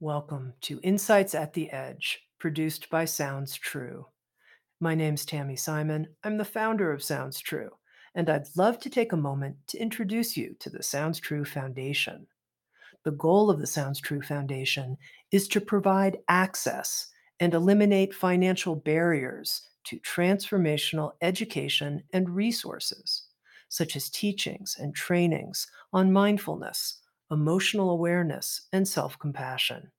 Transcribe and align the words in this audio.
Welcome 0.00 0.54
to 0.62 0.80
Insights 0.82 1.36
at 1.36 1.52
the 1.52 1.70
Edge, 1.70 2.26
produced 2.40 2.90
by 2.90 3.04
Sounds 3.04 3.54
True. 3.54 4.08
My 4.80 4.96
name's 4.96 5.24
Tami 5.24 5.56
Simon. 5.56 6.08
I'm 6.24 6.36
the 6.36 6.44
founder 6.44 6.92
of 6.92 7.00
Sounds 7.00 7.38
True, 7.38 7.70
and 8.12 8.28
I'd 8.28 8.48
love 8.56 8.80
to 8.80 8.90
take 8.90 9.12
a 9.12 9.16
moment 9.16 9.56
to 9.68 9.78
introduce 9.78 10.36
you 10.36 10.56
to 10.58 10.68
the 10.68 10.82
Sounds 10.82 11.20
True 11.20 11.44
Foundation. 11.44 12.26
The 13.04 13.12
goal 13.12 13.50
of 13.50 13.60
the 13.60 13.68
Sounds 13.68 14.00
True 14.00 14.20
Foundation 14.20 14.96
is 15.30 15.46
to 15.48 15.60
provide 15.60 16.18
access 16.28 17.06
and 17.38 17.54
eliminate 17.54 18.12
financial 18.12 18.74
barriers 18.74 19.62
to 19.84 20.00
transformational 20.00 21.12
education 21.22 22.02
and 22.12 22.28
resources, 22.28 23.28
such 23.68 23.94
as 23.94 24.10
teachings 24.10 24.76
and 24.76 24.92
trainings 24.92 25.68
on 25.92 26.12
mindfulness 26.12 27.00
emotional 27.30 27.90
awareness, 27.90 28.68
and 28.72 28.86
self 28.86 29.18
compassion. 29.18 29.90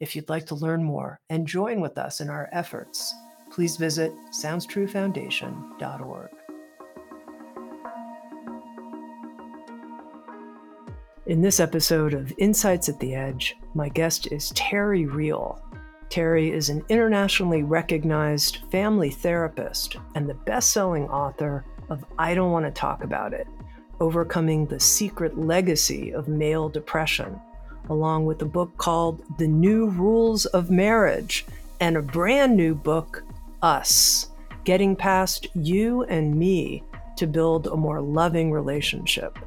If 0.00 0.14
you'd 0.14 0.28
like 0.28 0.46
to 0.46 0.54
learn 0.54 0.84
more 0.84 1.20
and 1.28 1.46
join 1.46 1.80
with 1.80 1.98
us 1.98 2.20
in 2.20 2.30
our 2.30 2.48
efforts, 2.52 3.14
please 3.50 3.76
visit 3.76 4.12
SoundsTrueFoundation.org. 4.32 6.30
In 11.26 11.42
this 11.42 11.60
episode 11.60 12.14
of 12.14 12.32
Insights 12.38 12.88
at 12.88 12.98
the 13.00 13.14
Edge, 13.14 13.56
my 13.74 13.88
guest 13.88 14.32
is 14.32 14.50
Terry 14.54 15.04
Real. 15.06 15.60
Terry 16.08 16.50
is 16.50 16.70
an 16.70 16.82
internationally 16.88 17.62
recognized 17.62 18.58
family 18.70 19.10
therapist 19.10 19.96
and 20.14 20.26
the 20.28 20.34
best 20.34 20.72
selling 20.72 21.06
author 21.08 21.66
of 21.90 22.04
I 22.18 22.34
Don't 22.34 22.52
Want 22.52 22.64
to 22.64 22.70
Talk 22.70 23.04
About 23.04 23.34
It 23.34 23.46
Overcoming 24.00 24.66
the 24.66 24.78
Secret 24.78 25.36
Legacy 25.36 26.12
of 26.12 26.28
Male 26.28 26.68
Depression, 26.68 27.40
along 27.90 28.26
with 28.26 28.42
a 28.42 28.46
book 28.46 28.76
called 28.78 29.22
The 29.38 29.48
New 29.48 29.90
Rules 29.90 30.46
of 30.46 30.70
Marriage 30.70 31.46
and 31.80 31.96
a 31.96 32.02
brand 32.02 32.56
new 32.56 32.74
book, 32.74 33.24
Us 33.62 34.30
Getting 34.64 34.94
Past 34.94 35.48
You 35.54 36.04
and 36.04 36.34
Me 36.34 36.82
to 37.16 37.26
Build 37.26 37.66
a 37.66 37.76
More 37.76 38.00
Loving 38.00 38.52
Relationship. 38.52 39.38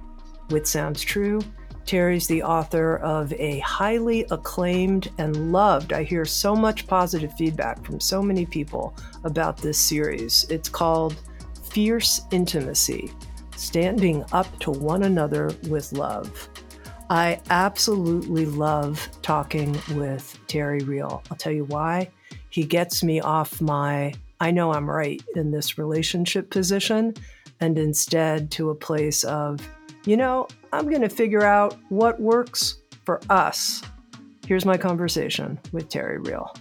With 0.49 0.67
Sounds 0.67 1.01
True, 1.01 1.39
Terry's 1.85 2.27
the 2.27 2.43
author 2.43 2.97
of 2.97 3.33
a 3.33 3.59
highly 3.59 4.25
acclaimed 4.31 5.09
and 5.17 5.51
loved. 5.51 5.93
I 5.93 6.03
hear 6.03 6.25
so 6.25 6.55
much 6.55 6.87
positive 6.87 7.33
feedback 7.33 7.83
from 7.85 7.99
so 7.99 8.21
many 8.21 8.45
people 8.45 8.95
about 9.23 9.57
this 9.57 9.77
series. 9.77 10.45
It's 10.49 10.69
called 10.69 11.15
Fierce 11.63 12.21
Intimacy 12.31 13.11
standing 13.61 14.25
up 14.31 14.47
to 14.59 14.71
one 14.71 15.03
another 15.03 15.51
with 15.69 15.93
love. 15.93 16.49
I 17.09 17.39
absolutely 17.49 18.45
love 18.45 19.07
talking 19.21 19.79
with 19.93 20.39
Terry 20.47 20.79
Real. 20.79 21.21
I'll 21.29 21.37
tell 21.37 21.51
you 21.51 21.65
why. 21.65 22.09
He 22.49 22.63
gets 22.63 23.03
me 23.03 23.19
off 23.21 23.61
my, 23.61 24.13
I 24.39 24.51
know 24.51 24.73
I'm 24.73 24.89
right 24.89 25.21
in 25.35 25.51
this 25.51 25.77
relationship 25.77 26.49
position, 26.49 27.13
and 27.59 27.77
instead 27.77 28.49
to 28.51 28.71
a 28.71 28.75
place 28.75 29.23
of, 29.23 29.59
you 30.05 30.17
know, 30.17 30.47
I'm 30.73 30.89
going 30.89 31.01
to 31.01 31.09
figure 31.09 31.43
out 31.43 31.77
what 31.89 32.19
works 32.19 32.79
for 33.05 33.21
us. 33.29 33.83
Here's 34.47 34.65
my 34.65 34.77
conversation 34.77 35.59
with 35.71 35.87
Terry 35.87 36.17
Real. 36.17 36.51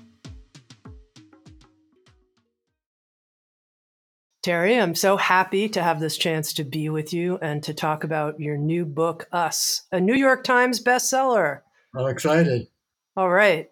Terry, 4.43 4.81
I'm 4.81 4.95
so 4.95 5.19
happy 5.19 5.69
to 5.69 5.83
have 5.83 6.01
this 6.01 6.17
chance 6.17 6.55
to 6.55 6.65
be 6.65 6.89
with 6.89 7.13
you 7.13 7.39
and 7.43 7.63
to 7.63 7.75
talk 7.75 8.05
about 8.05 8.41
your 8.41 8.57
new 8.57 8.87
book, 8.87 9.29
Us, 9.33 9.83
a 9.93 10.01
New 10.01 10.15
York 10.15 10.45
Times 10.45 10.83
bestseller. 10.83 11.61
I'm 11.95 12.07
excited. 12.07 12.67
All 13.19 13.29
right. 13.29 13.69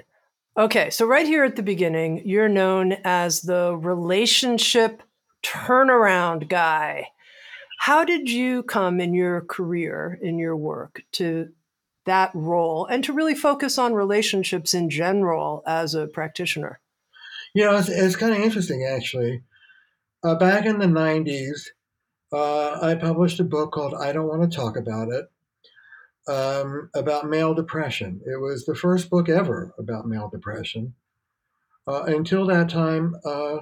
Okay, 0.58 0.90
so 0.90 1.06
right 1.06 1.24
here 1.24 1.44
at 1.44 1.56
the 1.56 1.62
beginning, 1.62 2.20
you're 2.26 2.50
known 2.50 2.96
as 3.04 3.40
the 3.40 3.76
relationship 3.76 5.02
turnaround 5.42 6.48
guy. 6.48 7.08
How 7.78 8.04
did 8.04 8.28
you 8.28 8.62
come 8.64 9.00
in 9.00 9.14
your 9.14 9.42
career, 9.42 10.18
in 10.20 10.38
your 10.38 10.56
work, 10.56 11.00
to 11.12 11.48
that 12.04 12.30
role 12.34 12.84
and 12.86 13.02
to 13.04 13.14
really 13.14 13.34
focus 13.34 13.78
on 13.78 13.94
relationships 13.94 14.74
in 14.74 14.90
general 14.90 15.62
as 15.66 15.94
a 15.94 16.08
practitioner? 16.08 16.80
You 17.54 17.64
know, 17.64 17.76
it's, 17.78 17.88
it's 17.88 18.16
kind 18.16 18.34
of 18.34 18.40
interesting 18.40 18.84
actually. 18.84 19.42
Uh, 20.24 20.34
back 20.34 20.66
in 20.66 20.78
the 20.78 20.86
90s, 20.86 21.68
uh, 22.32 22.84
I 22.84 22.96
published 22.96 23.38
a 23.38 23.44
book 23.44 23.70
called 23.70 23.94
I 23.94 24.12
Don't 24.12 24.26
Want 24.26 24.50
to 24.50 24.56
Talk 24.56 24.76
About 24.76 25.08
It 25.12 25.30
um, 26.28 26.90
about 26.94 27.28
male 27.28 27.54
depression. 27.54 28.20
It 28.26 28.40
was 28.40 28.64
the 28.64 28.74
first 28.74 29.10
book 29.10 29.28
ever 29.28 29.72
about 29.78 30.06
male 30.06 30.28
depression. 30.28 30.94
Uh, 31.86 32.02
until 32.06 32.46
that 32.46 32.68
time, 32.68 33.14
uh, 33.24 33.58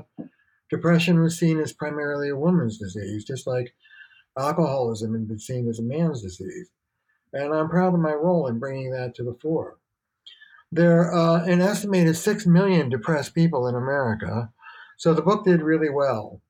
depression 0.71 1.21
was 1.21 1.39
seen 1.39 1.61
as 1.61 1.73
primarily 1.73 2.31
a 2.31 2.37
woman's 2.37 2.79
disease, 2.79 3.25
just 3.25 3.47
like 3.47 3.75
alcoholism 4.39 5.13
had 5.13 5.29
been 5.29 5.39
seen 5.39 5.69
as 5.69 5.79
a 5.79 5.83
man's 5.83 6.23
disease. 6.23 6.71
And 7.33 7.55
I'm 7.55 7.69
proud 7.69 7.95
of 7.95 8.01
my 8.01 8.13
role 8.15 8.47
in 8.47 8.59
bringing 8.59 8.91
that 8.93 9.15
to 9.17 9.25
the 9.25 9.37
fore. 9.41 9.77
There 10.73 11.13
are 11.13 11.41
uh, 11.41 11.45
an 11.45 11.61
estimated 11.61 12.17
6 12.17 12.47
million 12.47 12.89
depressed 12.89 13.35
people 13.35 13.69
in 13.69 13.75
America, 13.75 14.51
so 14.97 15.15
the 15.15 15.23
book 15.23 15.45
did 15.45 15.63
really 15.63 15.91
well. 15.91 16.41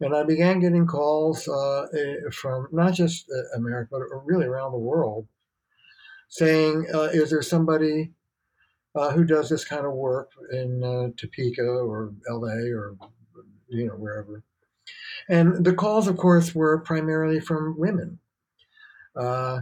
And 0.00 0.14
I 0.14 0.24
began 0.24 0.60
getting 0.60 0.86
calls 0.86 1.46
uh, 1.48 1.86
eh, 1.96 2.30
from 2.32 2.68
not 2.72 2.94
just 2.94 3.30
uh, 3.30 3.56
America, 3.56 3.90
but 3.92 4.24
really 4.24 4.46
around 4.46 4.72
the 4.72 4.78
world 4.78 5.26
saying, 6.28 6.86
uh, 6.92 7.10
Is 7.12 7.30
there 7.30 7.42
somebody 7.42 8.12
uh, 8.94 9.12
who 9.12 9.24
does 9.24 9.48
this 9.48 9.64
kind 9.64 9.86
of 9.86 9.92
work 9.92 10.30
in 10.52 10.82
uh, 10.82 11.08
Topeka 11.16 11.62
or 11.62 12.12
LA 12.28 12.72
or, 12.74 12.96
you 13.68 13.86
know, 13.86 13.94
wherever? 13.94 14.42
And 15.28 15.64
the 15.64 15.74
calls, 15.74 16.08
of 16.08 16.16
course, 16.16 16.54
were 16.54 16.80
primarily 16.80 17.40
from 17.40 17.78
women. 17.78 18.18
Uh, 19.16 19.60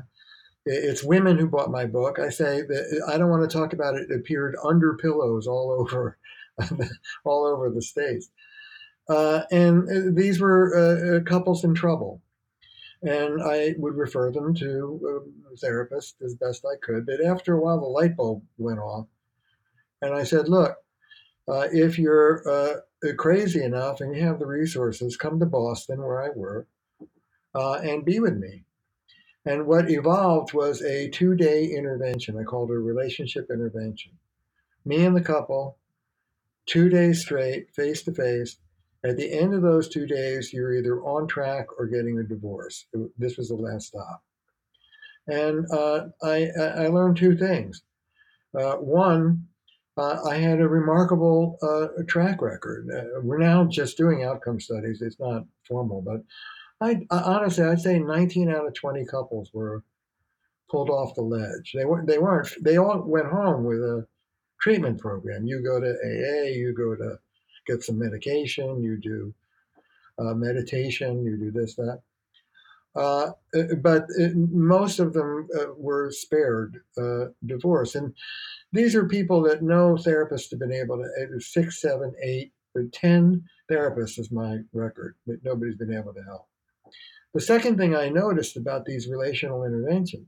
it's 0.65 1.03
women 1.03 1.39
who 1.39 1.49
bought 1.49 1.71
my 1.71 1.87
book. 1.87 2.19
I 2.19 2.31
say 2.31 2.63
that 2.63 3.05
I 3.09 3.19
don't 3.19 3.31
want 3.31 3.49
to 3.49 3.57
talk 3.57 3.73
about 3.73 3.95
it. 3.95 4.11
It 4.11 4.17
appeared 4.17 4.57
under 4.65 4.97
pillows 4.97 5.47
all 5.47 5.77
over, 5.79 6.19
all 7.25 7.47
over 7.47 7.69
the 7.71 7.83
states. 7.83 8.31
Uh, 9.09 9.43
and 9.51 9.89
uh, 9.89 10.11
these 10.15 10.41
were 10.41 10.77
uh, 10.77 11.17
uh, 11.17 11.21
couples 11.25 11.65
in 11.65 11.75
trouble. 11.75 12.23
And 13.03 13.43
I 13.43 13.75
would 13.79 13.97
refer 13.97 14.31
them 14.31 14.55
to 14.55 15.25
a 15.53 15.57
therapist 15.57 16.17
as 16.23 16.37
best 16.37 16.65
I 16.65 16.77
could. 16.81 17.05
But 17.07 17.25
after 17.25 17.55
a 17.55 17.61
while, 17.61 17.81
the 17.81 17.87
light 17.87 18.17
bulb 18.17 18.45
went 18.59 18.79
off. 18.79 19.07
And 20.01 20.15
I 20.15 20.23
said, 20.23 20.49
look, 20.49 20.77
uh, 21.49 21.69
if 21.73 21.99
you're 21.99 22.49
uh, 22.49 23.13
crazy 23.17 23.63
enough 23.63 24.01
and 24.01 24.15
you 24.15 24.23
have 24.23 24.39
the 24.39 24.47
resources, 24.47 25.17
come 25.17 25.41
to 25.41 25.47
Boston, 25.47 26.01
where 26.01 26.23
I 26.23 26.29
work, 26.37 26.69
and 27.55 28.05
be 28.05 28.21
with 28.21 28.37
me. 28.37 28.65
And 29.45 29.67
what 29.67 29.91
evolved 29.91 30.53
was 30.55 30.83
a 30.83 31.09
two 31.11 31.35
day 31.35 31.65
intervention. 31.67 32.39
I 32.39 32.45
called 32.45 32.71
it 32.71 32.75
a 32.75 32.79
relationship 32.79 33.49
intervention. 33.51 34.13
Me 34.85 35.05
and 35.05 35.17
the 35.17 35.21
couple, 35.21 35.79
two 36.67 36.89
days 36.89 37.23
straight, 37.23 37.75
face 37.75 38.03
to 38.05 38.13
face, 38.13 38.59
at 39.05 39.17
the 39.17 39.33
end 39.33 39.55
of 39.55 39.63
those 39.63 39.89
two 39.89 40.07
days, 40.07 40.53
you're 40.53 40.75
either 40.75 41.03
on 41.03 41.27
track 41.27 41.67
or 41.79 41.87
getting 41.87 42.19
a 42.19 42.23
divorce. 42.23 42.87
This 43.19 43.37
was 43.37 43.49
the 43.49 43.57
last 43.57 43.89
stop. 43.89 44.23
And 45.27 45.67
uh, 45.73 46.07
I, 46.23 46.49
I, 46.57 46.87
learned 46.89 47.17
two 47.17 47.37
things. 47.37 47.83
Uh, 48.59 48.75
one, 48.75 49.47
uh, 49.97 50.19
I 50.25 50.37
had 50.37 50.61
a 50.61 50.69
remarkable 50.69 51.59
uh, 51.63 52.03
track 52.09 52.43
record. 52.43 52.89
Uh, 52.93 53.21
we're 53.23 53.39
now 53.39 53.65
just 53.65 53.97
doing 53.97 54.25
outcome 54.25 54.59
studies. 54.59 55.01
It's 55.01 55.21
not 55.21 55.45
formal, 55.67 56.03
but 56.03 56.23
I, 56.81 57.01
honestly, 57.11 57.65
I'd 57.65 57.81
say 57.81 57.99
19 57.99 58.51
out 58.51 58.67
of 58.67 58.75
20 58.75 59.05
couples 59.07 59.51
were 59.53 59.85
pulled 60.71 60.91
off 60.91 61.15
the 61.15 61.23
ledge. 61.23 61.73
They 61.75 61.85
weren't. 61.85 62.09
They 62.09 62.19
weren't. 62.19 62.49
They 62.63 62.79
all 62.79 63.03
went 63.07 63.27
home 63.27 63.65
with 63.65 63.79
a 63.79 64.07
treatment 64.61 64.99
program. 64.99 65.47
You 65.47 65.63
go 65.63 65.79
to 65.79 65.91
AA. 65.91 66.49
You 66.49 66.75
go 66.75 66.97
to 66.97 67.19
get 67.67 67.83
some 67.83 67.99
medication, 67.99 68.83
you 68.83 68.97
do 68.97 69.35
uh, 70.19 70.35
meditation, 70.35 71.25
you 71.25 71.37
do 71.37 71.51
this, 71.51 71.75
that. 71.77 72.01
Uh, 72.95 73.31
uh 73.57 73.75
but 73.81 74.05
it, 74.19 74.37
most 74.37 74.99
of 74.99 75.15
them 75.15 75.49
uh, 75.59 75.73
were 75.77 76.11
spared 76.11 76.83
uh, 76.99 77.27
divorce. 77.47 77.95
And 77.95 78.15
these 78.73 78.95
are 78.95 79.07
people 79.07 79.43
that 79.43 79.63
no 79.63 79.97
therapist 79.97 80.51
have 80.51 80.61
been 80.61 80.73
able 80.73 80.99
to, 80.99 81.41
six, 81.41 81.81
seven, 81.81 82.13
eight, 82.23 82.53
or 82.75 82.85
10 82.93 83.43
therapists 83.71 84.19
is 84.19 84.31
my 84.31 84.59
record, 84.73 85.15
but 85.27 85.37
nobody's 85.45 85.77
been 85.77 85.95
able 85.95 86.13
to 86.15 86.23
help. 86.23 86.47
The 87.35 87.41
second 87.41 87.79
thing 87.79 87.97
I 87.97 88.09
noticed 88.09 88.57
about 88.57 88.85
these 88.85 89.09
relational 89.09 89.65
interventions 89.65 90.27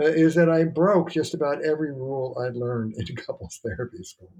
uh, 0.00 0.06
is 0.06 0.34
that 0.34 0.48
I 0.48 0.64
broke 0.64 1.10
just 1.10 1.34
about 1.34 1.64
every 1.64 1.92
rule 1.92 2.36
I'd 2.40 2.56
learned 2.56 2.94
in 2.98 3.16
couples 3.16 3.60
therapy 3.62 4.02
school. 4.02 4.32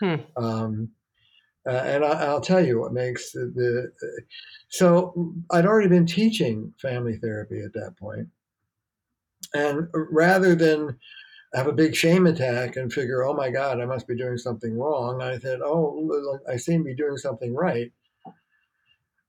Hmm. 0.00 0.42
Um, 0.42 0.88
uh, 1.66 1.70
and 1.70 2.04
I, 2.04 2.32
will 2.32 2.40
tell 2.40 2.64
you 2.64 2.80
what 2.80 2.92
makes 2.92 3.32
the, 3.32 3.52
the, 3.54 4.22
so 4.68 5.34
I'd 5.50 5.66
already 5.66 5.88
been 5.88 6.06
teaching 6.06 6.74
family 6.80 7.16
therapy 7.16 7.60
at 7.60 7.72
that 7.74 7.96
point, 7.98 8.28
and 9.54 9.88
rather 9.94 10.54
than 10.54 10.98
have 11.54 11.66
a 11.66 11.72
big 11.72 11.94
shame 11.94 12.26
attack 12.26 12.76
and 12.76 12.92
figure, 12.92 13.24
oh 13.24 13.34
my 13.34 13.50
God, 13.50 13.80
I 13.80 13.84
must 13.84 14.08
be 14.08 14.16
doing 14.16 14.38
something 14.38 14.78
wrong. 14.78 15.20
I 15.22 15.38
said, 15.38 15.60
oh, 15.62 16.38
I 16.48 16.56
seem 16.56 16.80
to 16.80 16.84
be 16.84 16.94
doing 16.94 17.18
something 17.18 17.54
right. 17.54 17.92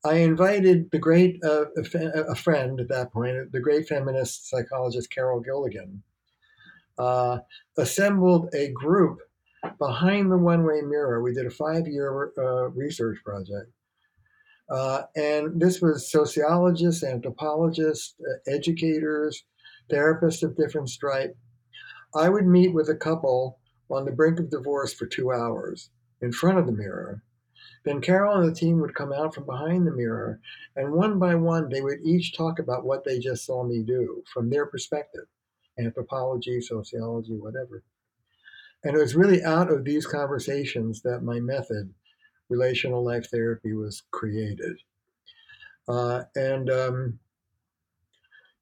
I 0.05 0.15
invited 0.15 0.89
the 0.91 0.99
great, 0.99 1.43
uh, 1.43 1.65
a 1.75 2.35
friend 2.35 2.79
at 2.79 2.89
that 2.89 3.11
point, 3.11 3.51
the 3.51 3.59
great 3.59 3.87
feminist 3.87 4.49
psychologist 4.49 5.11
Carol 5.11 5.41
Gilligan, 5.41 6.03
uh, 6.97 7.39
assembled 7.77 8.53
a 8.53 8.69
group 8.71 9.19
behind 9.79 10.31
the 10.31 10.37
one 10.37 10.63
way 10.63 10.81
mirror. 10.81 11.21
We 11.21 11.33
did 11.33 11.45
a 11.45 11.51
five 11.51 11.87
year 11.87 12.31
uh, 12.37 12.69
research 12.69 13.19
project. 13.23 13.71
Uh, 14.69 15.03
and 15.15 15.59
this 15.59 15.81
was 15.81 16.09
sociologists, 16.09 17.03
anthropologists, 17.03 18.15
uh, 18.21 18.51
educators, 18.51 19.43
therapists 19.91 20.43
of 20.43 20.55
different 20.55 20.89
stripe. 20.89 21.35
I 22.15 22.29
would 22.29 22.47
meet 22.47 22.73
with 22.73 22.89
a 22.89 22.95
couple 22.95 23.59
on 23.89 24.05
the 24.05 24.11
brink 24.11 24.39
of 24.39 24.49
divorce 24.49 24.93
for 24.93 25.05
two 25.05 25.31
hours 25.31 25.89
in 26.21 26.31
front 26.31 26.57
of 26.57 26.65
the 26.65 26.71
mirror. 26.71 27.21
Then 27.85 27.99
Carol 27.99 28.39
and 28.39 28.49
the 28.49 28.55
team 28.55 28.79
would 28.79 28.95
come 28.95 29.11
out 29.11 29.35
from 29.35 29.45
behind 29.45 29.85
the 29.85 29.91
mirror, 29.91 30.39
and 30.75 30.93
one 30.93 31.19
by 31.19 31.35
one, 31.35 31.67
they 31.69 31.81
would 31.81 31.99
each 32.03 32.35
talk 32.35 32.59
about 32.59 32.85
what 32.85 33.03
they 33.03 33.19
just 33.19 33.45
saw 33.45 33.63
me 33.63 33.83
do 33.83 34.23
from 34.33 34.49
their 34.49 34.65
perspective 34.65 35.25
anthropology, 35.79 36.61
sociology, 36.61 37.35
whatever. 37.35 37.83
And 38.83 38.95
it 38.95 38.99
was 38.99 39.15
really 39.15 39.43
out 39.43 39.71
of 39.71 39.85
these 39.85 40.05
conversations 40.05 41.01
that 41.03 41.23
my 41.23 41.39
method, 41.39 41.93
relational 42.49 43.03
life 43.03 43.29
therapy, 43.29 43.73
was 43.73 44.03
created. 44.11 44.77
Uh, 45.87 46.23
and, 46.35 46.69
um, 46.69 47.19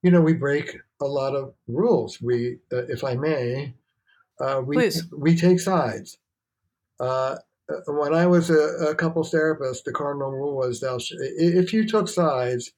you 0.04 0.12
know, 0.12 0.22
we 0.22 0.34
break 0.34 0.78
a 1.02 1.06
lot 1.06 1.36
of 1.36 1.54
rules. 1.68 2.22
We, 2.22 2.58
uh, 2.72 2.86
if 2.88 3.04
I 3.04 3.16
may, 3.16 3.74
uh, 4.40 4.62
we, 4.66 4.76
Please. 4.76 5.04
we 5.12 5.36
take 5.36 5.60
sides. 5.60 6.18
Uh, 7.00 7.38
uh, 7.70 7.80
when 7.88 8.14
I 8.14 8.28
was 8.28 8.50
a, 8.50 8.90
a 8.90 8.96
couples 8.96 9.32
therapist, 9.32 9.86
the 9.86 9.92
cardinal 9.92 10.32
rule 10.32 10.56
was 10.56 10.80
thou 10.80 10.98
sh- 10.98 11.14
if 11.18 11.74
you 11.74 11.88
took 11.88 12.08
sides, 12.08 12.72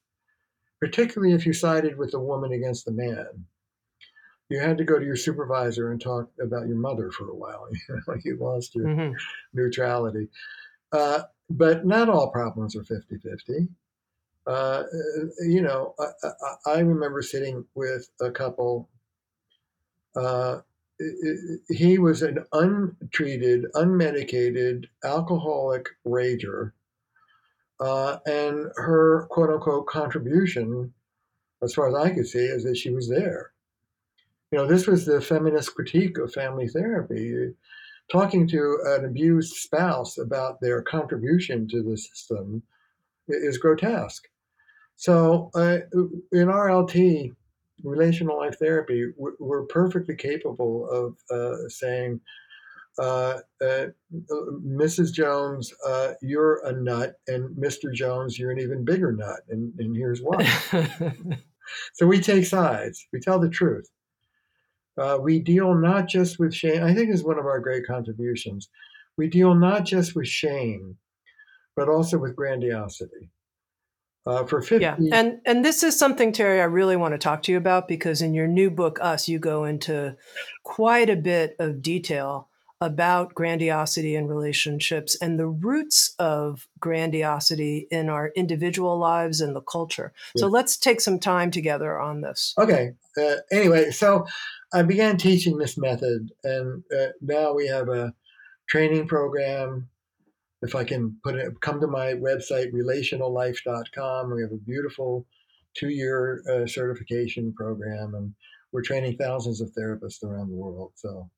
particularly 0.79 1.33
if 1.33 1.45
you 1.45 1.53
sided 1.53 1.97
with 1.97 2.11
the 2.11 2.19
woman 2.19 2.53
against 2.53 2.85
the 2.85 2.91
man, 2.91 3.45
you 4.49 4.59
had 4.59 4.77
to 4.77 4.83
go 4.83 4.99
to 4.99 5.05
your 5.05 5.15
supervisor 5.15 5.91
and 5.91 6.01
talk 6.01 6.29
about 6.41 6.67
your 6.67 6.77
mother 6.77 7.11
for 7.11 7.29
a 7.29 7.35
while. 7.35 7.67
You, 7.71 8.01
know, 8.07 8.15
you 8.23 8.37
lost 8.37 8.75
your 8.75 8.85
mm-hmm. 8.85 9.13
neutrality. 9.53 10.27
Uh, 10.91 11.23
but 11.49 11.85
not 11.85 12.09
all 12.09 12.31
problems 12.31 12.75
are 12.75 12.83
50 12.83 13.17
50. 13.17 13.67
Uh, 14.45 14.83
you 15.39 15.61
know, 15.61 15.95
I, 15.99 16.27
I, 16.27 16.73
I, 16.73 16.79
remember 16.79 17.21
sitting 17.21 17.65
with 17.75 18.09
a 18.19 18.29
couple. 18.29 18.89
Uh, 20.15 20.59
he 21.69 21.97
was 21.97 22.21
an 22.21 22.45
untreated, 22.51 23.65
unmedicated 23.73 24.85
alcoholic 25.03 25.89
rager. 26.05 26.73
Uh, 27.79 28.17
and 28.25 28.67
her 28.75 29.27
quote 29.31 29.49
unquote 29.49 29.87
contribution, 29.87 30.93
as 31.61 31.73
far 31.73 31.87
as 31.87 31.95
I 31.95 32.13
could 32.13 32.27
see, 32.27 32.45
is 32.45 32.63
that 32.65 32.77
she 32.77 32.89
was 32.91 33.09
there. 33.09 33.52
You 34.53 34.59
know, 34.59 34.67
this 34.67 34.85
was 34.85 35.03
the 35.03 35.19
feminist 35.19 35.73
critique 35.73 36.19
of 36.19 36.31
family 36.31 36.67
therapy. 36.67 37.55
Talking 38.11 38.47
to 38.49 38.77
an 38.85 39.05
abused 39.05 39.55
spouse 39.55 40.19
about 40.19 40.61
their 40.61 40.83
contribution 40.83 41.67
to 41.69 41.81
the 41.81 41.97
system 41.97 42.61
is 43.27 43.57
grotesque. 43.57 44.27
So, 44.95 45.49
uh, 45.55 45.79
in 46.31 46.49
RLT, 46.49 47.33
relational 47.83 48.37
life 48.37 48.59
therapy, 48.59 49.07
we're 49.17 49.65
perfectly 49.65 50.15
capable 50.15 50.87
of 50.87 51.17
uh, 51.35 51.67
saying, 51.69 52.21
uh, 52.99 53.39
uh, 53.59 53.87
Mrs. 54.23 55.11
Jones, 55.11 55.73
uh, 55.83 56.13
you're 56.21 56.63
a 56.67 56.73
nut, 56.73 57.15
and 57.27 57.57
Mr. 57.57 57.91
Jones, 57.91 58.37
you're 58.37 58.51
an 58.51 58.59
even 58.59 58.85
bigger 58.85 59.13
nut, 59.13 59.39
and, 59.49 59.73
and 59.79 59.97
here's 59.97 60.21
why. 60.21 60.45
so 61.93 62.05
we 62.05 62.21
take 62.21 62.45
sides, 62.45 63.07
we 63.11 63.19
tell 63.19 63.39
the 63.39 63.49
truth. 63.49 63.89
Uh, 64.97 65.17
we 65.19 65.39
deal 65.39 65.73
not 65.73 66.07
just 66.07 66.39
with 66.39 66.53
shame, 66.53 66.83
I 66.83 66.93
think 66.93 67.09
is 67.09 67.23
one 67.23 67.39
of 67.39 67.45
our 67.45 67.59
great 67.59 67.85
contributions. 67.87 68.69
We 69.17 69.27
deal 69.27 69.55
not 69.55 69.85
just 69.85 70.15
with 70.15 70.27
shame, 70.27 70.97
but 71.75 71.89
also 71.89 72.17
with 72.17 72.35
grandiosity. 72.35 73.29
Uh, 74.25 74.45
for 74.45 74.61
50 74.61 74.81
yeah 74.81 74.95
and 75.11 75.41
and 75.45 75.65
this 75.65 75.83
is 75.83 75.99
something 75.99 76.31
terry 76.31 76.61
i 76.61 76.63
really 76.63 76.95
want 76.95 77.13
to 77.13 77.17
talk 77.17 77.43
to 77.43 77.51
you 77.51 77.57
about 77.57 77.89
because 77.89 78.21
in 78.21 78.33
your 78.33 78.47
new 78.47 78.71
book 78.71 78.97
us 79.01 79.27
you 79.27 79.37
go 79.37 79.65
into 79.65 80.15
quite 80.63 81.09
a 81.09 81.15
bit 81.17 81.57
of 81.59 81.81
detail 81.81 82.47
about 82.79 83.33
grandiosity 83.33 84.15
in 84.15 84.27
relationships 84.27 85.17
and 85.21 85.37
the 85.37 85.47
roots 85.47 86.15
of 86.19 86.69
grandiosity 86.79 87.85
in 87.91 88.07
our 88.07 88.31
individual 88.35 88.97
lives 88.97 89.41
and 89.41 89.53
the 89.53 89.61
culture 89.61 90.13
yeah. 90.35 90.39
so 90.39 90.47
let's 90.47 90.77
take 90.77 91.01
some 91.01 91.19
time 91.19 91.51
together 91.51 91.99
on 91.99 92.21
this 92.21 92.53
okay 92.57 92.93
uh, 93.17 93.35
anyway 93.51 93.91
so 93.91 94.25
i 94.73 94.81
began 94.81 95.17
teaching 95.17 95.57
this 95.57 95.77
method 95.77 96.31
and 96.43 96.83
uh, 96.97 97.07
now 97.21 97.53
we 97.53 97.67
have 97.67 97.89
a 97.89 98.13
training 98.67 99.07
program 99.07 99.89
if 100.63 100.75
I 100.75 100.85
can 100.85 101.17
put 101.23 101.35
it, 101.35 101.59
come 101.59 101.81
to 101.81 101.87
my 101.87 102.13
website, 102.13 102.71
relationallife.com. 102.71 104.33
We 104.33 104.41
have 104.41 104.53
a 104.53 104.65
beautiful 104.65 105.27
two 105.73 105.89
year 105.89 106.41
uh, 106.49 106.65
certification 106.65 107.53
program, 107.53 108.15
and 108.15 108.33
we're 108.71 108.81
training 108.81 109.17
thousands 109.17 109.59
of 109.59 109.71
therapists 109.77 110.23
around 110.23 110.49
the 110.49 110.55
world. 110.55 110.93
So 110.95 111.29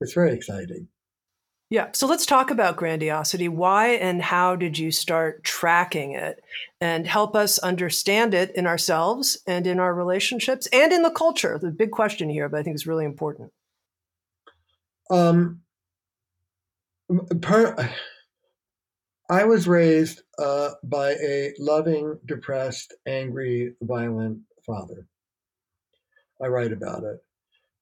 it's 0.00 0.12
very 0.12 0.32
exciting. 0.32 0.86
Yeah. 1.70 1.88
So 1.92 2.06
let's 2.06 2.24
talk 2.24 2.50
about 2.50 2.76
grandiosity. 2.76 3.46
Why 3.46 3.88
and 3.88 4.22
how 4.22 4.56
did 4.56 4.78
you 4.78 4.90
start 4.90 5.44
tracking 5.44 6.12
it 6.12 6.42
and 6.80 7.06
help 7.06 7.36
us 7.36 7.58
understand 7.58 8.32
it 8.32 8.56
in 8.56 8.66
ourselves 8.66 9.38
and 9.46 9.66
in 9.66 9.78
our 9.78 9.94
relationships 9.94 10.66
and 10.72 10.92
in 10.92 11.02
the 11.02 11.10
culture? 11.10 11.58
The 11.58 11.70
big 11.70 11.90
question 11.90 12.30
here, 12.30 12.48
but 12.48 12.60
I 12.60 12.62
think 12.62 12.74
it's 12.74 12.86
really 12.86 13.04
important. 13.04 13.52
Um, 15.10 15.60
per, 17.42 17.90
I 19.28 19.44
was 19.44 19.68
raised 19.68 20.22
uh, 20.38 20.70
by 20.82 21.10
a 21.12 21.52
loving, 21.58 22.18
depressed, 22.24 22.94
angry, 23.06 23.74
violent 23.82 24.40
father. 24.64 25.06
I 26.42 26.46
write 26.46 26.72
about 26.72 27.04
it. 27.04 27.18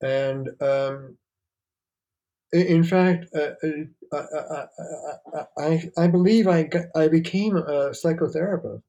And 0.03 0.49
um, 0.61 1.19
in 2.53 2.85
fact, 2.85 3.27
uh, 3.35 3.53
uh, 4.13 4.17
uh, 4.17 4.67
uh, 5.35 5.45
I, 5.59 5.91
I 5.99 6.07
believe 6.07 6.47
I, 6.47 6.65
got, 6.65 6.85
I 6.95 7.09
became 7.09 7.57
a 7.57 7.91
psychotherapist 7.91 8.83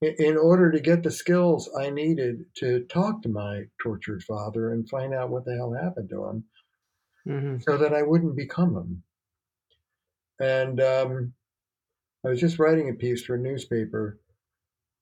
in 0.00 0.36
order 0.36 0.70
to 0.70 0.80
get 0.80 1.02
the 1.02 1.10
skills 1.10 1.70
I 1.78 1.90
needed 1.90 2.44
to 2.56 2.84
talk 2.84 3.22
to 3.22 3.28
my 3.28 3.64
tortured 3.82 4.22
father 4.24 4.72
and 4.72 4.88
find 4.88 5.14
out 5.14 5.30
what 5.30 5.44
the 5.44 5.54
hell 5.54 5.72
happened 5.72 6.10
to 6.10 6.24
him 6.24 6.44
mm-hmm. 7.26 7.56
so 7.60 7.78
that 7.78 7.94
I 7.94 8.02
wouldn't 8.02 8.36
become 8.36 8.76
him. 8.76 9.02
And 10.40 10.80
um, 10.80 11.32
I 12.24 12.28
was 12.28 12.40
just 12.40 12.58
writing 12.58 12.90
a 12.90 12.94
piece 12.94 13.24
for 13.24 13.36
a 13.36 13.40
newspaper. 13.40 14.18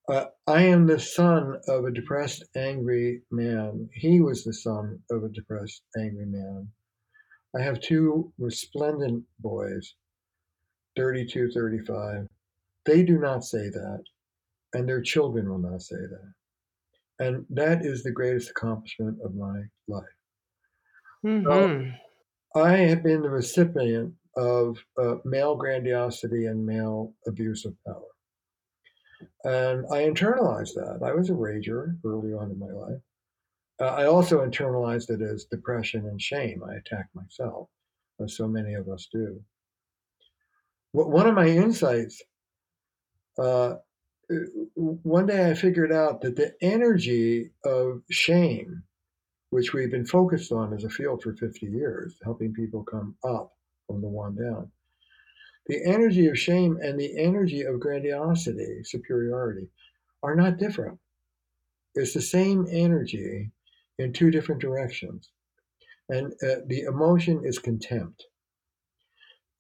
Uh, 0.09 0.27
I 0.47 0.63
am 0.63 0.87
the 0.87 1.01
son 1.01 1.57
of 1.69 1.85
a 1.85 1.91
depressed, 1.91 2.45
angry 2.55 3.23
man. 3.31 3.89
He 3.93 4.21
was 4.21 4.45
the 4.45 4.53
son 4.53 5.01
of 5.11 5.25
a 5.25 5.29
depressed, 5.29 5.83
angry 5.97 6.27
man. 6.27 6.69
I 7.57 7.63
have 7.63 7.81
two 7.81 8.33
resplendent 8.39 9.25
boys, 9.41 9.95
32, 10.97 11.51
35. 11.53 12.27
They 12.85 13.03
do 13.03 13.19
not 13.19 13.45
say 13.45 13.69
that, 13.69 14.03
and 14.73 14.89
their 14.89 15.03
children 15.03 15.49
will 15.49 15.59
not 15.59 15.83
say 15.83 15.97
that. 15.97 16.33
And 17.25 17.47
that 17.51 17.85
is 17.85 18.03
the 18.03 18.11
greatest 18.11 18.51
accomplishment 18.51 19.19
of 19.23 19.35
my 19.35 19.63
life. 19.87 20.05
Mm-hmm. 21.25 21.91
I 22.59 22.77
have 22.77 23.03
been 23.03 23.23
the 23.23 23.31
recipient 23.31 24.15
of 24.37 24.79
uh, 25.01 25.17
male 25.25 25.55
grandiosity 25.55 26.47
and 26.47 26.65
male 26.65 27.13
abuse 27.27 27.65
of 27.65 27.75
power. 27.87 28.03
And 29.45 29.85
I 29.93 30.09
internalized 30.09 30.75
that. 30.75 31.01
I 31.05 31.13
was 31.13 31.31
a 31.31 31.35
rager 31.35 31.97
early 32.05 32.33
on 32.33 32.51
in 32.51 32.59
my 32.59 32.67
life. 32.67 33.01
Uh, 33.83 33.87
I 33.87 34.07
also 34.07 34.47
internalized 34.47 35.11
it 35.11 35.21
as 35.23 35.45
depression 35.47 36.07
and 36.07 36.23
shame. 36.23 36.63
I 36.63 36.77
attacked 36.77 37.13
myself, 37.17 37.69
as 38.23 38.37
so 38.37 38.47
many 38.47 38.75
of 38.75 38.89
us 38.89 39.09
do. 39.13 39.43
One 40.93 41.27
of 41.27 41.35
my 41.35 41.49
insights 41.49 42.23
uh, 43.39 43.75
one 44.75 45.27
day 45.27 45.51
I 45.51 45.55
figured 45.55 45.93
out 45.93 46.21
that 46.21 46.37
the 46.37 46.55
energy 46.61 47.51
of 47.65 48.03
shame, 48.11 48.85
which 49.51 49.73
we've 49.73 49.91
been 49.91 50.07
focused 50.07 50.53
on 50.53 50.73
as 50.73 50.85
a 50.85 50.91
field 50.91 51.23
for 51.23 51.35
50 51.35 51.67
years, 51.67 52.17
helping 52.23 52.55
people 52.55 52.85
come 52.85 53.17
up, 53.25 53.53
from 53.89 54.01
the 54.01 54.09
one 54.09 54.37
down. 54.37 54.71
The 55.67 55.85
energy 55.85 56.29
of 56.29 56.39
shame 56.39 56.79
and 56.81 56.99
the 56.99 57.19
energy 57.19 57.63
of 57.63 57.81
grandiosity, 57.81 58.85
superiority, 58.85 59.69
are 60.23 60.37
not 60.37 60.59
different. 60.59 60.99
It's 61.95 62.15
the 62.15 62.23
same 62.23 62.67
energy 62.71 63.51
in 64.03 64.13
two 64.13 64.31
different 64.31 64.61
directions. 64.61 65.31
And 66.09 66.33
uh, 66.43 66.63
the 66.67 66.83
emotion 66.83 67.43
is 67.45 67.59
contempt. 67.59 68.25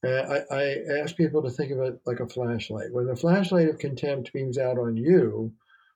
Uh, 0.04 0.40
I, 0.50 0.54
I 0.54 0.76
ask 1.00 1.16
people 1.16 1.42
to 1.42 1.50
think 1.50 1.70
of 1.70 1.78
it 1.80 2.00
like 2.04 2.20
a 2.20 2.28
flashlight. 2.28 2.92
When 2.92 3.06
the 3.06 3.16
flashlight 3.16 3.68
of 3.68 3.78
contempt 3.78 4.32
beams 4.32 4.58
out 4.58 4.78
on 4.78 4.96
you, 4.96 5.52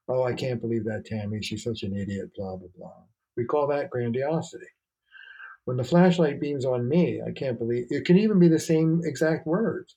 oh, 0.09 0.23
I 0.23 0.33
can't 0.33 0.61
believe 0.61 0.85
that 0.85 1.05
Tami, 1.11 1.43
she's 1.43 1.65
such 1.65 1.83
an 1.83 1.97
idiot, 1.97 2.31
blah, 2.37 2.57
blah, 2.57 2.69
blah. 2.77 3.03
We 3.37 3.45
call 3.45 3.67
that 3.69 3.91
grandiosity. 3.91 4.67
When 5.65 5.77
the 5.77 5.85
flashlight 5.85 6.41
beams 6.41 6.65
on 6.65 6.89
me, 6.89 7.21
I 7.27 7.33
can't 7.33 7.59
believe 7.59 7.87
it 7.91 8.05
can 8.05 8.17
even 8.17 8.39
be 8.39 8.49
the 8.49 8.59
same 8.59 9.03
exact 9.05 9.47
words. 9.47 9.97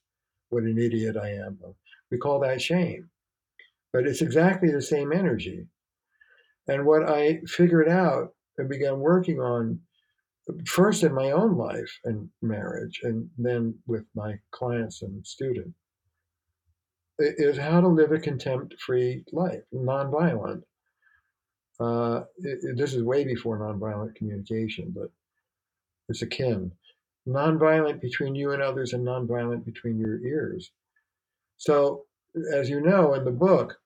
What 0.50 0.64
an 0.64 0.80
idiot 0.80 1.16
I 1.16 1.30
am. 1.34 1.60
We 2.10 2.18
call 2.18 2.40
that 2.40 2.60
shame. 2.60 3.12
But 3.94 4.08
it's 4.08 4.22
exactly 4.22 4.72
the 4.72 4.82
same 4.82 5.12
energy. 5.14 5.68
And 6.68 6.86
what 6.86 7.08
I 7.08 7.42
figured 7.46 7.88
out 7.88 8.34
and 8.60 8.70
began 8.70 9.00
working 9.00 9.40
on 9.40 9.80
first 10.66 11.04
in 11.04 11.14
my 11.14 11.32
own 11.32 11.58
life 11.58 12.00
and 12.06 12.30
marriage, 12.42 13.02
and 13.04 13.30
then 13.38 13.76
with 13.88 14.06
my 14.16 14.36
clients 14.52 15.02
and 15.02 15.26
students, 15.26 15.78
is 17.20 17.58
how 17.58 17.82
to 17.82 17.88
live 17.88 18.12
a 18.12 18.20
contempt 18.20 18.76
free 18.82 19.24
life, 19.32 19.62
nonviolent. 19.74 20.64
Uh, 21.80 22.24
it, 22.38 22.60
it, 22.64 22.78
this 22.78 22.94
is 22.94 23.04
way 23.04 23.24
before 23.24 23.60
nonviolent 23.60 24.16
communication, 24.16 24.94
but 24.96 25.10
it's 26.08 26.22
akin. 26.22 26.72
Nonviolent 27.28 28.02
between 28.02 28.36
you 28.36 28.52
and 28.52 28.62
others, 28.62 28.94
and 28.94 29.06
nonviolent 29.06 29.66
between 29.66 30.00
your 30.00 30.20
ears. 30.26 30.72
So, 31.58 32.06
as 32.54 32.70
you 32.70 32.82
know 32.82 33.14
in 33.14 33.26
the 33.26 33.32
book, 33.32 33.78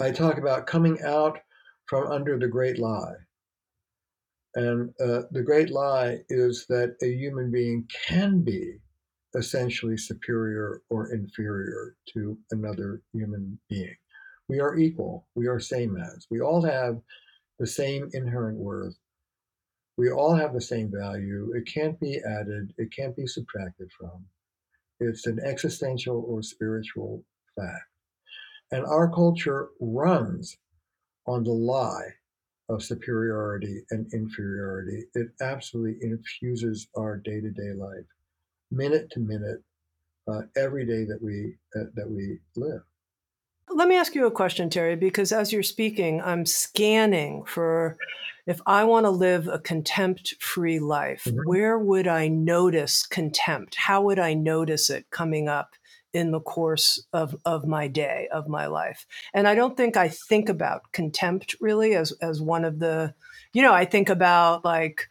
I 0.00 0.10
talk 0.10 0.38
about 0.38 0.66
coming 0.66 1.02
out 1.02 1.38
from 1.86 2.10
under 2.10 2.38
the 2.38 2.48
great 2.48 2.78
lie. 2.78 3.14
And 4.54 4.90
uh, 5.00 5.22
the 5.30 5.42
great 5.42 5.70
lie 5.70 6.18
is 6.28 6.66
that 6.68 6.96
a 7.02 7.06
human 7.06 7.50
being 7.50 7.86
can 8.06 8.42
be 8.42 8.78
essentially 9.34 9.98
superior 9.98 10.82
or 10.88 11.12
inferior 11.12 11.94
to 12.14 12.38
another 12.50 13.02
human 13.12 13.58
being. 13.68 13.94
We 14.48 14.60
are 14.60 14.76
equal. 14.76 15.28
We 15.34 15.46
are 15.46 15.60
same 15.60 15.96
as. 15.96 16.26
We 16.30 16.40
all 16.40 16.62
have 16.62 17.00
the 17.58 17.66
same 17.66 18.08
inherent 18.12 18.58
worth. 18.58 18.96
We 19.98 20.10
all 20.10 20.34
have 20.34 20.54
the 20.54 20.60
same 20.60 20.90
value. 20.90 21.52
It 21.54 21.66
can't 21.66 21.98
be 22.00 22.20
added, 22.26 22.72
it 22.78 22.92
can't 22.94 23.16
be 23.16 23.26
subtracted 23.26 23.90
from. 23.98 24.24
It's 25.00 25.26
an 25.26 25.38
existential 25.44 26.24
or 26.26 26.42
spiritual 26.42 27.22
fact. 27.56 27.84
And 28.72 28.84
our 28.86 29.10
culture 29.10 29.68
runs 29.80 30.56
on 31.26 31.44
the 31.44 31.52
lie 31.52 32.08
of 32.68 32.82
superiority 32.82 33.82
and 33.90 34.12
inferiority. 34.12 35.04
It 35.14 35.28
absolutely 35.40 35.96
infuses 36.02 36.88
our 36.96 37.16
day 37.16 37.40
to 37.40 37.50
day 37.50 37.72
life, 37.72 38.06
minute 38.70 39.10
to 39.12 39.20
minute, 39.20 39.62
uh, 40.28 40.42
every 40.56 40.84
day 40.84 41.04
that 41.04 41.22
we 41.22 41.54
uh, 41.78 41.84
that 41.94 42.10
we 42.10 42.38
live. 42.56 42.82
Let 43.68 43.88
me 43.88 43.96
ask 43.96 44.14
you 44.14 44.26
a 44.26 44.30
question, 44.30 44.70
Terry, 44.70 44.96
because 44.96 45.32
as 45.32 45.52
you're 45.52 45.62
speaking, 45.62 46.20
I'm 46.22 46.46
scanning 46.46 47.44
for 47.44 47.96
if 48.46 48.60
I 48.64 48.84
want 48.84 49.06
to 49.06 49.10
live 49.10 49.48
a 49.48 49.58
contempt 49.58 50.36
free 50.40 50.78
life, 50.78 51.24
mm-hmm. 51.24 51.40
where 51.44 51.78
would 51.78 52.06
I 52.06 52.28
notice 52.28 53.04
contempt? 53.04 53.74
How 53.74 54.02
would 54.02 54.20
I 54.20 54.34
notice 54.34 54.88
it 54.88 55.10
coming 55.10 55.48
up 55.48 55.70
in 56.12 56.30
the 56.30 56.40
course 56.40 57.04
of, 57.12 57.36
of 57.44 57.66
my 57.66 57.88
day, 57.88 58.28
of 58.32 58.48
my 58.48 58.66
life. 58.66 59.06
And 59.34 59.46
I 59.46 59.54
don't 59.54 59.76
think 59.76 59.96
I 59.96 60.08
think 60.08 60.48
about 60.48 60.92
contempt 60.92 61.56
really 61.60 61.94
as, 61.94 62.12
as 62.22 62.40
one 62.40 62.64
of 62.64 62.78
the, 62.78 63.14
you 63.52 63.62
know, 63.62 63.72
I 63.72 63.84
think 63.84 64.08
about 64.08 64.64
like 64.64 65.08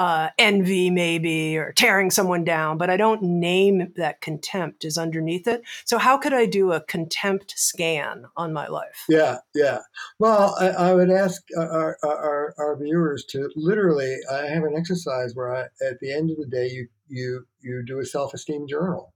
uh, 0.00 0.30
envy 0.38 0.88
maybe 0.88 1.58
or 1.58 1.72
tearing 1.72 2.10
someone 2.10 2.42
down, 2.42 2.78
but 2.78 2.88
I 2.88 2.96
don't 2.96 3.22
name 3.22 3.92
that 3.96 4.22
contempt 4.22 4.82
is 4.82 4.96
underneath 4.96 5.46
it. 5.46 5.62
So 5.84 5.98
how 5.98 6.16
could 6.16 6.32
I 6.32 6.46
do 6.46 6.72
a 6.72 6.80
contempt 6.80 7.52
scan 7.56 8.24
on 8.34 8.54
my 8.54 8.66
life? 8.68 9.04
Yeah, 9.10 9.38
yeah. 9.54 9.80
Well, 10.18 10.56
I, 10.58 10.68
I 10.68 10.94
would 10.94 11.10
ask 11.10 11.42
our, 11.54 11.98
our, 12.02 12.54
our, 12.56 12.78
viewers 12.80 13.26
to 13.26 13.50
literally, 13.56 14.16
I 14.32 14.46
have 14.46 14.64
an 14.64 14.74
exercise 14.74 15.34
where 15.34 15.54
I, 15.54 15.62
at 15.86 16.00
the 16.00 16.14
end 16.14 16.30
of 16.30 16.38
the 16.38 16.46
day, 16.46 16.68
you, 16.68 16.88
you, 17.08 17.46
you 17.60 17.82
do 17.86 17.98
a 18.00 18.06
self-esteem 18.06 18.68
journal 18.68 19.12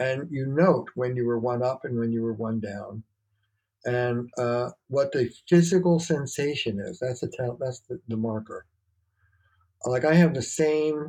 and 0.00 0.26
you 0.30 0.46
note 0.46 0.88
when 0.94 1.14
you 1.14 1.26
were 1.26 1.38
one 1.38 1.62
up 1.62 1.84
and 1.84 1.96
when 1.98 2.10
you 2.10 2.22
were 2.22 2.32
one 2.32 2.58
down. 2.58 3.04
And 3.84 4.28
uh, 4.38 4.70
what 4.88 5.12
the 5.12 5.30
physical 5.48 6.00
sensation 6.00 6.80
is 6.80 6.98
that's 6.98 7.20
the 7.20 7.56
that's 7.60 7.80
the, 7.80 8.00
the 8.08 8.16
marker. 8.16 8.66
Like 9.84 10.04
i 10.04 10.14
have 10.14 10.34
the 10.34 10.42
same 10.42 11.08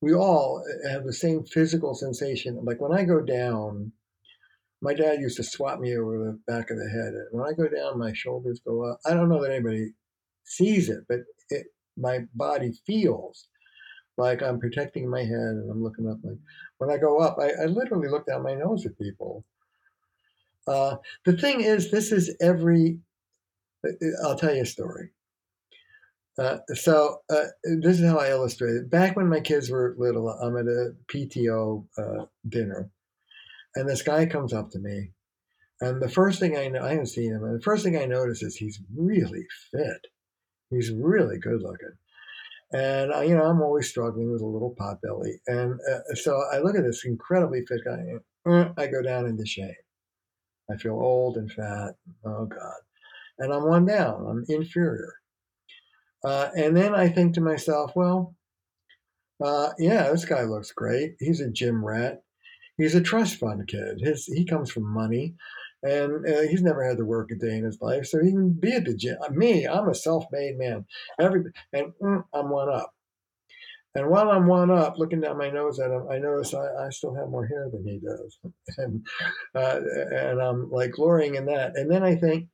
we 0.00 0.14
all 0.14 0.64
have 0.88 1.04
the 1.04 1.12
same 1.12 1.44
physical 1.44 1.94
sensation. 1.94 2.60
Like 2.64 2.80
when 2.80 2.92
i 2.92 3.04
go 3.04 3.20
down 3.20 3.92
my 4.80 4.94
dad 4.94 5.20
used 5.20 5.36
to 5.36 5.44
swat 5.44 5.80
me 5.80 5.96
over 5.96 6.18
the 6.18 6.38
back 6.52 6.70
of 6.70 6.76
the 6.76 6.88
head 6.88 7.14
and 7.14 7.28
when 7.30 7.48
i 7.48 7.52
go 7.52 7.68
down 7.68 7.98
my 7.98 8.12
shoulders 8.12 8.60
go 8.64 8.84
up. 8.90 9.00
I 9.06 9.14
don't 9.14 9.28
know 9.28 9.42
that 9.42 9.52
anybody 9.52 9.92
sees 10.44 10.88
it 10.88 11.04
but 11.08 11.20
it, 11.50 11.66
my 11.96 12.20
body 12.34 12.72
feels 12.86 13.48
like 14.22 14.40
I'm 14.40 14.60
protecting 14.60 15.10
my 15.10 15.20
head 15.20 15.54
and 15.58 15.70
I'm 15.70 15.82
looking 15.82 16.08
up. 16.08 16.18
Like 16.22 16.38
when 16.78 16.90
I 16.90 16.96
go 16.96 17.18
up, 17.18 17.38
I, 17.40 17.50
I 17.62 17.66
literally 17.66 18.08
look 18.08 18.26
down 18.26 18.42
my 18.42 18.54
nose 18.54 18.86
at 18.86 18.98
people. 18.98 19.44
Uh, 20.66 20.96
the 21.24 21.36
thing 21.36 21.60
is, 21.60 21.90
this 21.90 22.12
is 22.12 22.36
every. 22.40 23.00
Uh, 23.84 23.90
uh, 23.90 24.28
I'll 24.28 24.38
tell 24.38 24.54
you 24.54 24.62
a 24.62 24.66
story. 24.66 25.10
Uh, 26.38 26.58
so 26.72 27.18
uh, 27.28 27.46
this 27.64 28.00
is 28.00 28.08
how 28.08 28.18
I 28.18 28.30
illustrate 28.30 28.76
it. 28.76 28.90
Back 28.90 29.16
when 29.16 29.28
my 29.28 29.40
kids 29.40 29.70
were 29.70 29.94
little, 29.98 30.30
I'm 30.30 30.56
at 30.56 30.66
a 30.66 30.94
PTO 31.08 31.84
uh, 31.98 32.24
dinner, 32.48 32.88
and 33.74 33.88
this 33.88 34.02
guy 34.02 34.24
comes 34.24 34.52
up 34.52 34.70
to 34.70 34.78
me, 34.78 35.10
and 35.80 36.00
the 36.00 36.08
first 36.08 36.38
thing 36.40 36.56
I 36.56 36.68
know, 36.68 36.84
I 36.84 36.90
haven't 36.90 37.06
seen 37.06 37.32
him, 37.32 37.44
and 37.44 37.58
the 37.58 37.62
first 37.62 37.84
thing 37.84 37.98
I 37.98 38.06
notice 38.06 38.42
is 38.42 38.56
he's 38.56 38.80
really 38.96 39.44
fit. 39.72 40.06
He's 40.70 40.90
really 40.90 41.38
good 41.38 41.60
looking. 41.60 41.92
And, 42.72 43.12
you 43.28 43.36
know, 43.36 43.44
I'm 43.44 43.60
always 43.60 43.88
struggling 43.88 44.32
with 44.32 44.40
a 44.40 44.46
little 44.46 44.74
pot 44.78 44.98
belly. 45.02 45.40
And 45.46 45.78
uh, 45.90 46.14
so 46.14 46.42
I 46.52 46.58
look 46.58 46.76
at 46.76 46.84
this 46.84 47.04
incredibly 47.04 47.64
fit 47.66 47.82
guy 47.84 47.98
and 47.98 48.20
uh, 48.46 48.72
I 48.78 48.86
go 48.86 49.02
down 49.02 49.26
into 49.26 49.44
shame. 49.44 49.74
I 50.70 50.76
feel 50.76 50.94
old 50.94 51.36
and 51.36 51.52
fat. 51.52 51.94
Oh, 52.24 52.46
God. 52.46 52.80
And 53.38 53.52
I'm 53.52 53.68
one 53.68 53.84
down. 53.84 54.26
I'm 54.26 54.44
inferior. 54.48 55.12
Uh, 56.24 56.48
and 56.56 56.76
then 56.76 56.94
I 56.94 57.08
think 57.08 57.34
to 57.34 57.40
myself, 57.40 57.92
well, 57.94 58.34
uh, 59.42 59.70
yeah, 59.78 60.10
this 60.10 60.24
guy 60.24 60.42
looks 60.42 60.70
great. 60.72 61.16
He's 61.18 61.40
a 61.40 61.50
gym 61.50 61.84
rat. 61.84 62.22
He's 62.78 62.94
a 62.94 63.00
trust 63.00 63.36
fund 63.36 63.66
kid. 63.68 64.00
His 64.00 64.26
he 64.26 64.44
comes 64.44 64.70
from 64.70 64.84
money 64.84 65.34
and 65.82 66.26
uh, 66.26 66.42
he's 66.42 66.62
never 66.62 66.86
had 66.86 66.98
to 66.98 67.04
work 67.04 67.30
a 67.30 67.34
day 67.34 67.56
in 67.56 67.64
his 67.64 67.80
life, 67.80 68.06
so 68.06 68.22
he 68.22 68.30
can 68.30 68.52
be 68.52 68.72
at 68.72 68.84
the 68.84 68.94
gym. 68.94 69.16
Me, 69.30 69.66
I'm 69.66 69.88
a 69.88 69.94
self-made 69.94 70.58
man. 70.58 70.86
Every 71.18 71.44
and 71.72 71.92
mm, 72.02 72.24
I'm 72.32 72.50
one 72.50 72.68
up. 72.68 72.94
And 73.94 74.08
while 74.08 74.30
I'm 74.30 74.46
one 74.46 74.70
up, 74.70 74.96
looking 74.96 75.20
down 75.20 75.36
my 75.36 75.50
nose 75.50 75.78
at 75.78 75.90
him, 75.90 76.06
I 76.10 76.18
notice 76.18 76.54
I, 76.54 76.86
I 76.86 76.88
still 76.90 77.14
have 77.14 77.28
more 77.28 77.46
hair 77.46 77.68
than 77.70 77.84
he 77.84 77.98
does, 77.98 78.38
and 78.78 79.06
uh, 79.54 79.80
and 80.14 80.40
I'm 80.40 80.70
like 80.70 80.92
glorying 80.92 81.34
in 81.34 81.46
that. 81.46 81.72
And 81.76 81.90
then 81.90 82.02
I 82.02 82.14
think, 82.14 82.48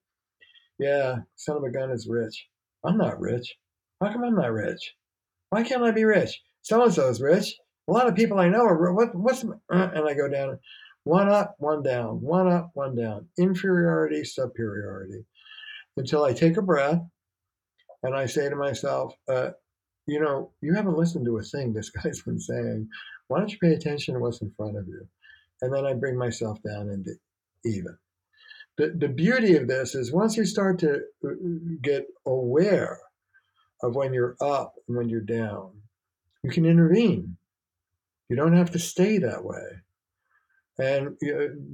yeah, 0.78 1.16
son 1.37 1.56
of 1.56 1.62
a 1.64 1.70
gun 1.70 1.90
is 1.90 2.08
rich. 2.08 2.47
I'm 2.85 2.99
not 2.99 3.20
rich. 3.20 3.56
How 4.00 4.12
come 4.12 4.25
I'm 4.25 4.37
not 4.37 4.52
rich? 4.52 4.94
Why 5.50 5.62
can't 5.62 5.82
I 5.82 5.90
be 5.90 6.04
rich? 6.04 6.40
So 6.62 6.82
and 6.82 6.92
so 6.92 7.08
is 7.08 7.20
rich. 7.20 7.54
A 7.88 7.92
lot 7.92 8.06
of 8.06 8.14
people 8.14 8.38
I 8.38 8.49
know 8.49 8.64
are 8.64 8.92
what 8.92 9.14
what's 9.14 9.44
uh, 9.44 9.90
and 9.94 10.08
I 10.08 10.14
go 10.14 10.28
down. 10.28 10.58
One 11.08 11.30
up, 11.30 11.54
one 11.56 11.82
down, 11.82 12.20
one 12.20 12.48
up, 12.48 12.72
one 12.74 12.94
down, 12.94 13.28
inferiority, 13.38 14.24
superiority, 14.24 15.24
until 15.96 16.22
I 16.22 16.34
take 16.34 16.58
a 16.58 16.62
breath 16.62 17.00
and 18.02 18.14
I 18.14 18.26
say 18.26 18.50
to 18.50 18.54
myself, 18.54 19.14
uh, 19.26 19.52
you 20.06 20.20
know, 20.20 20.50
you 20.60 20.74
haven't 20.74 20.98
listened 20.98 21.24
to 21.24 21.38
a 21.38 21.42
thing 21.42 21.72
this 21.72 21.88
guy's 22.04 22.20
been 22.20 22.38
saying. 22.38 22.90
Why 23.28 23.38
don't 23.38 23.50
you 23.50 23.56
pay 23.56 23.72
attention 23.72 24.12
to 24.12 24.20
what's 24.20 24.42
in 24.42 24.52
front 24.54 24.76
of 24.76 24.86
you? 24.86 25.08
And 25.62 25.72
then 25.72 25.86
I 25.86 25.94
bring 25.94 26.18
myself 26.18 26.58
down 26.62 26.90
into 26.90 27.14
even. 27.64 27.96
The, 28.76 28.90
the 28.94 29.08
beauty 29.08 29.56
of 29.56 29.66
this 29.66 29.94
is 29.94 30.12
once 30.12 30.36
you 30.36 30.44
start 30.44 30.78
to 30.80 31.00
uh, 31.24 31.30
get 31.80 32.04
aware 32.26 33.00
of 33.82 33.96
when 33.96 34.12
you're 34.12 34.36
up 34.42 34.74
and 34.86 34.94
when 34.98 35.08
you're 35.08 35.22
down, 35.22 35.70
you 36.42 36.50
can 36.50 36.66
intervene. 36.66 37.38
You 38.28 38.36
don't 38.36 38.58
have 38.58 38.72
to 38.72 38.78
stay 38.78 39.16
that 39.16 39.42
way 39.42 39.80
and 40.78 41.16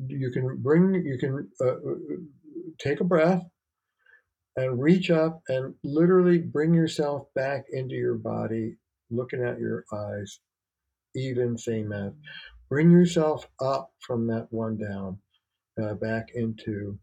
you 0.09 0.31
can 0.33 0.57
bring 0.57 0.95
you 0.95 1.19
can 1.19 1.49
uh, 1.61 1.75
take 2.79 3.01
a 3.01 3.05
breath 3.05 3.43
and 4.57 4.81
reach 4.81 5.11
up 5.11 5.43
and 5.49 5.75
literally 5.83 6.39
bring 6.39 6.73
yourself 6.73 7.27
back 7.35 7.65
into 7.73 7.95
your 7.95 8.15
body 8.15 8.77
looking 9.11 9.43
at 9.43 9.59
your 9.59 9.85
eyes 9.93 10.41
even 11.15 11.59
same 11.59 11.93
as 11.93 12.13
bring 12.69 12.91
yourself 12.91 13.47
up 13.61 13.93
from 14.01 14.27
that 14.27 14.47
one 14.51 14.77
down 14.77 15.19
uh, 15.83 15.95
back 15.95 16.29
into 16.35 16.99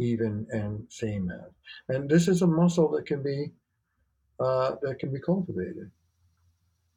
even 0.00 0.46
and 0.50 0.84
same 0.90 1.30
as 1.30 1.52
and 1.88 2.08
this 2.08 2.26
is 2.26 2.42
a 2.42 2.46
muscle 2.46 2.90
that 2.90 3.06
can 3.06 3.22
be 3.22 3.50
uh, 4.40 4.74
that 4.82 4.98
can 4.98 5.12
be 5.12 5.20
cultivated. 5.20 5.90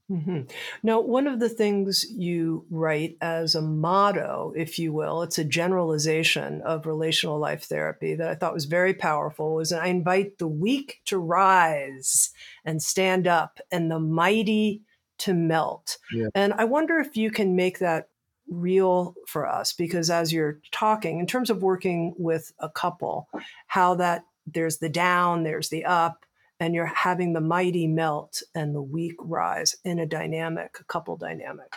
Mm-hmm. 0.09 0.43
Now, 0.83 1.01
one 1.01 1.27
of 1.27 1.39
the 1.39 1.49
things 1.49 2.05
you 2.09 2.65
write 2.69 3.17
as 3.19 3.55
a 3.55 3.61
motto, 3.61 4.53
if 4.55 4.79
you 4.79 4.93
will, 4.93 5.21
it's 5.21 5.37
a 5.37 5.43
generalization 5.43 6.61
of 6.61 6.85
relational 6.85 7.37
life 7.37 7.65
therapy 7.65 8.15
that 8.15 8.29
I 8.29 8.35
thought 8.35 8.53
was 8.53 8.65
very 8.65 8.93
powerful. 8.93 9.55
Was 9.55 9.73
I 9.73 9.87
invite 9.87 10.37
the 10.37 10.47
weak 10.47 11.01
to 11.05 11.17
rise 11.17 12.31
and 12.63 12.81
stand 12.81 13.27
up, 13.27 13.59
and 13.71 13.91
the 13.91 13.99
mighty 13.99 14.81
to 15.19 15.33
melt. 15.33 15.97
Yeah. 16.13 16.27
And 16.35 16.53
I 16.53 16.63
wonder 16.65 16.99
if 16.99 17.17
you 17.17 17.31
can 17.31 17.55
make 17.55 17.79
that 17.79 18.07
real 18.47 19.15
for 19.25 19.45
us, 19.45 19.73
because 19.73 20.09
as 20.09 20.31
you're 20.31 20.59
talking, 20.71 21.19
in 21.19 21.27
terms 21.27 21.49
of 21.49 21.63
working 21.63 22.13
with 22.17 22.53
a 22.59 22.69
couple, 22.69 23.27
how 23.67 23.95
that 23.95 24.23
there's 24.45 24.77
the 24.77 24.87
down, 24.87 25.43
there's 25.43 25.67
the 25.67 25.83
up, 25.83 26.25
and 26.59 26.73
you're 26.73 26.85
having 26.85 27.33
the 27.33 27.41
mighty 27.41 27.87
melt 27.87 28.41
and 28.55 28.73
the 28.75 28.81
weak 28.81 29.15
rise 29.19 29.75
in 29.83 29.99
a 29.99 30.05
dynamic, 30.05 30.77
a 30.79 30.83
couple 30.85 31.17
dynamic? 31.17 31.73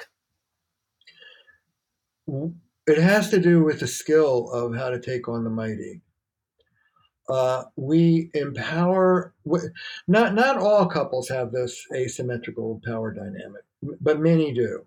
It 2.87 2.99
has 2.99 3.31
to 3.31 3.41
do 3.41 3.63
with 3.63 3.81
the 3.81 3.87
skill 3.87 4.51
of 4.51 4.75
how 4.75 4.91
to 4.91 5.01
take 5.01 5.29
on 5.29 5.45
the 5.45 5.51
mighty. 5.51 6.03
Uh, 7.29 7.65
we 7.77 8.31
empower. 8.35 9.35
Not 10.09 10.35
not 10.35 10.57
all 10.59 10.87
couples 10.87 11.29
have 11.29 11.53
this 11.53 11.87
asymmetrical 11.95 12.81
power 12.85 13.13
dynamic, 13.13 13.63
but 14.01 14.21
many 14.21 14.53
do. 14.53 14.87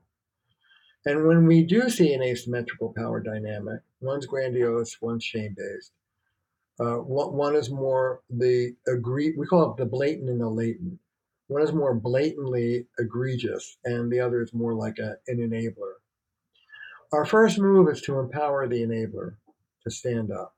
And 1.05 1.27
when 1.27 1.47
we 1.47 1.63
do 1.63 1.89
see 1.89 2.13
an 2.13 2.21
asymmetrical 2.21 2.93
power 2.95 3.21
dynamic, 3.21 3.81
one's 4.01 4.25
grandiose, 4.25 5.01
one's 5.01 5.23
shame 5.23 5.55
based. 5.57 5.91
Uh, 6.79 6.97
one 6.97 7.55
is 7.55 7.69
more 7.69 8.21
the 8.29 8.75
agree. 8.87 9.33
We 9.37 9.45
call 9.45 9.71
it 9.71 9.77
the 9.77 9.85
blatant 9.85 10.29
and 10.29 10.41
the 10.41 10.49
latent. 10.49 10.99
One 11.47 11.61
is 11.61 11.71
more 11.71 11.93
blatantly 11.93 12.87
egregious, 12.97 13.77
and 13.85 14.11
the 14.11 14.19
other 14.19 14.41
is 14.41 14.53
more 14.53 14.73
like 14.73 14.97
a, 14.97 15.15
an 15.27 15.37
enabler. 15.37 15.93
Our 17.11 17.25
first 17.25 17.59
move 17.59 17.89
is 17.89 18.01
to 18.03 18.19
empower 18.19 18.67
the 18.67 18.81
enabler 18.81 19.35
to 19.83 19.91
stand 19.91 20.31
up, 20.31 20.55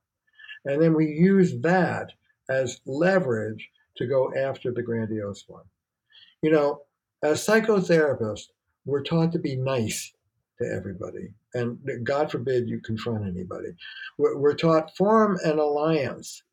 and 0.63 0.81
then 0.81 0.93
we 0.93 1.07
use 1.07 1.60
that 1.62 2.13
as 2.50 2.79
leverage 2.86 3.69
to 3.98 4.07
go 4.07 4.34
after 4.36 4.72
the 4.72 4.84
grandiose 4.84 5.43
one. 5.48 5.65
You 6.41 6.51
know, 6.51 6.81
as 7.24 7.45
psychotherapists, 7.45 8.48
we're 8.86 9.03
taught 9.03 9.31
to 9.34 9.39
be 9.39 9.55
nice 9.55 10.13
to 10.59 10.65
everybody. 10.65 11.33
And 11.53 11.77
God 12.03 12.31
forbid 12.31 12.69
you 12.69 12.79
confront 12.79 13.27
anybody. 13.27 13.69
We're, 14.17 14.38
we're 14.38 14.55
taught 14.55 14.95
form 14.95 15.38
an 15.43 15.59
alliance 15.59 16.43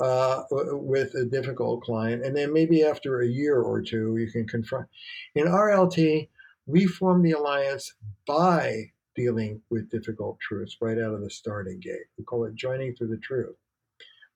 uh, 0.00 0.42
with 0.50 1.14
a 1.14 1.24
difficult 1.24 1.82
client, 1.82 2.24
and 2.24 2.36
then 2.36 2.52
maybe 2.52 2.84
after 2.84 3.20
a 3.20 3.26
year 3.26 3.60
or 3.60 3.80
two, 3.80 4.16
you 4.18 4.30
can 4.30 4.46
confront. 4.46 4.86
In 5.34 5.46
RLT, 5.46 6.28
we 6.66 6.86
form 6.86 7.22
the 7.22 7.32
alliance 7.32 7.94
by 8.26 8.90
dealing 9.14 9.62
with 9.70 9.90
difficult 9.90 10.38
truths 10.40 10.76
right 10.80 10.98
out 10.98 11.14
of 11.14 11.22
the 11.22 11.30
starting 11.30 11.80
gate. 11.80 12.06
We 12.18 12.24
call 12.24 12.44
it 12.44 12.54
joining 12.54 12.94
through 12.94 13.08
the 13.08 13.16
truth. 13.16 13.56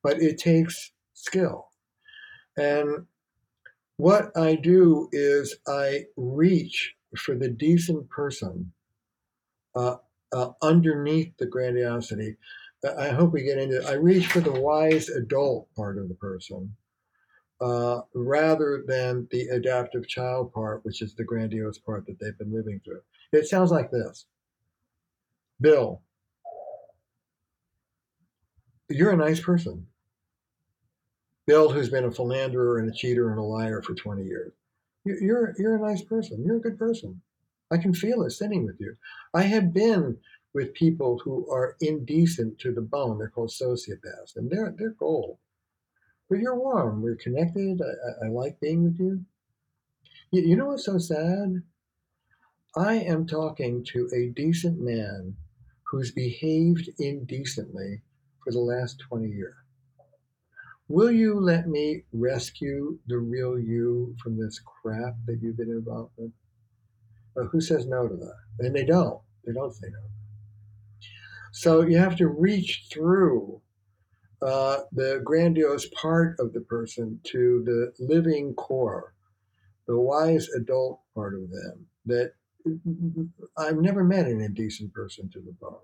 But 0.02 0.22
it 0.22 0.38
takes 0.38 0.92
skill. 1.12 1.68
And 2.56 3.06
what 3.98 4.34
I 4.36 4.54
do 4.54 5.08
is 5.12 5.56
I 5.68 6.04
reach 6.16 6.94
for 7.18 7.34
the 7.34 7.48
decent 7.48 8.08
person 8.08 8.72
uh, 9.74 9.96
uh, 10.32 10.50
underneath 10.62 11.36
the 11.38 11.46
grandiosity. 11.46 12.36
I 12.98 13.08
hope 13.08 13.32
we 13.32 13.42
get 13.42 13.58
into. 13.58 13.86
I 13.86 13.94
reach 13.94 14.28
for 14.28 14.40
the 14.40 14.52
wise 14.52 15.08
adult 15.08 15.68
part 15.74 15.98
of 15.98 16.08
the 16.08 16.14
person 16.14 16.74
uh, 17.60 18.00
rather 18.14 18.82
than 18.86 19.28
the 19.30 19.48
adaptive 19.48 20.08
child 20.08 20.52
part, 20.52 20.84
which 20.84 21.02
is 21.02 21.14
the 21.14 21.24
grandiose 21.24 21.78
part 21.78 22.06
that 22.06 22.18
they've 22.18 22.38
been 22.38 22.52
living 22.52 22.80
through. 22.84 23.02
It 23.32 23.46
sounds 23.46 23.70
like 23.70 23.90
this 23.90 24.26
Bill, 25.60 26.00
you're 28.88 29.12
a 29.12 29.16
nice 29.16 29.40
person. 29.40 29.86
Bill, 31.46 31.70
who's 31.70 31.90
been 31.90 32.04
a 32.04 32.10
philanderer 32.10 32.78
and 32.78 32.88
a 32.88 32.94
cheater 32.94 33.30
and 33.30 33.38
a 33.38 33.42
liar 33.42 33.82
for 33.82 33.94
20 33.94 34.22
years, 34.22 34.52
you're, 35.04 35.54
you're 35.58 35.76
a 35.76 35.88
nice 35.88 36.02
person. 36.02 36.44
You're 36.44 36.58
a 36.58 36.60
good 36.60 36.78
person. 36.78 37.20
I 37.70 37.78
can 37.78 37.94
feel 37.94 38.22
it 38.22 38.30
sitting 38.30 38.64
with 38.64 38.80
you. 38.80 38.96
I 39.32 39.42
have 39.42 39.72
been 39.72 40.18
with 40.52 40.74
people 40.74 41.20
who 41.24 41.48
are 41.50 41.76
indecent 41.80 42.58
to 42.58 42.72
the 42.72 42.80
bone. 42.80 43.18
They're 43.18 43.28
called 43.28 43.50
sociopaths, 43.50 44.36
and 44.36 44.50
they're 44.50 44.74
they're 44.76 44.90
gold. 44.90 45.38
But 46.28 46.40
you're 46.40 46.58
warm. 46.58 47.02
We're 47.02 47.16
connected. 47.16 47.80
I, 47.82 48.26
I 48.26 48.28
like 48.28 48.60
being 48.60 48.84
with 48.84 48.98
you. 48.98 49.24
you. 50.30 50.42
You 50.42 50.56
know 50.56 50.66
what's 50.66 50.84
so 50.84 50.98
sad? 50.98 51.62
I 52.76 52.94
am 52.94 53.26
talking 53.26 53.84
to 53.86 54.08
a 54.14 54.28
decent 54.28 54.80
man 54.80 55.36
who's 55.90 56.12
behaved 56.12 56.88
indecently 57.00 58.02
for 58.44 58.52
the 58.52 58.60
last 58.60 59.00
20 59.08 59.28
years. 59.28 59.54
Will 60.88 61.10
you 61.10 61.38
let 61.38 61.68
me 61.68 62.04
rescue 62.12 62.98
the 63.06 63.18
real 63.18 63.58
you 63.58 64.16
from 64.22 64.36
this 64.36 64.60
crap 64.60 65.14
that 65.26 65.40
you've 65.42 65.56
been 65.56 65.70
involved 65.70 66.12
with? 66.16 66.32
Who 67.46 67.60
says 67.60 67.86
no 67.86 68.08
to 68.08 68.16
that? 68.16 68.36
And 68.58 68.74
they 68.74 68.84
don't. 68.84 69.20
They 69.44 69.52
don't 69.52 69.74
say 69.74 69.88
no. 69.90 70.00
So 71.52 71.82
you 71.82 71.98
have 71.98 72.16
to 72.16 72.28
reach 72.28 72.86
through 72.92 73.60
uh, 74.42 74.78
the 74.92 75.20
grandiose 75.24 75.88
part 75.88 76.36
of 76.38 76.52
the 76.52 76.60
person 76.60 77.20
to 77.24 77.62
the 77.64 77.92
living 78.04 78.54
core, 78.54 79.14
the 79.86 79.98
wise 79.98 80.48
adult 80.50 81.00
part 81.14 81.34
of 81.34 81.50
them 81.50 81.86
that 82.06 82.32
I've 83.56 83.78
never 83.78 84.04
met 84.04 84.26
an 84.26 84.40
indecent 84.40 84.92
person 84.92 85.28
to 85.30 85.40
the 85.40 85.52
bone. 85.52 85.80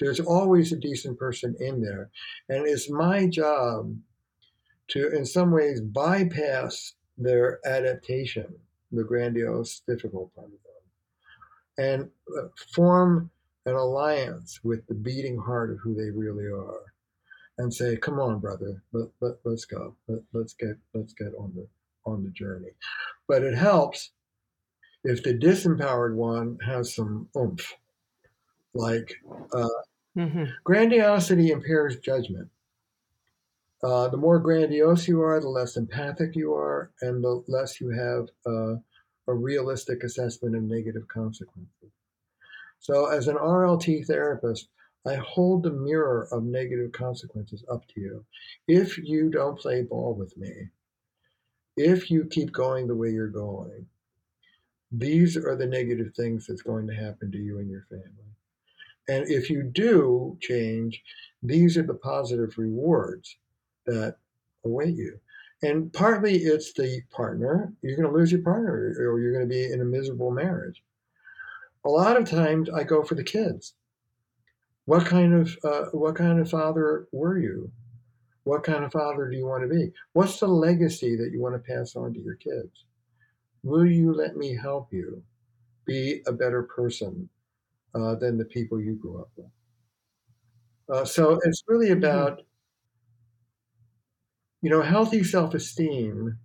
There's 0.00 0.20
always 0.20 0.72
a 0.72 0.76
decent 0.76 1.18
person 1.18 1.56
in 1.60 1.80
there. 1.80 2.10
And 2.48 2.66
it's 2.66 2.90
my 2.90 3.26
job 3.26 3.96
to, 4.88 5.08
in 5.10 5.24
some 5.24 5.50
ways, 5.50 5.80
bypass 5.80 6.94
their 7.16 7.60
adaptation, 7.66 8.54
the 8.92 9.04
grandiose, 9.04 9.82
difficult 9.86 10.34
part 10.34 10.46
of 10.46 10.52
them 10.52 10.67
and 11.78 12.08
uh, 12.36 12.48
form 12.74 13.30
an 13.66 13.74
alliance 13.74 14.60
with 14.62 14.86
the 14.86 14.94
beating 14.94 15.38
heart 15.38 15.70
of 15.70 15.78
who 15.78 15.94
they 15.94 16.10
really 16.10 16.46
are 16.46 16.92
and 17.58 17.72
say 17.72 17.96
come 17.96 18.18
on 18.18 18.38
brother 18.38 18.82
let, 18.92 19.08
let, 19.20 19.34
let's 19.44 19.64
go 19.64 19.94
let, 20.08 20.20
let's 20.32 20.54
get 20.54 20.76
let's 20.94 21.12
get 21.12 21.32
on 21.38 21.52
the 21.54 21.66
on 22.04 22.24
the 22.24 22.30
journey 22.30 22.70
but 23.26 23.42
it 23.42 23.54
helps 23.54 24.10
if 25.04 25.22
the 25.22 25.34
disempowered 25.34 26.14
one 26.14 26.58
has 26.64 26.94
some 26.94 27.28
oomph 27.36 27.74
like 28.74 29.14
uh, 29.52 29.68
mm-hmm. 30.16 30.44
grandiosity 30.64 31.50
impairs 31.50 31.98
judgment 31.98 32.48
uh, 33.82 34.08
the 34.08 34.16
more 34.16 34.40
grandiose 34.40 35.06
you 35.06 35.22
are 35.22 35.40
the 35.40 35.48
less 35.48 35.76
empathic 35.76 36.34
you 36.34 36.52
are 36.52 36.90
and 37.00 37.22
the 37.22 37.44
less 37.46 37.80
you 37.80 37.90
have 37.90 38.28
uh, 38.46 38.76
a 39.28 39.34
realistic 39.34 40.02
assessment 40.02 40.56
of 40.56 40.62
negative 40.62 41.06
consequences. 41.06 41.92
So, 42.80 43.06
as 43.06 43.28
an 43.28 43.36
RLT 43.36 44.06
therapist, 44.06 44.68
I 45.06 45.14
hold 45.14 45.62
the 45.62 45.70
mirror 45.70 46.28
of 46.32 46.44
negative 46.44 46.92
consequences 46.92 47.64
up 47.70 47.86
to 47.88 48.00
you. 48.00 48.24
If 48.66 48.98
you 48.98 49.30
don't 49.30 49.58
play 49.58 49.82
ball 49.82 50.14
with 50.14 50.36
me, 50.36 50.68
if 51.76 52.10
you 52.10 52.24
keep 52.24 52.52
going 52.52 52.86
the 52.86 52.96
way 52.96 53.10
you're 53.10 53.28
going, 53.28 53.86
these 54.90 55.36
are 55.36 55.56
the 55.56 55.66
negative 55.66 56.14
things 56.14 56.46
that's 56.46 56.62
going 56.62 56.86
to 56.88 56.94
happen 56.94 57.30
to 57.30 57.38
you 57.38 57.58
and 57.58 57.70
your 57.70 57.86
family. 57.88 58.28
And 59.08 59.30
if 59.30 59.48
you 59.48 59.62
do 59.62 60.36
change, 60.40 61.02
these 61.42 61.76
are 61.78 61.82
the 61.82 61.94
positive 61.94 62.58
rewards 62.58 63.36
that 63.86 64.16
await 64.64 64.96
you. 64.96 65.18
And 65.62 65.92
partly 65.92 66.36
it's 66.36 66.72
the 66.72 67.02
partner. 67.10 67.72
You're 67.82 67.96
going 67.96 68.08
to 68.08 68.16
lose 68.16 68.30
your 68.30 68.42
partner 68.42 68.94
or 68.98 69.20
you're 69.20 69.32
going 69.32 69.48
to 69.48 69.52
be 69.52 69.72
in 69.72 69.80
a 69.80 69.84
miserable 69.84 70.30
marriage. 70.30 70.82
A 71.84 71.88
lot 71.88 72.16
of 72.16 72.28
times 72.28 72.70
I 72.70 72.84
go 72.84 73.02
for 73.02 73.14
the 73.14 73.24
kids. 73.24 73.74
What 74.84 75.04
kind 75.04 75.34
of 75.34 75.56
uh, 75.64 75.86
what 75.92 76.16
kind 76.16 76.40
of 76.40 76.48
father 76.48 77.08
were 77.12 77.38
you? 77.38 77.70
What 78.44 78.62
kind 78.62 78.84
of 78.84 78.92
father 78.92 79.28
do 79.28 79.36
you 79.36 79.46
want 79.46 79.62
to 79.62 79.68
be? 79.68 79.92
What's 80.14 80.40
the 80.40 80.48
legacy 80.48 81.16
that 81.16 81.30
you 81.32 81.40
want 81.40 81.54
to 81.54 81.72
pass 81.72 81.94
on 81.94 82.14
to 82.14 82.20
your 82.20 82.36
kids? 82.36 82.86
Will 83.62 83.84
you 83.84 84.14
let 84.14 84.36
me 84.36 84.56
help 84.56 84.92
you 84.92 85.22
be 85.84 86.22
a 86.26 86.32
better 86.32 86.62
person 86.62 87.28
uh, 87.94 88.14
than 88.14 88.38
the 88.38 88.46
people 88.46 88.80
you 88.80 88.94
grew 88.94 89.20
up 89.20 89.30
with? 89.36 89.50
Uh, 90.90 91.04
so 91.04 91.38
it's 91.44 91.62
really 91.66 91.88
mm-hmm. 91.88 91.98
about 91.98 92.42
you 94.62 94.70
know, 94.70 94.82
healthy 94.82 95.22
self 95.24 95.54
esteem 95.54 96.38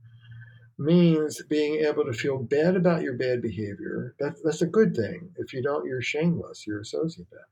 means 0.78 1.42
being 1.44 1.86
able 1.86 2.04
to 2.06 2.14
feel 2.14 2.38
bad 2.38 2.76
about 2.76 3.02
your 3.02 3.14
bad 3.14 3.42
behavior. 3.42 4.16
That's, 4.20 4.42
that's 4.42 4.62
a 4.62 4.68
good 4.68 4.96
thing. 4.96 5.32
If 5.38 5.54
you 5.54 5.62
don't, 5.62 5.86
you're 5.86 6.02
shameless, 6.02 6.66
you're 6.66 6.82
a 6.82 6.84
sociopath. 6.84 7.50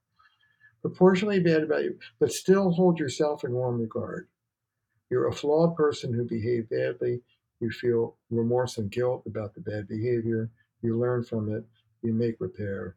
Proportionally 0.82 1.39
bad 1.39 1.63
about 1.63 1.84
you, 1.84 1.97
but 2.19 2.32
still 2.32 2.71
hold 2.71 3.00
yourself 3.00 3.43
in 3.43 3.54
warm 3.54 3.80
regard. 3.80 4.28
You're 5.10 5.28
a 5.28 5.34
flawed 5.34 5.76
person 5.76 6.13
who 6.13 6.24
behaved 6.24 6.69
badly. 6.69 7.21
You 7.60 7.69
feel 7.69 8.17
remorse 8.32 8.78
and 8.78 8.89
guilt 8.91 9.24
about 9.28 9.54
the 9.54 9.62
bad 9.62 9.88
behavior. 9.88 10.50
You 10.82 10.97
learn 10.97 11.24
from 11.24 11.54
it. 11.54 11.63
You 12.02 12.13
make 12.13 12.38
repair. 12.39 12.95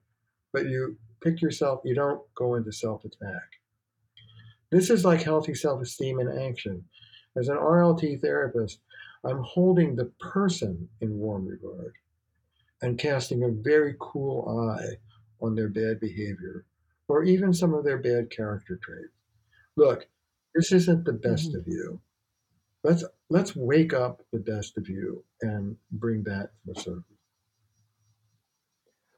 But 0.52 0.66
you 0.66 0.96
pick 1.20 1.42
yourself, 1.42 1.80
you 1.84 1.94
don't 1.94 2.22
go 2.34 2.54
into 2.54 2.72
self 2.72 3.04
attack. 3.04 3.60
This 4.70 4.88
is 4.90 5.04
like 5.04 5.22
healthy 5.22 5.54
self 5.54 5.82
esteem 5.82 6.20
in 6.20 6.28
action. 6.38 6.84
As 7.36 7.48
an 7.48 7.56
RLT 7.56 8.20
therapist, 8.20 8.80
I'm 9.24 9.42
holding 9.42 9.96
the 9.96 10.12
person 10.20 10.88
in 11.00 11.18
warm 11.18 11.46
regard 11.46 11.94
and 12.82 12.98
casting 12.98 13.42
a 13.42 13.48
very 13.48 13.96
cool 13.98 14.70
eye 14.70 14.96
on 15.40 15.54
their 15.54 15.68
bad 15.68 16.00
behavior 16.00 16.64
or 17.08 17.24
even 17.24 17.52
some 17.52 17.74
of 17.74 17.84
their 17.84 17.98
bad 17.98 18.30
character 18.30 18.78
traits. 18.82 19.12
Look, 19.76 20.06
this 20.54 20.72
isn't 20.72 21.04
the 21.04 21.12
best 21.12 21.50
mm-hmm. 21.50 21.58
of 21.58 21.68
you. 21.68 22.00
Let's 22.82 23.04
let's 23.30 23.56
wake 23.56 23.94
up 23.94 24.20
the 24.32 24.38
best 24.38 24.76
of 24.76 24.88
you 24.88 25.24
and 25.40 25.76
bring 25.90 26.22
that 26.24 26.50
to 26.52 26.74
the 26.74 26.80
surface. 26.80 27.02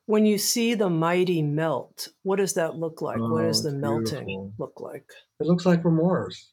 When 0.06 0.24
you 0.24 0.38
see 0.38 0.74
the 0.74 0.88
mighty 0.88 1.42
melt, 1.42 2.08
what 2.22 2.36
does 2.36 2.54
that 2.54 2.76
look 2.76 3.02
like? 3.02 3.18
Oh, 3.18 3.32
what 3.32 3.42
does 3.42 3.64
the 3.64 3.72
melting 3.72 4.24
beautiful. 4.24 4.54
look 4.56 4.80
like? 4.80 5.10
It 5.40 5.48
looks 5.48 5.66
like 5.66 5.84
remorse. 5.84 6.52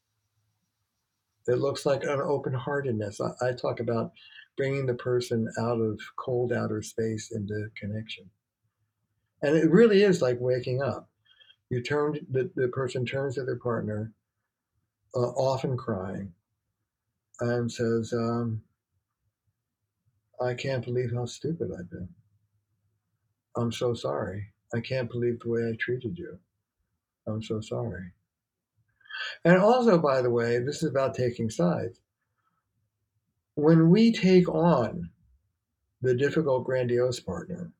It 1.47 1.59
looks 1.59 1.85
like 1.85 2.03
an 2.03 2.21
open 2.21 2.53
heartedness. 2.53 3.19
I, 3.19 3.49
I 3.49 3.53
talk 3.53 3.79
about 3.79 4.11
bringing 4.55 4.85
the 4.85 4.93
person 4.93 5.51
out 5.59 5.79
of 5.79 5.99
cold 6.17 6.53
outer 6.53 6.81
space 6.81 7.31
into 7.31 7.67
connection. 7.75 8.29
And 9.41 9.55
it 9.55 9.69
really 9.69 10.03
is 10.03 10.21
like 10.21 10.37
waking 10.39 10.81
up. 10.81 11.09
You 11.69 11.81
turn, 11.81 12.19
the, 12.31 12.49
the 12.55 12.69
person 12.69 13.05
turns 13.05 13.35
to 13.35 13.43
their 13.43 13.59
partner, 13.59 14.13
uh, 15.15 15.19
often 15.19 15.75
crying, 15.75 16.31
and 17.41 17.71
says, 17.71 18.13
um, 18.13 18.61
I 20.41 20.53
can't 20.53 20.85
believe 20.85 21.11
how 21.13 21.25
stupid 21.25 21.71
I've 21.77 21.89
been. 21.89 22.09
I'm 23.57 23.71
so 23.71 23.93
sorry. 23.93 24.53
I 24.73 24.79
can't 24.79 25.09
believe 25.09 25.39
the 25.39 25.49
way 25.49 25.69
I 25.69 25.75
treated 25.79 26.17
you. 26.17 26.39
I'm 27.27 27.41
so 27.43 27.61
sorry. 27.61 28.11
And 29.45 29.57
also, 29.57 29.97
by 29.97 30.21
the 30.21 30.29
way, 30.29 30.59
this 30.59 30.83
is 30.83 30.89
about 30.89 31.15
taking 31.15 31.49
sides. 31.49 31.99
When 33.55 33.89
we 33.89 34.11
take 34.11 34.47
on 34.47 35.09
the 36.01 36.15
difficult, 36.15 36.65
grandiose 36.65 37.19
partner, 37.19 37.71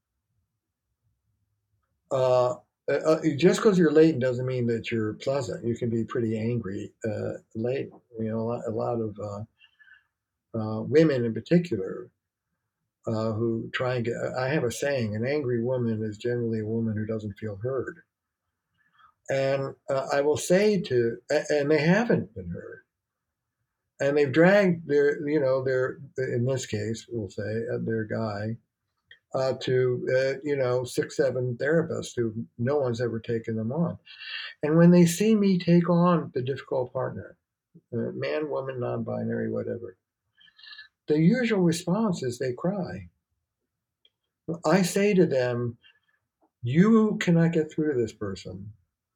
uh, 2.12 2.56
uh, 2.90 2.92
uh 2.92 3.20
just 3.38 3.62
because 3.62 3.78
you're 3.78 3.92
latent 3.92 4.22
doesn't 4.22 4.46
mean 4.46 4.68
that 4.68 4.92
you're 4.92 5.14
pleasant. 5.14 5.66
You 5.66 5.76
can 5.76 5.90
be 5.90 6.04
pretty 6.04 6.38
angry 6.38 6.92
uh, 7.06 7.40
latent. 7.56 8.02
You 8.20 8.30
know, 8.30 8.40
a 8.40 8.44
lot, 8.44 8.62
a 8.68 8.72
lot 8.72 9.02
of 9.02 9.20
uh, 9.20 9.44
uh 10.58 10.82
women 10.82 11.26
in 11.26 11.34
particular 11.34 12.10
uh, 13.08 13.32
who 13.32 13.70
try 13.74 13.96
and 13.96 14.06
get. 14.06 14.16
I 14.38 14.50
have 14.50 14.64
a 14.64 14.72
saying: 14.72 15.16
an 15.16 15.26
angry 15.26 15.64
woman 15.64 16.04
is 16.04 16.18
generally 16.18 16.60
a 16.60 16.66
woman 16.66 16.96
who 16.96 17.06
doesn't 17.06 17.38
feel 17.38 17.58
heard. 17.62 18.02
And 19.30 19.74
I 20.12 20.22
will 20.22 20.38
say 20.38 20.82
to, 20.82 21.18
and 21.50 21.72
they 21.72 21.80
haven't 21.80 22.34
been 22.36 22.50
heard. 22.50 22.82
And 24.00 24.18
they've 24.18 24.32
dragged 24.32 24.88
their, 24.88 25.26
you 25.28 25.40
know, 25.40 25.64
their, 25.64 26.00
in 26.18 26.46
this 26.46 26.66
case, 26.66 27.06
we'll 27.10 27.30
say, 27.30 27.64
their 27.86 28.04
guy 28.04 28.58
uh, 29.36 29.54
to 29.62 30.08
uh, 30.16 30.40
you 30.44 30.56
know 30.56 30.84
six 30.84 31.18
seven 31.18 31.58
therapists 31.60 32.12
who 32.16 32.34
no 32.58 32.78
one's 32.78 33.02
ever 33.02 33.20
taken 33.20 33.56
them 33.56 33.72
on. 33.72 33.98
And 34.62 34.78
when 34.78 34.92
they 34.92 35.06
see 35.06 35.36
me 35.36 35.58
take 35.58 35.90
on 35.90 36.32
the 36.34 36.42
difficult 36.42 36.94
partner 36.94 37.36
uh, 37.94 38.12
man 38.14 38.50
woman 38.50 38.80
non-binary 38.80 39.52
whatever 39.52 39.98
the 41.08 41.18
usual 41.18 41.62
response 41.62 42.24
is 42.24 42.38
they 42.38 42.54
cry. 42.54 43.10
I 44.66 44.84
say 44.84 45.14
to 45.16 45.26
them 45.26 45.78
you 46.62 47.18
cannot 47.20 47.54
get 47.54 47.72
through 47.72 47.94
to 47.94 48.00
this 48.00 48.14
person 48.14 48.72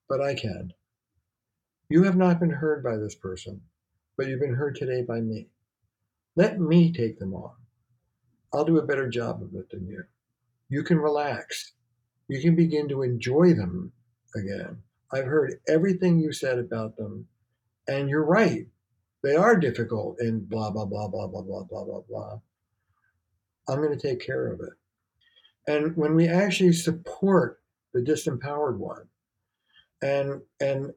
but 0.10 0.22
i 0.22 0.34
can 0.34 0.74
you 1.90 2.04
have 2.04 2.18
not 2.18 2.40
been 2.40 2.50
heard 2.50 2.84
by 2.84 2.98
this 2.98 3.16
person 3.16 3.62
but 4.18 4.28
you've 4.28 4.40
been 4.40 4.56
heard 4.56 4.76
today 4.76 5.02
by 5.02 5.20
me 5.20 5.48
let 6.36 6.60
me 6.60 6.92
take 6.92 7.20
them 7.20 7.34
on 7.34 7.52
I'll 8.54 8.66
do 8.66 8.78
a 8.78 8.86
better 8.86 9.10
job 9.10 9.42
of 9.44 9.54
it 9.56 9.70
than 9.70 9.88
you. 9.88 10.04
You 10.70 10.84
can 10.84 10.98
relax. 10.98 11.74
You 12.28 12.42
can 12.42 12.56
begin 12.56 12.88
to 12.90 13.04
enjoy 13.04 13.54
them 13.54 13.92
again. 14.36 14.82
I've 15.12 15.26
heard 15.26 15.60
everything 15.68 16.20
you 16.20 16.34
said 16.34 16.60
about 16.60 16.98
them, 16.98 17.28
and 17.88 18.10
you're 18.10 18.26
right. 18.26 18.68
They 19.24 19.36
are 19.36 19.56
difficult 19.56 20.18
and 20.20 20.48
blah, 20.48 20.72
blah, 20.72 20.86
blah, 20.86 21.08
blah, 21.08 21.28
blah, 21.28 21.42
blah, 21.42 21.64
blah, 21.64 21.84
blah, 21.84 22.02
blah. 22.08 22.40
I'm 23.68 23.82
going 23.82 23.98
to 23.98 24.08
take 24.08 24.26
care 24.26 24.52
of 24.52 24.60
it. 24.62 24.74
And 25.68 25.96
when 25.98 26.16
we 26.16 26.28
actually 26.28 26.74
support 26.74 27.62
the 27.94 28.02
disempowered 28.02 28.78
one 28.78 29.08
and, 30.02 30.42
and 30.60 30.92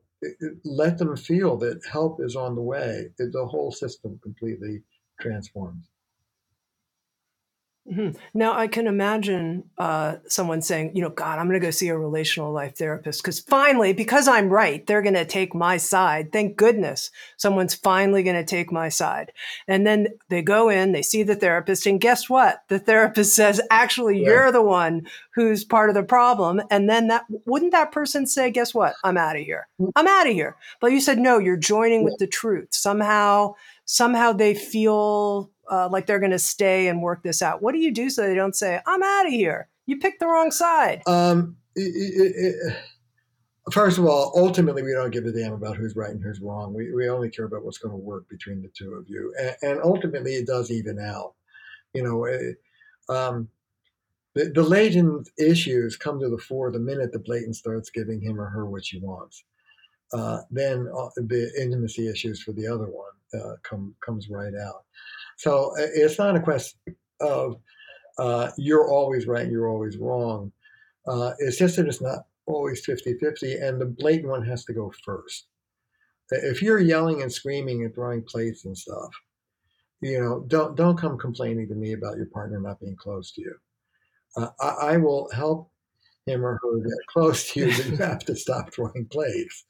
let 0.64 0.98
them 0.98 1.16
feel 1.16 1.56
that 1.58 1.80
help 1.90 2.20
is 2.20 2.36
on 2.36 2.54
the 2.54 2.62
way, 2.62 3.08
the 3.18 3.46
whole 3.46 3.72
system 3.72 4.18
completely 4.22 4.82
transforms. 5.20 5.88
Mm-hmm. 7.90 8.18
Now, 8.34 8.56
I 8.56 8.68
can 8.68 8.86
imagine 8.86 9.64
uh, 9.76 10.16
someone 10.28 10.62
saying, 10.62 10.94
you 10.94 11.02
know, 11.02 11.08
God, 11.08 11.38
I'm 11.38 11.48
going 11.48 11.60
to 11.60 11.66
go 11.66 11.72
see 11.72 11.88
a 11.88 11.98
relational 11.98 12.52
life 12.52 12.76
therapist 12.76 13.22
because 13.22 13.40
finally, 13.40 13.92
because 13.92 14.28
I'm 14.28 14.48
right, 14.48 14.86
they're 14.86 15.02
going 15.02 15.14
to 15.14 15.24
take 15.24 15.54
my 15.54 15.76
side. 15.76 16.32
Thank 16.32 16.56
goodness 16.56 17.10
someone's 17.36 17.74
finally 17.74 18.22
going 18.22 18.36
to 18.36 18.44
take 18.44 18.70
my 18.70 18.88
side. 18.88 19.32
And 19.66 19.86
then 19.86 20.08
they 20.28 20.40
go 20.40 20.68
in, 20.68 20.92
they 20.92 21.02
see 21.02 21.24
the 21.24 21.34
therapist, 21.34 21.86
and 21.86 22.00
guess 22.00 22.30
what? 22.30 22.62
The 22.68 22.78
therapist 22.78 23.34
says, 23.34 23.60
actually, 23.70 24.20
yeah. 24.20 24.28
you're 24.28 24.52
the 24.52 24.62
one 24.62 25.06
who's 25.34 25.64
part 25.64 25.90
of 25.90 25.94
the 25.94 26.04
problem. 26.04 26.62
And 26.70 26.88
then 26.88 27.08
that 27.08 27.24
wouldn't 27.44 27.72
that 27.72 27.92
person 27.92 28.26
say, 28.26 28.52
guess 28.52 28.72
what? 28.72 28.94
I'm 29.02 29.16
out 29.16 29.36
of 29.36 29.42
here. 29.42 29.66
Mm. 29.80 29.90
I'm 29.96 30.06
out 30.06 30.28
of 30.28 30.32
here. 30.32 30.56
But 30.80 30.92
you 30.92 31.00
said, 31.00 31.18
no, 31.18 31.38
you're 31.38 31.56
joining 31.56 32.04
with 32.04 32.18
the 32.18 32.28
truth. 32.28 32.68
Somehow, 32.70 33.54
somehow 33.84 34.32
they 34.32 34.54
feel 34.54 35.50
uh, 35.70 35.88
like 35.90 36.06
they're 36.06 36.18
going 36.18 36.30
to 36.32 36.38
stay 36.38 36.88
and 36.88 37.02
work 37.02 37.22
this 37.22 37.42
out? 37.42 37.62
What 37.62 37.72
do 37.72 37.78
you 37.78 37.92
do 37.92 38.10
so 38.10 38.22
they 38.22 38.34
don't 38.34 38.56
say, 38.56 38.80
I'm 38.86 39.02
out 39.02 39.26
of 39.26 39.32
here? 39.32 39.68
You 39.86 39.98
picked 39.98 40.20
the 40.20 40.26
wrong 40.26 40.50
side. 40.50 41.02
Um, 41.06 41.56
it, 41.76 41.82
it, 41.82 42.32
it, 42.36 42.76
first 43.72 43.98
of 43.98 44.04
all, 44.04 44.32
ultimately, 44.36 44.82
we 44.82 44.92
don't 44.92 45.10
give 45.10 45.24
a 45.24 45.32
damn 45.32 45.52
about 45.52 45.76
who's 45.76 45.96
right 45.96 46.10
and 46.10 46.22
who's 46.22 46.40
wrong. 46.40 46.74
We, 46.74 46.92
we 46.92 47.08
only 47.08 47.30
care 47.30 47.44
about 47.44 47.64
what's 47.64 47.78
going 47.78 47.92
to 47.92 47.96
work 47.96 48.28
between 48.28 48.62
the 48.62 48.70
two 48.76 48.94
of 48.94 49.08
you. 49.08 49.32
And, 49.40 49.56
and 49.62 49.80
ultimately, 49.82 50.34
it 50.34 50.46
does 50.46 50.70
even 50.70 50.98
out. 50.98 51.34
You 51.94 52.02
know, 52.04 52.26
um, 53.08 53.48
the, 54.34 54.50
the 54.50 54.62
latent 54.62 55.28
issues 55.38 55.96
come 55.96 56.20
to 56.20 56.28
the 56.28 56.38
fore 56.38 56.70
the 56.70 56.78
minute 56.78 57.12
the 57.12 57.18
blatant 57.18 57.56
starts 57.56 57.90
giving 57.90 58.20
him 58.20 58.40
or 58.40 58.46
her 58.46 58.66
what 58.66 58.84
she 58.84 59.00
wants. 59.00 59.44
Uh, 60.12 60.40
then 60.50 60.88
uh, 60.96 61.08
the 61.16 61.50
intimacy 61.60 62.08
issues 62.08 62.42
for 62.42 62.52
the 62.52 62.66
other 62.66 62.86
one 62.86 63.12
uh, 63.34 63.54
come 63.62 63.94
comes 64.04 64.28
right 64.28 64.54
out. 64.54 64.84
So 65.40 65.72
it's 65.78 66.18
not 66.18 66.36
a 66.36 66.40
question 66.40 66.78
of 67.22 67.56
uh, 68.18 68.50
you're 68.58 68.90
always 68.90 69.26
right, 69.26 69.50
you're 69.50 69.70
always 69.70 69.96
wrong. 69.96 70.52
Uh, 71.08 71.32
it's 71.38 71.56
just 71.56 71.76
that 71.76 71.88
it's 71.88 72.02
not 72.02 72.26
always 72.44 72.84
50 72.84 73.14
50, 73.14 73.54
and 73.54 73.80
the 73.80 73.86
blatant 73.86 74.28
one 74.28 74.44
has 74.44 74.66
to 74.66 74.74
go 74.74 74.92
first. 75.02 75.46
If 76.30 76.60
you're 76.60 76.78
yelling 76.78 77.22
and 77.22 77.32
screaming 77.32 77.84
and 77.84 77.94
throwing 77.94 78.22
plates 78.22 78.66
and 78.66 78.76
stuff, 78.76 79.08
you 80.02 80.20
know, 80.20 80.44
don't 80.46 80.76
don't 80.76 80.98
come 80.98 81.16
complaining 81.16 81.68
to 81.68 81.74
me 81.74 81.94
about 81.94 82.18
your 82.18 82.26
partner 82.26 82.60
not 82.60 82.78
being 82.78 82.96
close 82.96 83.32
to 83.32 83.40
you. 83.40 83.54
Uh, 84.36 84.48
I, 84.60 84.92
I, 84.92 84.96
will 84.98 85.30
help 85.32 85.69
him 86.30 86.44
or 86.44 86.60
her 86.62 86.78
get 86.78 87.06
close 87.08 87.50
to 87.52 87.60
you, 87.60 87.66
but 87.76 87.86
you 87.86 87.96
have 87.96 88.24
to 88.26 88.36
stop 88.36 88.72
throwing 88.72 89.06
plates. 89.10 89.64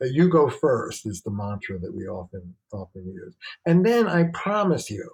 You 0.00 0.28
go 0.28 0.48
first 0.48 1.06
is 1.06 1.22
the 1.22 1.30
mantra 1.30 1.78
that 1.78 1.94
we 1.94 2.06
often 2.06 2.54
often 2.72 3.06
use, 3.06 3.34
and 3.66 3.84
then 3.84 4.08
I 4.08 4.24
promise 4.34 4.90
you, 4.90 5.08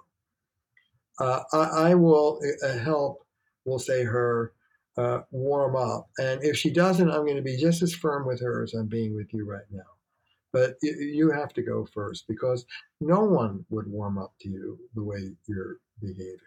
uh, 1.19 1.41
I, 1.53 1.91
I, 1.91 1.95
will 1.95 2.39
uh, 2.65 2.77
help. 2.79 3.25
We'll 3.65 3.79
say 3.79 4.03
her 4.03 4.53
uh, 4.97 5.21
warm 5.31 5.75
up, 5.75 6.09
and 6.17 6.43
if 6.43 6.57
she 6.57 6.69
doesn't, 6.69 7.09
I'm 7.09 7.25
going 7.25 7.37
to 7.37 7.41
be 7.41 7.57
just 7.57 7.81
as 7.81 7.93
firm 7.93 8.27
with 8.27 8.41
her 8.41 8.63
as 8.63 8.73
I'm 8.73 8.87
being 8.87 9.15
with 9.15 9.33
you 9.33 9.45
right 9.49 9.69
now. 9.71 9.81
But 10.51 10.75
you 10.81 11.31
have 11.31 11.51
to 11.53 11.63
go 11.63 11.87
first 11.93 12.25
because 12.27 12.63
no 13.01 13.21
one 13.21 13.65
would 13.69 13.87
warm 13.87 14.19
up 14.19 14.33
to 14.41 14.49
you 14.49 14.77
the 14.93 15.03
way 15.03 15.31
you're 15.47 15.77
behaving. 15.99 16.37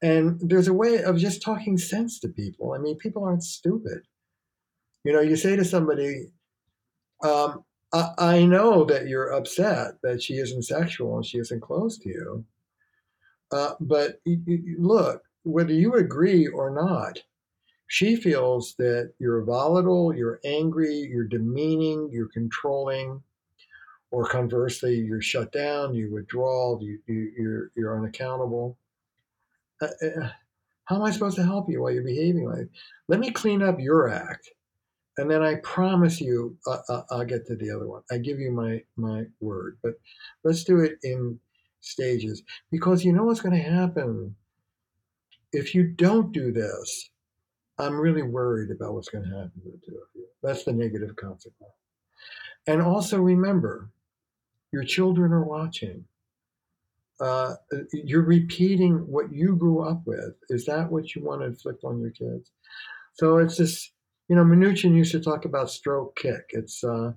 And 0.00 0.38
there's 0.40 0.68
a 0.68 0.72
way 0.72 1.02
of 1.02 1.16
just 1.16 1.42
talking 1.42 1.76
sense 1.76 2.20
to 2.20 2.28
people. 2.28 2.72
I 2.72 2.78
mean, 2.78 2.96
people 2.98 3.24
aren't 3.24 3.42
stupid. 3.42 4.02
You 5.04 5.12
know, 5.12 5.20
you 5.20 5.36
say 5.36 5.56
to 5.56 5.64
somebody, 5.64 6.26
um, 7.22 7.64
I, 7.92 8.10
I, 8.18 8.44
know 8.44 8.84
that 8.84 9.08
you're 9.08 9.32
upset 9.32 9.94
that 10.02 10.22
she 10.22 10.34
isn't 10.34 10.62
sexual 10.62 11.16
and 11.16 11.26
she 11.26 11.38
isn't 11.38 11.62
close 11.62 11.98
to 11.98 12.08
you. 12.08 12.44
Uh, 13.50 13.74
but 13.80 14.20
look, 14.78 15.22
whether 15.42 15.72
you 15.72 15.94
agree 15.94 16.46
or 16.46 16.70
not, 16.70 17.18
she 17.88 18.16
feels 18.16 18.74
that 18.78 19.12
you're 19.18 19.42
volatile, 19.44 20.14
you're 20.14 20.40
angry, 20.44 20.94
you're 20.94 21.24
demeaning, 21.24 22.10
you're 22.12 22.28
controlling, 22.28 23.22
or 24.10 24.26
conversely, 24.26 24.94
you're 24.96 25.22
shut 25.22 25.52
down, 25.52 25.94
you 25.94 26.12
withdraw, 26.12 26.78
you, 26.80 26.98
you, 27.06 27.32
you're, 27.36 27.70
you're 27.74 27.98
unaccountable. 27.98 28.76
Uh, 29.80 29.86
uh, 30.04 30.28
how 30.84 30.96
am 30.96 31.02
I 31.02 31.10
supposed 31.10 31.36
to 31.36 31.44
help 31.44 31.68
you 31.68 31.82
while 31.82 31.92
you're 31.92 32.02
behaving 32.02 32.48
like? 32.48 32.68
Let 33.08 33.20
me 33.20 33.30
clean 33.30 33.62
up 33.62 33.78
your 33.78 34.08
act, 34.08 34.50
and 35.18 35.30
then 35.30 35.42
I 35.42 35.56
promise 35.56 36.20
you 36.20 36.56
uh, 36.66 36.78
uh, 36.88 37.02
I'll 37.10 37.24
get 37.24 37.46
to 37.46 37.56
the 37.56 37.70
other 37.70 37.86
one. 37.86 38.02
I 38.10 38.18
give 38.18 38.38
you 38.38 38.50
my 38.50 38.82
my 38.96 39.26
word, 39.40 39.78
but 39.82 39.94
let's 40.44 40.64
do 40.64 40.80
it 40.80 40.98
in 41.02 41.38
stages 41.80 42.42
because 42.70 43.04
you 43.04 43.12
know 43.12 43.24
what's 43.24 43.40
going 43.40 43.54
to 43.54 43.70
happen 43.70 44.34
if 45.52 45.74
you 45.74 45.84
don't 45.84 46.32
do 46.32 46.52
this. 46.52 47.10
I'm 47.78 48.00
really 48.00 48.22
worried 48.22 48.70
about 48.72 48.94
what's 48.94 49.08
going 49.08 49.24
to 49.24 49.30
happen 49.30 49.52
to 49.62 49.70
the 49.70 49.80
two 49.86 49.96
of 49.96 50.08
you. 50.14 50.26
That's 50.42 50.64
the 50.64 50.72
negative 50.72 51.14
consequence. 51.14 51.72
And 52.66 52.82
also 52.82 53.18
remember, 53.18 53.90
your 54.72 54.84
children 54.84 55.32
are 55.32 55.44
watching. 55.44 56.04
Uh, 57.20 57.54
you're 57.92 58.22
repeating 58.22 58.94
what 59.06 59.32
you 59.32 59.56
grew 59.56 59.80
up 59.80 60.02
with. 60.06 60.34
Is 60.50 60.64
that 60.66 60.90
what 60.90 61.14
you 61.14 61.24
want 61.24 61.40
to 61.40 61.46
inflict 61.46 61.84
on 61.84 62.00
your 62.00 62.10
kids? 62.10 62.52
So 63.14 63.38
it's 63.38 63.56
this, 63.56 63.92
you 64.28 64.36
know, 64.36 64.44
Minuchin 64.44 64.94
used 64.94 65.12
to 65.12 65.20
talk 65.20 65.44
about 65.44 65.70
stroke 65.70 66.16
kick. 66.16 66.44
It's 66.50 66.84
uh, 66.84 67.12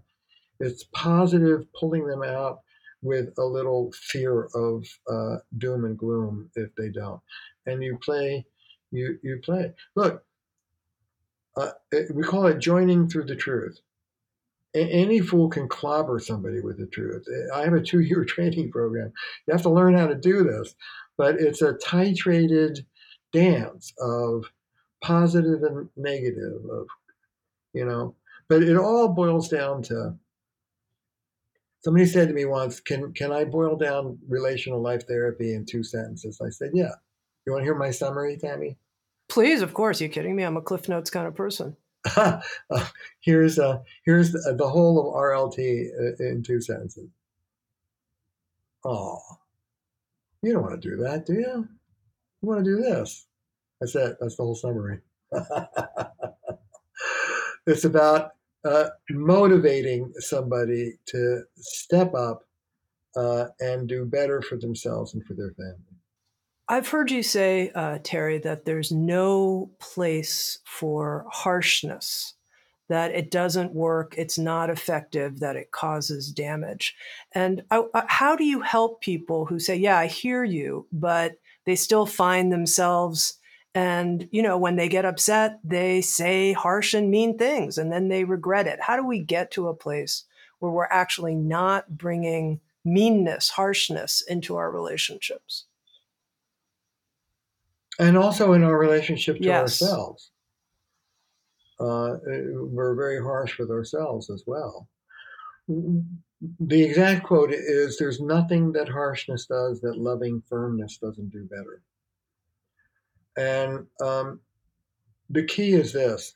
it's 0.59 0.85
positive, 0.93 1.65
pulling 1.79 2.07
them 2.07 2.23
out 2.23 2.61
with 3.03 3.33
a 3.37 3.43
little 3.43 3.91
fear 3.93 4.47
of 4.55 4.85
uh, 5.11 5.37
doom 5.57 5.85
and 5.85 5.97
gloom 5.97 6.49
if 6.55 6.73
they 6.75 6.89
don't. 6.89 7.19
And 7.65 7.83
you 7.83 7.97
play, 8.03 8.45
you 8.91 9.17
you 9.23 9.39
play. 9.43 9.73
Look, 9.95 10.23
uh, 11.57 11.71
it, 11.91 12.13
we 12.15 12.23
call 12.23 12.47
it 12.47 12.59
joining 12.59 13.07
through 13.07 13.25
the 13.25 13.35
truth 13.35 13.79
any 14.73 15.19
fool 15.19 15.49
can 15.49 15.67
clobber 15.67 16.19
somebody 16.19 16.61
with 16.61 16.77
the 16.77 16.87
truth. 16.87 17.25
I 17.53 17.63
have 17.63 17.73
a 17.73 17.81
two 17.81 18.01
year 18.01 18.23
training 18.25 18.71
program. 18.71 19.11
You 19.47 19.53
have 19.53 19.63
to 19.63 19.69
learn 19.69 19.95
how 19.95 20.07
to 20.07 20.15
do 20.15 20.43
this, 20.43 20.75
but 21.17 21.35
it's 21.35 21.61
a 21.61 21.73
titrated 21.73 22.85
dance 23.33 23.93
of 23.99 24.45
positive 25.01 25.63
and 25.63 25.89
negative, 25.95 26.61
of, 26.71 26.87
you 27.73 27.85
know, 27.85 28.15
but 28.49 28.63
it 28.63 28.77
all 28.77 29.07
boils 29.07 29.49
down 29.49 29.81
to 29.83 30.15
somebody 31.81 32.05
said 32.05 32.27
to 32.27 32.33
me 32.33 32.45
once, 32.45 32.79
can, 32.79 33.11
can 33.13 33.31
I 33.31 33.43
boil 33.43 33.75
down 33.75 34.19
relational 34.27 34.81
life 34.81 35.07
therapy 35.07 35.53
in 35.55 35.65
two 35.65 35.83
sentences? 35.83 36.39
I 36.41 36.49
said, 36.49 36.71
yeah. 36.73 36.91
You 37.45 37.53
want 37.53 37.61
to 37.61 37.65
hear 37.65 37.75
my 37.75 37.89
summary, 37.89 38.37
Tami? 38.37 38.75
Please, 39.27 39.61
of 39.61 39.73
course. 39.73 39.99
Are 39.99 40.03
you 40.03 40.09
kidding 40.09 40.35
me? 40.35 40.43
I'm 40.43 40.57
a 40.57 40.61
Cliff 40.61 40.87
Notes 40.87 41.09
kind 41.09 41.25
of 41.25 41.33
person. 41.33 41.75
here's 43.19 43.59
uh, 43.59 43.79
here's 44.05 44.31
the, 44.31 44.55
the, 44.57 44.67
whole 44.67 44.99
of 44.99 45.13
RLT 45.13 45.59
uh, 45.59 46.23
in 46.23 46.41
two 46.43 46.59
sentences. 46.59 47.09
Oh, 48.83 49.19
you 50.41 50.53
don't 50.53 50.63
want 50.63 50.81
to 50.81 50.89
do 50.89 50.97
that, 50.97 51.25
do 51.25 51.33
you? 51.33 51.67
You 52.41 52.49
want 52.49 52.65
to 52.65 52.75
do 52.75 52.81
this. 52.81 53.27
That's 53.79 53.95
it. 53.95 54.17
That's 54.19 54.35
the 54.35 54.43
whole 54.43 54.55
summary. 54.55 54.99
it's 57.67 57.85
about 57.85 58.31
uh, 58.65 58.89
motivating 59.11 60.11
somebody 60.17 60.93
to 61.07 61.43
step 61.57 62.13
up 62.15 62.43
uh, 63.15 63.47
and 63.59 63.87
do 63.87 64.05
better 64.05 64.41
for 64.41 64.57
themselves 64.57 65.13
and 65.13 65.25
for 65.25 65.33
their 65.33 65.51
family. 65.51 65.90
I've 66.67 66.87
heard 66.87 67.11
you 67.11 67.23
say, 67.23 67.71
uh, 67.75 67.99
Terry, 68.03 68.37
that 68.39 68.65
there's 68.65 68.91
no 68.91 69.71
place 69.79 70.59
for 70.63 71.25
harshness, 71.29 72.33
that 72.87 73.11
it 73.11 73.29
doesn't 73.29 73.73
work, 73.73 74.15
it's 74.17 74.37
not 74.37 74.69
effective, 74.69 75.39
that 75.39 75.55
it 75.55 75.71
causes 75.71 76.31
damage. 76.31 76.95
And 77.33 77.63
I, 77.71 77.83
I, 77.93 78.03
how 78.07 78.35
do 78.35 78.45
you 78.45 78.61
help 78.61 79.01
people 79.01 79.45
who 79.45 79.59
say, 79.59 79.75
Yeah, 79.75 79.97
I 79.97 80.07
hear 80.07 80.43
you, 80.43 80.87
but 80.91 81.33
they 81.65 81.75
still 81.75 82.05
find 82.05 82.51
themselves 82.51 83.37
and 83.73 84.27
you 84.31 84.41
know 84.41 84.57
when 84.57 84.75
they 84.75 84.89
get 84.89 85.05
upset 85.05 85.59
they 85.63 86.01
say 86.01 86.53
harsh 86.53 86.93
and 86.93 87.09
mean 87.09 87.37
things 87.37 87.77
and 87.77 87.91
then 87.91 88.09
they 88.09 88.23
regret 88.23 88.67
it 88.67 88.81
how 88.81 88.95
do 88.95 89.05
we 89.05 89.19
get 89.19 89.49
to 89.51 89.67
a 89.67 89.73
place 89.73 90.25
where 90.59 90.71
we're 90.71 90.85
actually 90.85 91.35
not 91.35 91.97
bringing 91.97 92.59
meanness 92.83 93.49
harshness 93.49 94.21
into 94.27 94.55
our 94.57 94.71
relationships 94.71 95.65
and 98.01 98.17
also 98.17 98.53
in 98.53 98.63
our 98.63 98.77
relationship 98.77 99.37
to 99.37 99.43
yes. 99.43 99.81
ourselves. 99.81 100.31
Uh, 101.79 102.17
we're 102.25 102.95
very 102.95 103.21
harsh 103.21 103.59
with 103.59 103.69
ourselves 103.69 104.29
as 104.31 104.43
well. 104.47 104.87
The 105.67 106.83
exact 106.83 107.23
quote 107.23 107.51
is 107.53 107.97
There's 107.97 108.19
nothing 108.19 108.71
that 108.73 108.89
harshness 108.89 109.45
does 109.45 109.81
that 109.81 109.99
loving 109.99 110.41
firmness 110.49 110.97
doesn't 110.97 111.29
do 111.29 111.47
better. 111.47 111.83
And 113.37 113.85
um, 114.01 114.39
the 115.29 115.45
key 115.45 115.73
is 115.73 115.93
this 115.93 116.35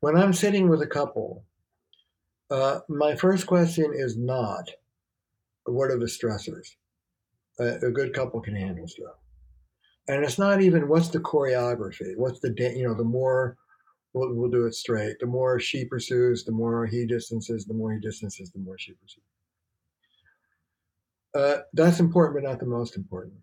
when 0.00 0.16
I'm 0.16 0.32
sitting 0.32 0.68
with 0.68 0.82
a 0.82 0.86
couple, 0.86 1.44
uh, 2.50 2.80
my 2.88 3.14
first 3.14 3.46
question 3.46 3.92
is 3.94 4.16
not 4.16 4.68
what 5.64 5.90
are 5.90 5.98
the 5.98 6.06
stressors? 6.06 6.74
Uh, 7.60 7.86
a 7.86 7.90
good 7.90 8.12
couple 8.12 8.40
can 8.40 8.56
handle 8.56 8.86
stress 8.88 9.14
and 10.08 10.24
it's 10.24 10.38
not 10.38 10.62
even 10.62 10.88
what's 10.88 11.08
the 11.08 11.20
choreography? 11.20 12.16
What's 12.16 12.40
the 12.40 12.54
you 12.74 12.86
know 12.86 12.94
the 12.94 13.04
more 13.04 13.56
we'll, 14.14 14.34
we'll 14.34 14.50
do 14.50 14.66
it 14.66 14.74
straight. 14.74 15.18
The 15.20 15.26
more 15.26 15.60
she 15.60 15.84
pursues 15.84 16.44
the 16.44 16.52
more 16.52 16.86
he 16.86 17.06
distances 17.06 17.66
the 17.66 17.74
more 17.74 17.92
he 17.92 18.00
distances 18.00 18.50
the 18.50 18.58
more 18.58 18.78
she 18.78 18.92
pursues. 18.92 19.24
Uh, 21.34 21.62
that's 21.74 22.00
important 22.00 22.42
but 22.42 22.48
not 22.48 22.58
the 22.58 22.66
most 22.66 22.96
important. 22.96 23.34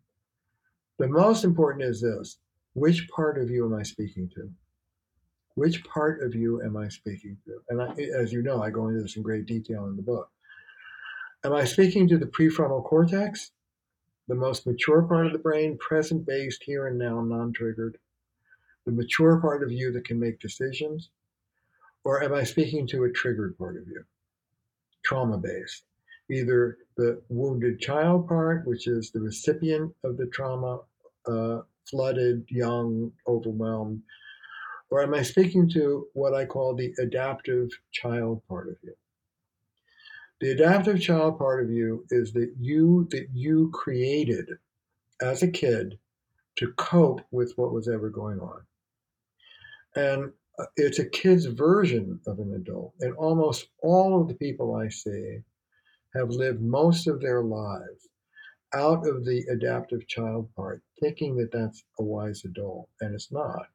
The 0.97 1.07
most 1.07 1.43
important 1.43 1.83
is 1.83 2.01
this. 2.01 2.39
Which 2.73 3.07
part 3.09 3.41
of 3.41 3.49
you 3.49 3.65
am 3.65 3.79
i 3.79 3.83
speaking 3.83 4.29
to? 4.35 4.49
Which 5.53 5.83
part 5.85 6.23
of 6.23 6.33
you 6.33 6.61
am 6.63 6.75
i 6.77 6.89
speaking 6.89 7.37
to? 7.45 7.61
And 7.69 7.81
I, 7.81 7.93
as 8.19 8.33
you 8.33 8.41
know 8.41 8.61
i 8.61 8.71
go 8.71 8.87
into 8.87 9.01
this 9.01 9.17
in 9.17 9.23
great 9.23 9.45
detail 9.45 9.85
in 9.85 9.95
the 9.95 10.01
book. 10.01 10.29
Am 11.43 11.53
i 11.53 11.63
speaking 11.63 12.07
to 12.07 12.17
the 12.17 12.25
prefrontal 12.25 12.83
cortex 12.83 13.51
the 14.27 14.35
most 14.35 14.65
mature 14.65 15.03
part 15.03 15.27
of 15.27 15.33
the 15.33 15.39
brain, 15.39 15.77
present 15.77 16.25
based, 16.25 16.63
here 16.63 16.87
and 16.87 16.97
now, 16.97 17.21
non 17.21 17.53
triggered, 17.53 17.97
the 18.85 18.91
mature 18.91 19.39
part 19.39 19.63
of 19.63 19.71
you 19.71 19.91
that 19.91 20.05
can 20.05 20.19
make 20.19 20.39
decisions? 20.39 21.09
Or 22.03 22.23
am 22.23 22.33
I 22.33 22.43
speaking 22.43 22.87
to 22.87 23.03
a 23.03 23.11
triggered 23.11 23.57
part 23.57 23.77
of 23.77 23.87
you, 23.87 24.03
trauma 25.03 25.37
based? 25.37 25.83
Either 26.29 26.77
the 26.97 27.21
wounded 27.29 27.79
child 27.79 28.27
part, 28.27 28.65
which 28.65 28.87
is 28.87 29.11
the 29.11 29.21
recipient 29.21 29.93
of 30.03 30.17
the 30.17 30.27
trauma, 30.27 30.79
uh, 31.27 31.61
flooded, 31.89 32.45
young, 32.49 33.11
overwhelmed, 33.27 34.01
or 34.89 35.01
am 35.01 35.13
I 35.13 35.23
speaking 35.23 35.69
to 35.69 36.07
what 36.13 36.33
I 36.33 36.45
call 36.45 36.75
the 36.75 36.93
adaptive 36.99 37.69
child 37.91 38.41
part 38.47 38.69
of 38.69 38.75
you? 38.83 38.95
The 40.41 40.51
adaptive 40.51 41.01
child 41.01 41.37
part 41.37 41.63
of 41.63 41.71
you 41.71 42.05
is 42.09 42.33
that 42.33 42.53
you 42.59 43.07
that 43.11 43.27
you 43.33 43.71
created 43.73 44.49
as 45.21 45.43
a 45.43 45.51
kid 45.51 45.97
to 46.57 46.73
cope 46.73 47.21
with 47.31 47.53
what 47.55 47.73
was 47.73 47.87
ever 47.87 48.09
going 48.09 48.39
on. 48.39 48.61
And 49.95 50.33
uh, 50.59 50.65
it's 50.75 50.99
a 50.99 51.09
kid's 51.09 51.45
version 51.45 52.19
of 52.27 52.39
an 52.39 52.53
adult. 52.53 52.93
And 52.99 53.13
almost 53.15 53.67
all 53.81 54.21
of 54.21 54.27
the 54.27 54.33
people 54.35 54.75
I 54.75 54.89
see 54.89 55.39
have 56.15 56.29
lived 56.29 56.61
most 56.61 57.07
of 57.07 57.21
their 57.21 57.41
lives 57.41 58.09
out 58.73 59.07
of 59.07 59.25
the 59.25 59.43
adaptive 59.51 60.07
child 60.07 60.49
part, 60.55 60.81
thinking 60.99 61.37
that 61.37 61.51
that's 61.51 61.83
a 61.99 62.03
wise 62.03 62.43
adult, 62.43 62.89
and 62.99 63.15
it's 63.15 63.31
not. 63.31 63.67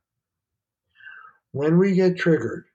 When 1.53 1.79
we 1.79 1.94
get 1.94 2.18
triggered, 2.18 2.66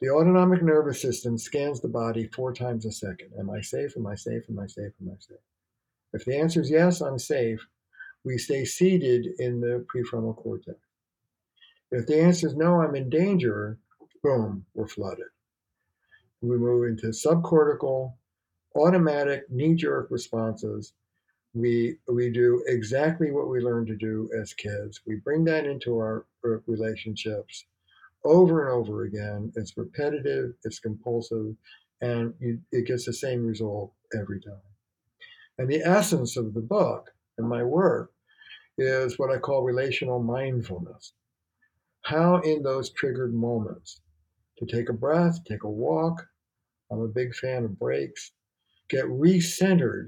the 0.00 0.10
autonomic 0.10 0.62
nervous 0.62 1.00
system 1.00 1.38
scans 1.38 1.80
the 1.80 1.88
body 1.88 2.28
four 2.34 2.52
times 2.52 2.84
a 2.84 2.92
second. 2.92 3.30
Am 3.38 3.48
I 3.48 3.60
safe? 3.62 3.96
Am 3.96 4.06
I 4.06 4.14
safe? 4.14 4.42
Am 4.48 4.58
I 4.58 4.66
safe? 4.66 4.92
Am 5.00 5.10
I 5.10 5.16
safe? 5.18 5.38
If 6.12 6.24
the 6.24 6.38
answer 6.38 6.60
is 6.60 6.70
yes, 6.70 7.00
I'm 7.00 7.18
safe, 7.18 7.66
we 8.24 8.36
stay 8.36 8.64
seated 8.64 9.26
in 9.38 9.60
the 9.60 9.86
prefrontal 9.94 10.36
cortex. 10.36 10.78
If 11.90 12.06
the 12.06 12.20
answer 12.20 12.48
is 12.48 12.56
no, 12.56 12.82
I'm 12.82 12.94
in 12.94 13.08
danger, 13.08 13.78
boom, 14.22 14.66
we're 14.74 14.88
flooded. 14.88 15.26
We 16.42 16.58
move 16.58 16.88
into 16.88 17.08
subcortical, 17.08 18.12
automatic, 18.74 19.50
knee 19.50 19.74
jerk 19.74 20.08
responses. 20.10 20.92
We, 21.54 21.96
we 22.12 22.30
do 22.30 22.62
exactly 22.66 23.30
what 23.30 23.48
we 23.48 23.60
learned 23.60 23.86
to 23.86 23.96
do 23.96 24.28
as 24.38 24.52
kids. 24.52 25.00
We 25.06 25.16
bring 25.16 25.44
that 25.44 25.64
into 25.64 25.96
our 25.96 26.26
uh, 26.44 26.58
relationships 26.66 27.64
over 28.26 28.66
and 28.66 28.72
over 28.72 29.04
again. 29.04 29.52
It's 29.56 29.76
repetitive, 29.76 30.52
it's 30.64 30.78
compulsive, 30.78 31.54
and 32.00 32.34
you, 32.40 32.60
it 32.72 32.86
gets 32.86 33.06
the 33.06 33.12
same 33.12 33.44
result 33.44 33.92
every 34.14 34.40
time. 34.40 34.60
And 35.58 35.68
the 35.68 35.82
essence 35.82 36.36
of 36.36 36.54
the 36.54 36.60
book 36.60 37.10
and 37.38 37.48
my 37.48 37.62
work 37.62 38.12
is 38.78 39.18
what 39.18 39.30
I 39.30 39.38
call 39.38 39.62
relational 39.62 40.22
mindfulness. 40.22 41.14
How, 42.02 42.40
in 42.40 42.62
those 42.62 42.90
triggered 42.90 43.34
moments, 43.34 44.00
to 44.58 44.66
take 44.66 44.88
a 44.88 44.92
breath, 44.92 45.38
take 45.44 45.64
a 45.64 45.70
walk, 45.70 46.26
I'm 46.90 47.00
a 47.00 47.08
big 47.08 47.34
fan 47.34 47.64
of 47.64 47.78
breaks. 47.78 48.32
Get 48.88 49.06
recentered 49.06 50.06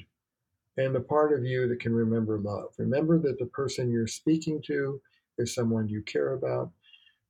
in 0.77 0.93
the 0.93 1.01
part 1.01 1.33
of 1.33 1.45
you 1.45 1.67
that 1.69 1.81
can 1.81 1.93
remember 1.93 2.39
love. 2.39 2.73
Remember 2.79 3.19
that 3.19 3.39
the 3.39 3.47
person 3.47 3.91
you're 3.91 4.07
speaking 4.07 4.63
to 4.67 5.01
is 5.39 5.55
someone 5.55 5.89
you 5.89 6.03
care 6.03 6.35
about, 6.35 6.71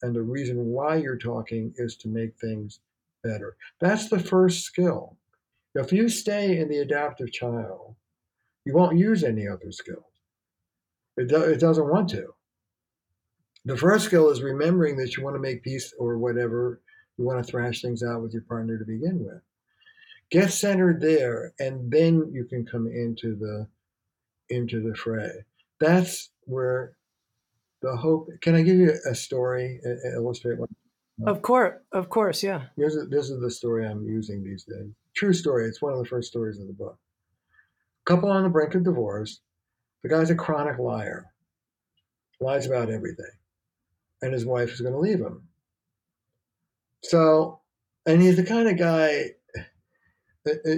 and 0.02 0.14
the 0.14 0.22
reason 0.22 0.66
why 0.66 0.96
you're 0.96 1.16
talking 1.16 1.72
is 1.76 1.96
to 1.96 2.08
make 2.08 2.37
things 2.37 2.80
better. 3.22 3.56
That's 3.80 4.08
the 4.08 4.18
first 4.18 4.64
skill. 4.64 5.16
If 5.74 5.92
you 5.92 6.08
stay 6.08 6.58
in 6.58 6.68
the 6.68 6.78
adaptive 6.78 7.32
child, 7.32 7.94
you 8.64 8.74
won't 8.74 8.98
use 8.98 9.24
any 9.24 9.46
other 9.46 9.70
skills. 9.70 10.04
It, 11.16 11.28
do, 11.28 11.42
it 11.42 11.61
doesn't 11.61 11.88
want 11.88 12.08
to. 12.11 12.34
The 13.64 13.76
first 13.76 14.06
skill 14.06 14.30
is 14.30 14.42
remembering 14.42 14.96
that 14.96 15.16
you 15.16 15.24
want 15.24 15.37
to 15.37 15.40
make 15.40 15.62
peace 15.62 15.92
or 15.98 16.16
whatever, 16.18 16.80
you 17.16 17.24
want 17.24 17.44
to 17.44 17.50
thrash 17.50 17.82
things 17.82 18.02
out 18.02 18.22
with 18.22 18.32
your 18.32 18.42
partner 18.42 18.78
to 18.78 18.84
begin 18.84 19.24
with. 19.24 19.42
Get 20.30 20.52
centered 20.52 21.00
there, 21.00 21.54
and 21.58 21.90
then 21.90 22.30
you 22.32 22.44
can 22.44 22.64
come 22.64 22.87
into 22.87 23.34
the 23.34 23.66
into 24.50 24.80
the 24.80 24.94
fray. 24.94 25.30
That's 25.80 26.30
where 26.44 26.97
the 27.83 27.97
hope. 27.97 28.29
Can 28.41 28.55
I 28.55 28.62
give 28.62 28.77
you 28.77 28.93
a 29.09 29.14
story? 29.14 29.81
and 29.83 30.14
Illustrate 30.14 30.59
what 30.59 30.71
of 31.27 31.43
course, 31.43 31.75
of 31.93 32.09
course, 32.09 32.43
yeah. 32.43 32.67
Here's 32.77 32.97
a, 32.97 33.05
this 33.07 33.29
is 33.29 33.41
the 33.41 33.51
story 33.51 33.87
I'm 33.87 34.05
using 34.05 34.45
these 34.45 34.64
days. 34.64 34.93
True 35.17 35.33
story. 35.33 35.67
It's 35.67 35.83
one 35.83 35.93
of 35.93 35.99
the 35.99 36.09
first 36.09 36.29
stories 36.29 36.61
of 36.61 36.69
the 36.69 36.73
book. 36.73 36.97
Couple 38.07 38.31
on 38.31 38.45
the 38.45 38.49
brink 38.49 38.75
of 38.75 38.85
divorce. 38.85 39.41
The 40.03 40.09
guy's 40.09 40.31
a 40.31 40.37
chronic 40.37 40.79
liar. 40.79 41.27
Lies 42.41 42.67
about 42.67 42.88
everything, 42.88 43.33
and 44.23 44.33
his 44.33 44.47
wife 44.47 44.73
is 44.73 44.81
going 44.81 44.95
to 44.95 45.01
leave 45.01 45.19
him. 45.19 45.49
So, 47.03 47.61
and 48.07 48.23
he's 48.23 48.37
the 48.37 48.45
kind 48.45 48.69
of 48.69 48.79
guy. 48.79 49.31
Uh, 50.49 50.53
uh, 50.64 50.77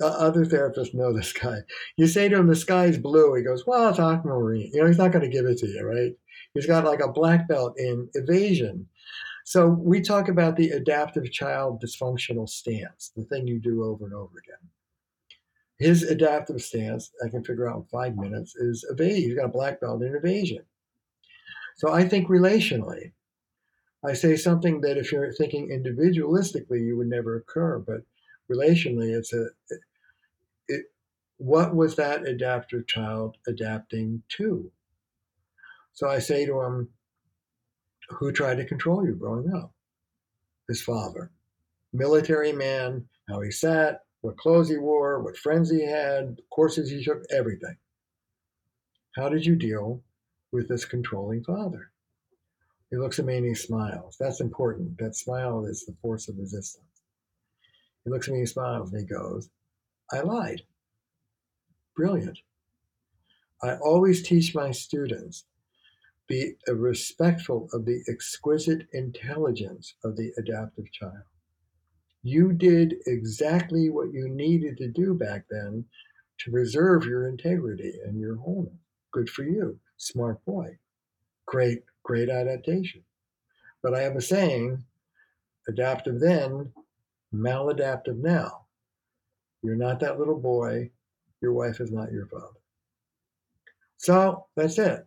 uh, 0.00 0.06
other 0.06 0.46
therapists 0.46 0.94
know 0.94 1.12
this 1.12 1.32
guy. 1.32 1.58
You 1.96 2.06
say 2.06 2.28
to 2.28 2.36
him, 2.36 2.46
"The 2.46 2.54
sky's 2.54 2.98
blue." 2.98 3.34
He 3.34 3.42
goes, 3.42 3.66
"Well, 3.66 3.88
it's 3.88 3.98
aquamarine." 3.98 4.70
You 4.72 4.82
know, 4.82 4.86
he's 4.86 4.96
not 4.96 5.10
going 5.10 5.28
to 5.28 5.36
give 5.36 5.44
it 5.44 5.58
to 5.58 5.66
you, 5.66 5.84
right? 5.84 6.12
He's 6.54 6.66
got 6.66 6.84
like 6.84 7.00
a 7.00 7.12
black 7.12 7.48
belt 7.48 7.74
in 7.78 8.08
evasion 8.14 8.88
so 9.44 9.68
we 9.68 10.00
talk 10.00 10.28
about 10.28 10.56
the 10.56 10.70
adaptive 10.70 11.30
child 11.32 11.82
dysfunctional 11.82 12.48
stance, 12.48 13.10
the 13.16 13.24
thing 13.24 13.46
you 13.46 13.58
do 13.58 13.84
over 13.84 14.04
and 14.04 14.14
over 14.14 14.38
again. 14.38 14.70
His 15.78 16.04
adaptive 16.04 16.62
stance, 16.62 17.10
I 17.24 17.28
can 17.28 17.42
figure 17.42 17.68
out 17.68 17.76
in 17.78 17.84
five 17.84 18.16
minutes, 18.16 18.54
is 18.54 18.86
evasion. 18.88 19.30
He's 19.30 19.34
got 19.34 19.46
a 19.46 19.48
black 19.48 19.80
belt 19.80 20.02
in 20.02 20.14
evasion. 20.14 20.62
So 21.76 21.92
I 21.92 22.06
think 22.06 22.28
relationally, 22.28 23.12
I 24.04 24.12
say 24.12 24.36
something 24.36 24.80
that 24.82 24.96
if 24.96 25.10
you're 25.10 25.32
thinking 25.32 25.70
individualistically, 25.70 26.84
you 26.84 26.96
would 26.96 27.08
never 27.08 27.36
occur, 27.36 27.78
but 27.78 28.02
relationally, 28.50 29.16
it's 29.16 29.32
a 29.32 29.46
it, 30.68 30.84
what 31.38 31.74
was 31.74 31.96
that 31.96 32.26
adaptive 32.26 32.86
child 32.86 33.36
adapting 33.48 34.22
to? 34.36 34.70
So 35.94 36.08
I 36.08 36.18
say 36.18 36.46
to 36.46 36.60
him, 36.60 36.88
who 38.08 38.32
tried 38.32 38.56
to 38.56 38.64
control 38.64 39.04
you 39.04 39.14
growing 39.14 39.52
up? 39.54 39.72
His 40.68 40.82
father. 40.82 41.30
Military 41.92 42.52
man, 42.52 43.06
how 43.28 43.40
he 43.40 43.50
sat, 43.50 44.04
what 44.22 44.36
clothes 44.36 44.68
he 44.68 44.78
wore, 44.78 45.20
what 45.22 45.36
friends 45.36 45.70
he 45.70 45.84
had, 45.84 46.40
courses 46.50 46.90
he 46.90 47.04
took, 47.04 47.22
everything. 47.30 47.76
How 49.16 49.28
did 49.28 49.44
you 49.44 49.56
deal 49.56 50.02
with 50.52 50.68
this 50.68 50.84
controlling 50.84 51.44
father? 51.44 51.90
He 52.90 52.96
looks 52.96 53.18
at 53.18 53.24
me 53.24 53.38
and 53.38 53.46
he 53.46 53.54
smiles. 53.54 54.16
That's 54.18 54.40
important. 54.40 54.98
That 54.98 55.16
smile 55.16 55.64
is 55.66 55.84
the 55.84 55.96
force 56.00 56.28
of 56.28 56.38
resistance. 56.38 56.84
He 58.04 58.10
looks 58.10 58.28
at 58.28 58.32
me 58.32 58.38
and 58.38 58.46
he 58.46 58.52
smiles 58.52 58.92
and 58.92 59.00
he 59.00 59.06
goes, 59.06 59.50
I 60.12 60.20
lied. 60.20 60.62
Brilliant. 61.96 62.38
I 63.62 63.76
always 63.76 64.22
teach 64.22 64.54
my 64.54 64.70
students 64.70 65.44
be 66.28 66.54
respectful 66.68 67.68
of 67.72 67.84
the 67.84 68.02
exquisite 68.08 68.86
intelligence 68.92 69.94
of 70.04 70.16
the 70.16 70.32
adaptive 70.38 70.90
child. 70.92 71.24
You 72.22 72.52
did 72.52 72.94
exactly 73.06 73.90
what 73.90 74.12
you 74.12 74.28
needed 74.28 74.76
to 74.78 74.88
do 74.88 75.14
back 75.14 75.44
then 75.50 75.84
to 76.38 76.50
preserve 76.50 77.04
your 77.04 77.28
integrity 77.28 77.94
and 78.04 78.18
your 78.20 78.36
wholeness. 78.36 78.72
Good 79.12 79.28
for 79.28 79.42
you. 79.42 79.78
Smart 79.96 80.44
boy. 80.44 80.78
Great, 81.46 81.82
great 82.02 82.28
adaptation. 82.28 83.02
But 83.82 83.94
I 83.94 84.00
have 84.00 84.16
a 84.16 84.20
saying 84.22 84.82
adaptive 85.68 86.20
then, 86.20 86.72
maladaptive 87.34 88.18
now. 88.18 88.66
You're 89.62 89.76
not 89.76 90.00
that 90.00 90.18
little 90.18 90.38
boy. 90.38 90.90
Your 91.40 91.52
wife 91.52 91.80
is 91.80 91.90
not 91.90 92.12
your 92.12 92.26
father. 92.26 92.46
So 93.96 94.46
that's 94.56 94.78
it. 94.78 95.06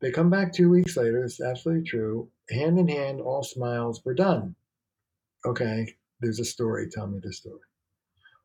They 0.00 0.10
come 0.10 0.30
back 0.30 0.52
two 0.52 0.70
weeks 0.70 0.96
later. 0.96 1.24
It's 1.24 1.40
absolutely 1.40 1.88
true. 1.88 2.28
Hand 2.50 2.78
in 2.78 2.88
hand, 2.88 3.20
all 3.20 3.42
smiles. 3.42 4.02
We're 4.04 4.14
done. 4.14 4.54
Okay, 5.46 5.96
there's 6.20 6.40
a 6.40 6.44
story. 6.44 6.88
Tell 6.90 7.06
me 7.06 7.20
the 7.22 7.32
story. 7.32 7.60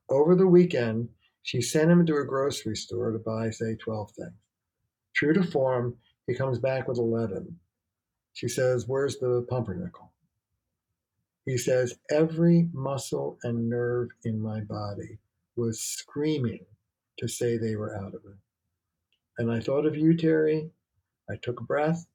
Over 0.10 0.36
the 0.36 0.48
weekend, 0.48 1.10
she 1.44 1.62
sent 1.62 1.92
him 1.92 2.06
to 2.06 2.18
a 2.18 2.26
grocery 2.26 2.76
store 2.76 3.12
to 3.12 3.20
buy, 3.20 3.50
say, 3.50 3.76
12 3.76 4.12
things. 4.12 4.32
True 5.16 5.34
to 5.34 5.44
form, 5.44 5.96
he 6.28 6.36
comes 6.36 6.60
back 6.60 6.88
with 6.88 6.98
11. 6.98 7.58
She 8.34 8.48
says, 8.48 8.88
Where's 8.88 9.18
the 9.18 9.46
pumpernickel? 9.50 10.12
He 11.46 11.58
says, 11.58 11.96
Every 12.12 12.70
muscle 12.74 13.40
and 13.44 13.70
nerve 13.70 14.10
in 14.24 14.40
my 14.42 14.62
body 14.62 15.20
was 15.56 15.82
screaming 15.82 16.66
to 17.20 17.28
say 17.28 17.58
they 17.58 17.76
were 17.76 17.96
out 17.98 18.16
of 18.16 18.22
it. 18.26 18.38
And 19.38 19.52
I 19.52 19.60
thought 19.60 19.86
of 19.86 19.96
you, 19.98 20.16
Terry, 20.16 20.70
I 21.30 21.36
took 21.42 21.60
a 21.60 21.64
breath, 21.64 22.06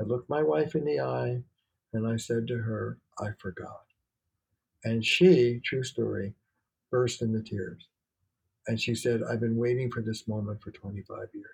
I 0.00 0.04
looked 0.04 0.30
my 0.30 0.42
wife 0.42 0.74
in 0.74 0.84
the 0.84 1.00
eye, 1.00 1.42
and 1.92 2.06
I 2.06 2.16
said 2.16 2.46
to 2.48 2.58
her, 2.58 2.98
I 3.18 3.30
forgot. 3.38 3.84
And 4.84 5.04
she, 5.04 5.60
true 5.64 5.84
story, 5.84 6.34
burst 6.90 7.22
into 7.22 7.42
tears. 7.42 7.86
And 8.66 8.80
she 8.80 8.94
said, 8.94 9.22
I've 9.22 9.40
been 9.40 9.56
waiting 9.56 9.90
for 9.90 10.02
this 10.02 10.26
moment 10.26 10.62
for 10.62 10.70
25 10.70 11.28
years. 11.34 11.46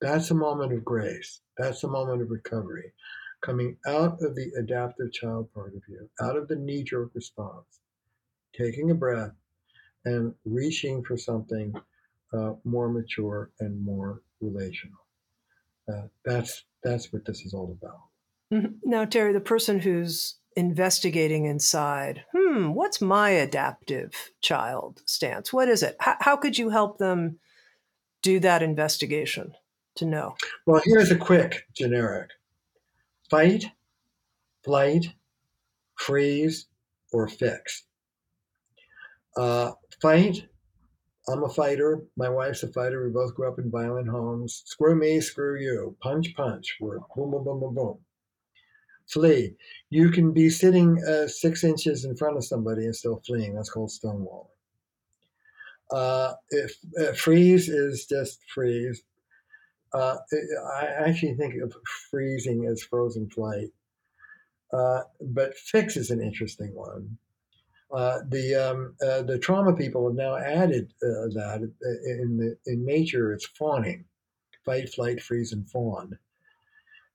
That's 0.00 0.30
a 0.30 0.34
moment 0.34 0.72
of 0.72 0.84
grace. 0.84 1.40
That's 1.58 1.84
a 1.84 1.88
moment 1.88 2.22
of 2.22 2.30
recovery. 2.30 2.92
Coming 3.40 3.76
out 3.86 4.22
of 4.22 4.34
the 4.34 4.52
adaptive 4.58 5.12
child 5.12 5.52
part 5.52 5.74
of 5.74 5.82
you, 5.88 6.08
out 6.20 6.36
of 6.36 6.48
the 6.48 6.56
knee 6.56 6.82
jerk 6.82 7.10
response, 7.14 7.80
taking 8.52 8.90
a 8.90 8.94
breath 8.94 9.32
and 10.04 10.34
reaching 10.44 11.04
for 11.04 11.16
something 11.16 11.72
uh, 12.32 12.54
more 12.64 12.88
mature 12.88 13.50
and 13.60 13.80
more 13.80 14.22
relational. 14.40 14.98
Uh, 15.90 16.02
that's 16.24 16.64
that's 16.82 17.12
what 17.12 17.24
this 17.24 17.42
is 17.42 17.54
all 17.54 17.76
about. 17.80 18.00
Mm-hmm. 18.52 18.74
Now, 18.84 19.04
Terry, 19.04 19.32
the 19.32 19.40
person 19.40 19.80
who's 19.80 20.36
investigating 20.56 21.46
inside, 21.46 22.24
hmm, 22.36 22.72
what's 22.72 23.00
my 23.00 23.30
adaptive 23.30 24.12
child 24.40 25.02
stance? 25.06 25.52
What 25.52 25.68
is 25.68 25.82
it? 25.82 25.96
How, 26.00 26.16
how 26.20 26.36
could 26.36 26.58
you 26.58 26.68
help 26.68 26.98
them 26.98 27.38
do 28.22 28.40
that 28.40 28.62
investigation 28.62 29.54
to 29.96 30.04
know? 30.04 30.34
Well, 30.66 30.82
here's 30.84 31.10
a 31.10 31.16
quick 31.16 31.66
generic 31.74 32.30
fight, 33.30 33.64
flight, 34.62 35.06
freeze, 35.94 36.66
or 37.12 37.28
fix. 37.28 37.84
Uh, 39.36 39.72
fight 40.02 40.46
I'm 41.28 41.44
a 41.44 41.48
fighter. 41.48 42.02
My 42.16 42.28
wife's 42.28 42.62
a 42.64 42.72
fighter. 42.72 43.04
We 43.04 43.12
both 43.12 43.34
grew 43.34 43.48
up 43.48 43.58
in 43.58 43.70
violent 43.70 44.08
homes. 44.08 44.62
Screw 44.66 44.96
me, 44.96 45.20
screw 45.20 45.60
you. 45.60 45.96
Punch, 46.02 46.34
punch. 46.34 46.76
We're 46.80 46.98
boom, 47.14 47.30
boom, 47.30 47.44
boom, 47.44 47.60
boom, 47.60 47.74
boom. 47.74 47.98
Flee. 49.08 49.54
You 49.90 50.10
can 50.10 50.32
be 50.32 50.50
sitting 50.50 51.02
uh, 51.06 51.28
six 51.28 51.64
inches 51.64 52.04
in 52.04 52.16
front 52.16 52.36
of 52.36 52.44
somebody 52.44 52.84
and 52.84 52.96
still 52.96 53.22
fleeing. 53.26 53.54
That's 53.54 53.70
called 53.70 53.90
stonewalling. 53.90 54.46
Uh, 55.92 56.34
if 56.50 56.76
uh, 57.00 57.12
freeze 57.12 57.68
is 57.68 58.06
just 58.06 58.40
freeze. 58.52 59.02
Uh, 59.92 60.16
I 60.74 60.86
actually 60.86 61.34
think 61.34 61.54
of 61.62 61.74
freezing 62.10 62.66
as 62.66 62.82
frozen 62.82 63.28
flight. 63.28 63.68
Uh, 64.72 65.02
but 65.20 65.56
fix 65.56 65.96
is 65.96 66.10
an 66.10 66.22
interesting 66.22 66.74
one. 66.74 67.18
Uh, 67.92 68.20
the 68.28 68.54
um, 68.54 68.94
uh, 69.06 69.22
the 69.22 69.38
trauma 69.38 69.74
people 69.74 70.08
have 70.08 70.16
now 70.16 70.36
added 70.36 70.92
uh, 71.02 71.28
that 71.34 71.60
in 72.06 72.36
the 72.38 72.56
in 72.72 72.84
nature 72.84 73.32
it's 73.34 73.46
fawning, 73.46 74.04
fight, 74.64 74.88
flight, 74.88 75.22
freeze, 75.22 75.52
and 75.52 75.68
fawn. 75.68 76.18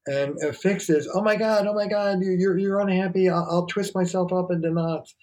And 0.06 0.42
a 0.42 0.54
fix 0.54 0.90
is, 0.90 1.10
oh 1.14 1.22
my 1.22 1.36
god, 1.36 1.68
oh 1.68 1.74
my 1.74 1.88
god, 1.88 2.20
you're 2.22 2.58
you're 2.58 2.80
unhappy. 2.80 3.28
I'll, 3.28 3.48
I'll 3.50 3.66
twist 3.66 3.96
myself 3.96 4.32
up 4.32 4.52
into 4.52 4.70
knots 4.70 5.16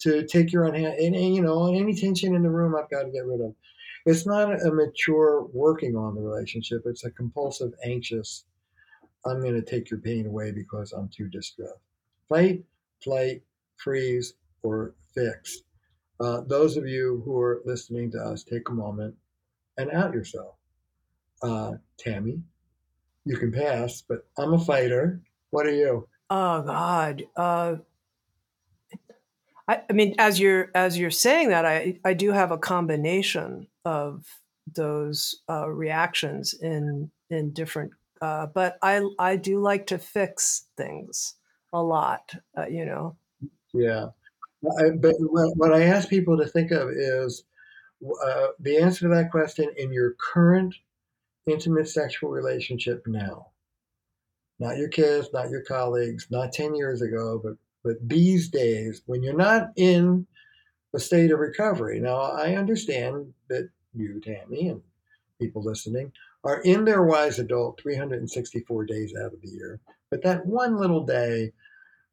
to 0.00 0.26
take 0.26 0.52
your 0.52 0.64
unhappy. 0.64 1.06
And, 1.06 1.16
and, 1.16 1.34
you 1.34 1.42
know, 1.42 1.74
any 1.74 1.94
tension 1.94 2.34
in 2.34 2.42
the 2.42 2.50
room, 2.50 2.76
I've 2.76 2.90
got 2.90 3.02
to 3.02 3.10
get 3.10 3.26
rid 3.26 3.40
of. 3.40 3.54
It's 4.06 4.26
not 4.26 4.64
a 4.64 4.70
mature 4.70 5.46
working 5.52 5.96
on 5.96 6.14
the 6.14 6.20
relationship. 6.20 6.82
It's 6.84 7.04
a 7.04 7.10
compulsive, 7.10 7.72
anxious. 7.84 8.44
I'm 9.26 9.40
going 9.40 9.54
to 9.54 9.62
take 9.62 9.90
your 9.90 10.00
pain 10.00 10.26
away 10.26 10.52
because 10.52 10.92
I'm 10.92 11.08
too 11.08 11.28
distressed. 11.28 11.74
Fight, 12.28 12.62
flight, 13.02 13.42
freeze, 13.76 14.34
or 14.62 14.94
fix. 15.14 15.62
uh, 16.20 16.40
those 16.46 16.76
of 16.76 16.86
you 16.86 17.22
who 17.24 17.40
are 17.40 17.62
listening 17.64 18.10
to 18.10 18.18
us, 18.18 18.42
take 18.42 18.68
a 18.68 18.72
moment 18.72 19.14
and 19.76 19.90
out 19.92 20.12
yourself. 20.12 20.56
Uh, 21.42 21.74
Tami, 22.04 22.42
you 23.24 23.36
can 23.36 23.52
pass, 23.52 24.02
but 24.02 24.26
I'm 24.36 24.54
a 24.54 24.58
fighter. 24.58 25.20
What 25.50 25.66
are 25.66 25.74
you? 25.74 26.08
Oh 26.30 26.62
God. 26.62 27.22
Uh, 27.36 27.76
I, 29.68 29.82
I 29.88 29.92
mean, 29.92 30.14
as 30.18 30.40
you're 30.40 30.70
as 30.74 30.98
you're 30.98 31.10
saying 31.10 31.50
that, 31.50 31.64
I 31.64 32.00
I 32.04 32.14
do 32.14 32.32
have 32.32 32.50
a 32.50 32.58
combination 32.58 33.68
of 33.84 34.24
those 34.74 35.42
uh, 35.48 35.68
reactions 35.68 36.54
in 36.54 37.10
in 37.30 37.52
different. 37.52 37.92
Uh, 38.20 38.46
but 38.46 38.78
I 38.82 39.02
I 39.18 39.36
do 39.36 39.60
like 39.60 39.86
to 39.88 39.98
fix 39.98 40.66
things 40.76 41.36
a 41.72 41.82
lot. 41.82 42.34
Uh, 42.56 42.66
you 42.66 42.84
know. 42.84 43.16
Yeah, 43.72 44.08
I, 44.78 44.90
but 44.90 45.14
what 45.18 45.72
I 45.72 45.84
ask 45.84 46.08
people 46.08 46.36
to 46.36 46.46
think 46.46 46.70
of 46.72 46.90
is 46.90 47.44
uh, 48.24 48.48
the 48.60 48.78
answer 48.78 49.08
to 49.08 49.14
that 49.14 49.30
question 49.30 49.70
in 49.76 49.92
your 49.92 50.14
current 50.32 50.74
intimate 51.46 51.88
sexual 51.88 52.30
relationship 52.30 53.02
now. 53.06 53.48
Not 54.58 54.76
your 54.76 54.88
kids, 54.88 55.28
not 55.32 55.50
your 55.50 55.62
colleagues, 55.62 56.26
not 56.30 56.52
10 56.52 56.74
years 56.74 57.02
ago, 57.02 57.40
but, 57.42 57.54
but 57.84 57.96
these 58.08 58.48
days 58.48 59.02
when 59.06 59.22
you're 59.22 59.36
not 59.36 59.70
in 59.76 60.26
a 60.94 60.98
state 60.98 61.30
of 61.30 61.38
recovery. 61.38 62.00
Now, 62.00 62.20
I 62.20 62.56
understand 62.56 63.32
that 63.48 63.68
you, 63.94 64.20
Tami, 64.24 64.70
and 64.70 64.82
people 65.40 65.62
listening 65.62 66.12
are 66.44 66.60
in 66.62 66.84
their 66.84 67.04
wise 67.04 67.38
adult 67.38 67.80
364 67.80 68.84
days 68.86 69.14
out 69.20 69.32
of 69.32 69.40
the 69.42 69.50
year. 69.50 69.80
But 70.10 70.22
that 70.22 70.44
one 70.46 70.76
little 70.76 71.04
day 71.04 71.52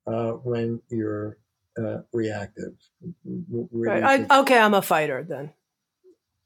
uh, 0.08 0.32
when 0.32 0.82
you're 0.90 1.38
uh, 1.78 1.98
reactive. 2.14 2.74
Right. 3.72 4.28
I, 4.30 4.40
okay, 4.42 4.58
I'm 4.58 4.74
a 4.74 4.82
fighter 4.82 5.24
then. 5.24 5.52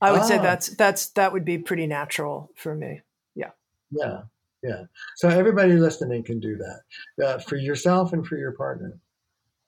I 0.01 0.11
would 0.11 0.21
ah. 0.21 0.25
say 0.25 0.37
that's 0.37 0.69
that's 0.69 1.07
that 1.11 1.33
would 1.33 1.45
be 1.45 1.57
pretty 1.57 1.87
natural 1.87 2.51
for 2.55 2.73
me. 2.73 3.01
Yeah. 3.35 3.51
Yeah. 3.91 4.21
Yeah. 4.63 4.83
So 5.15 5.29
everybody 5.29 5.73
listening 5.73 6.23
can 6.23 6.39
do 6.39 6.57
that 6.57 7.25
uh, 7.25 7.39
for 7.39 7.55
yourself 7.55 8.13
and 8.13 8.25
for 8.25 8.37
your 8.37 8.53
partner. 8.53 8.97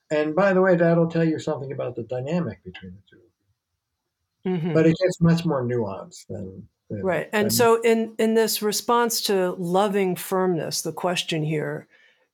And 0.09 0.35
by 0.35 0.53
the 0.53 0.61
way, 0.61 0.75
that'll 0.75 1.09
tell 1.09 1.23
you 1.23 1.39
something 1.39 1.71
about 1.71 1.95
the 1.95 2.03
dynamic 2.03 2.63
between 2.63 2.93
the 2.93 3.01
two. 3.09 4.49
Mm-hmm. 4.49 4.73
But 4.73 4.85
it 4.85 4.97
gets 5.01 5.21
much 5.21 5.45
more 5.45 5.63
nuanced 5.63 6.27
than, 6.27 6.67
than 6.89 7.03
right. 7.03 7.29
And 7.31 7.45
than, 7.45 7.51
so, 7.51 7.81
in 7.81 8.15
in 8.17 8.33
this 8.33 8.61
response 8.61 9.21
to 9.23 9.51
loving 9.51 10.15
firmness, 10.15 10.81
the 10.81 10.91
question 10.91 11.43
here 11.43 11.87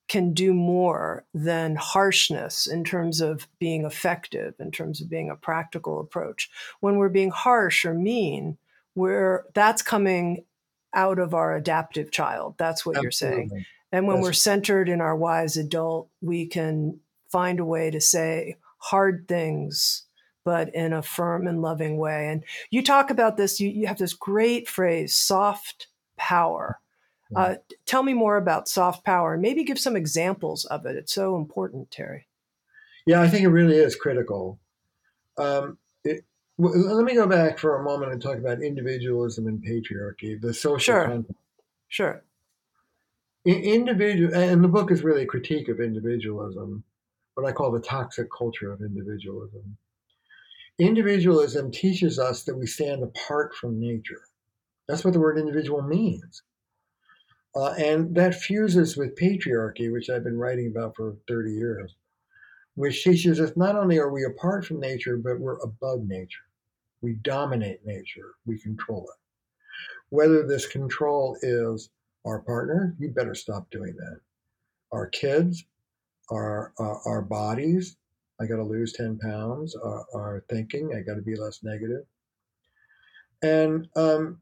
can 0.07 0.33
do 0.33 0.53
more 0.53 1.25
than 1.33 1.75
harshness 1.75 2.65
in 2.65 2.83
terms 2.83 3.19
of 3.19 3.47
being 3.59 3.85
effective, 3.85 4.53
in 4.59 4.71
terms 4.71 5.01
of 5.01 5.09
being 5.09 5.29
a 5.29 5.35
practical 5.35 5.99
approach. 5.99 6.49
When 6.79 6.97
we're 6.97 7.09
being 7.09 7.31
harsh 7.31 7.83
or 7.85 7.93
mean, 7.93 8.57
we're 8.95 9.45
that's 9.53 9.81
coming 9.81 10.45
out 10.93 11.19
of 11.19 11.33
our 11.33 11.55
adaptive 11.55 12.11
child. 12.11 12.55
That's 12.57 12.85
what 12.85 12.97
Absolutely. 12.97 13.03
you're 13.03 13.11
saying. 13.11 13.65
And 13.91 14.07
when 14.07 14.21
we're 14.21 14.33
centered 14.33 14.89
in 14.89 15.01
our 15.01 15.15
wise 15.15 15.57
adult, 15.57 16.09
we 16.21 16.45
can 16.45 16.99
find 17.29 17.59
a 17.59 17.65
way 17.65 17.91
to 17.91 18.01
say 18.01 18.57
hard 18.77 19.27
things, 19.27 20.03
but 20.43 20.73
in 20.73 20.93
a 20.93 21.01
firm 21.01 21.47
and 21.47 21.61
loving 21.61 21.97
way. 21.97 22.29
And 22.29 22.43
you 22.69 22.81
talk 22.81 23.09
about 23.09 23.37
this, 23.37 23.59
you, 23.59 23.69
you 23.69 23.87
have 23.87 23.97
this 23.97 24.13
great 24.13 24.67
phrase, 24.67 25.15
soft 25.15 25.87
power. 26.17 26.79
Uh, 27.35 27.55
tell 27.85 28.03
me 28.03 28.13
more 28.13 28.37
about 28.37 28.67
soft 28.67 29.03
power 29.03 29.33
and 29.33 29.41
maybe 29.41 29.63
give 29.63 29.79
some 29.79 29.95
examples 29.95 30.65
of 30.65 30.85
it. 30.85 30.95
It's 30.95 31.13
so 31.13 31.35
important, 31.35 31.91
Terry. 31.91 32.27
Yeah, 33.05 33.21
I 33.21 33.27
think 33.27 33.43
it 33.43 33.49
really 33.49 33.77
is 33.77 33.95
critical. 33.95 34.59
Um, 35.37 35.77
it, 36.03 36.25
let 36.57 37.05
me 37.05 37.13
go 37.13 37.27
back 37.27 37.59
for 37.59 37.79
a 37.79 37.83
moment 37.83 38.11
and 38.11 38.21
talk 38.21 38.37
about 38.37 38.63
individualism 38.63 39.47
and 39.47 39.63
patriarchy, 39.63 40.39
the 40.39 40.53
social 40.53 40.93
sure. 40.93 41.05
context. 41.05 41.41
Sure. 41.89 42.23
individual, 43.45 44.33
and 44.33 44.63
the 44.63 44.67
book 44.67 44.91
is 44.91 45.03
really 45.03 45.23
a 45.23 45.27
critique 45.27 45.69
of 45.69 45.79
individualism, 45.79 46.83
what 47.35 47.47
I 47.47 47.51
call 47.51 47.71
the 47.71 47.79
toxic 47.79 48.27
culture 48.35 48.71
of 48.71 48.81
individualism. 48.81 49.77
Individualism 50.79 51.71
teaches 51.71 52.19
us 52.19 52.43
that 52.43 52.57
we 52.57 52.67
stand 52.67 53.03
apart 53.03 53.55
from 53.55 53.79
nature. 53.79 54.21
That's 54.87 55.03
what 55.03 55.13
the 55.13 55.19
word 55.19 55.37
individual 55.37 55.81
means. 55.81 56.43
Uh, 57.55 57.73
and 57.79 58.13
that 58.15 58.35
fuses 58.35 58.95
with 58.97 59.15
patriarchy, 59.15 59.91
which 59.91 60.09
I've 60.09 60.23
been 60.23 60.37
writing 60.37 60.67
about 60.67 60.95
for 60.95 61.15
30 61.27 61.53
years, 61.53 61.95
which 62.75 63.03
teaches 63.03 63.39
us 63.39 63.51
not 63.55 63.75
only 63.75 63.97
are 63.97 64.11
we 64.11 64.25
apart 64.25 64.65
from 64.65 64.79
nature, 64.79 65.17
but 65.17 65.39
we're 65.39 65.59
above 65.59 66.03
nature. 66.03 66.45
We 67.01 67.13
dominate 67.13 67.85
nature, 67.85 68.35
we 68.45 68.59
control 68.59 69.03
it. 69.03 69.19
Whether 70.09 70.45
this 70.45 70.67
control 70.67 71.37
is 71.41 71.89
our 72.25 72.39
partner, 72.39 72.95
you 72.99 73.09
better 73.09 73.35
stop 73.35 73.69
doing 73.71 73.95
that. 73.95 74.19
Our 74.91 75.07
kids, 75.07 75.65
our, 76.29 76.73
our, 76.77 77.01
our 77.05 77.21
bodies, 77.21 77.97
I 78.39 78.45
got 78.45 78.57
to 78.57 78.63
lose 78.63 78.93
10 78.93 79.17
pounds, 79.19 79.75
our, 79.75 80.05
our 80.13 80.43
thinking, 80.49 80.93
I 80.95 81.01
got 81.01 81.15
to 81.15 81.21
be 81.21 81.35
less 81.35 81.63
negative. 81.63 82.05
And 83.41 83.87
um, 83.95 84.41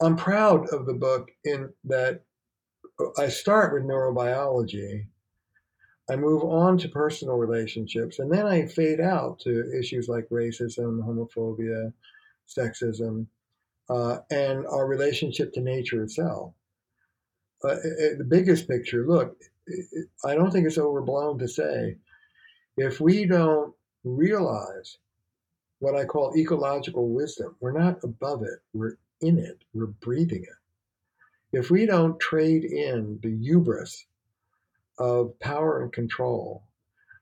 I'm 0.00 0.16
proud 0.16 0.68
of 0.68 0.86
the 0.86 0.94
book 0.94 1.30
in 1.44 1.72
that 1.84 2.22
I 3.18 3.28
start 3.28 3.72
with 3.72 3.84
neurobiology 3.84 5.06
I 6.08 6.16
move 6.16 6.44
on 6.44 6.78
to 6.78 6.88
personal 6.88 7.36
relationships, 7.36 8.20
and 8.20 8.30
then 8.30 8.46
I 8.46 8.66
fade 8.66 9.00
out 9.00 9.40
to 9.40 9.76
issues 9.76 10.08
like 10.08 10.28
racism, 10.28 11.00
homophobia, 11.02 11.92
sexism, 12.46 13.26
uh, 13.90 14.18
and 14.30 14.66
our 14.66 14.86
relationship 14.86 15.52
to 15.54 15.60
nature 15.60 16.02
itself. 16.04 16.52
Uh, 17.64 17.76
it, 17.82 18.18
the 18.18 18.24
biggest 18.24 18.68
picture 18.68 19.06
look, 19.06 19.36
I 20.24 20.34
don't 20.34 20.52
think 20.52 20.66
it's 20.66 20.78
overblown 20.78 21.38
to 21.40 21.48
say 21.48 21.96
if 22.76 23.00
we 23.00 23.24
don't 23.24 23.74
realize 24.04 24.98
what 25.80 25.96
I 25.96 26.04
call 26.04 26.36
ecological 26.36 27.08
wisdom, 27.08 27.56
we're 27.58 27.76
not 27.76 27.98
above 28.04 28.42
it, 28.42 28.60
we're 28.72 28.96
in 29.20 29.38
it, 29.38 29.62
we're 29.74 29.86
breathing 29.86 30.42
it. 30.42 31.56
If 31.58 31.70
we 31.70 31.86
don't 31.86 32.20
trade 32.20 32.64
in 32.64 33.18
the 33.22 33.36
hubris 33.36 34.06
of 34.98 35.38
power 35.40 35.82
and 35.82 35.92
control 35.92 36.64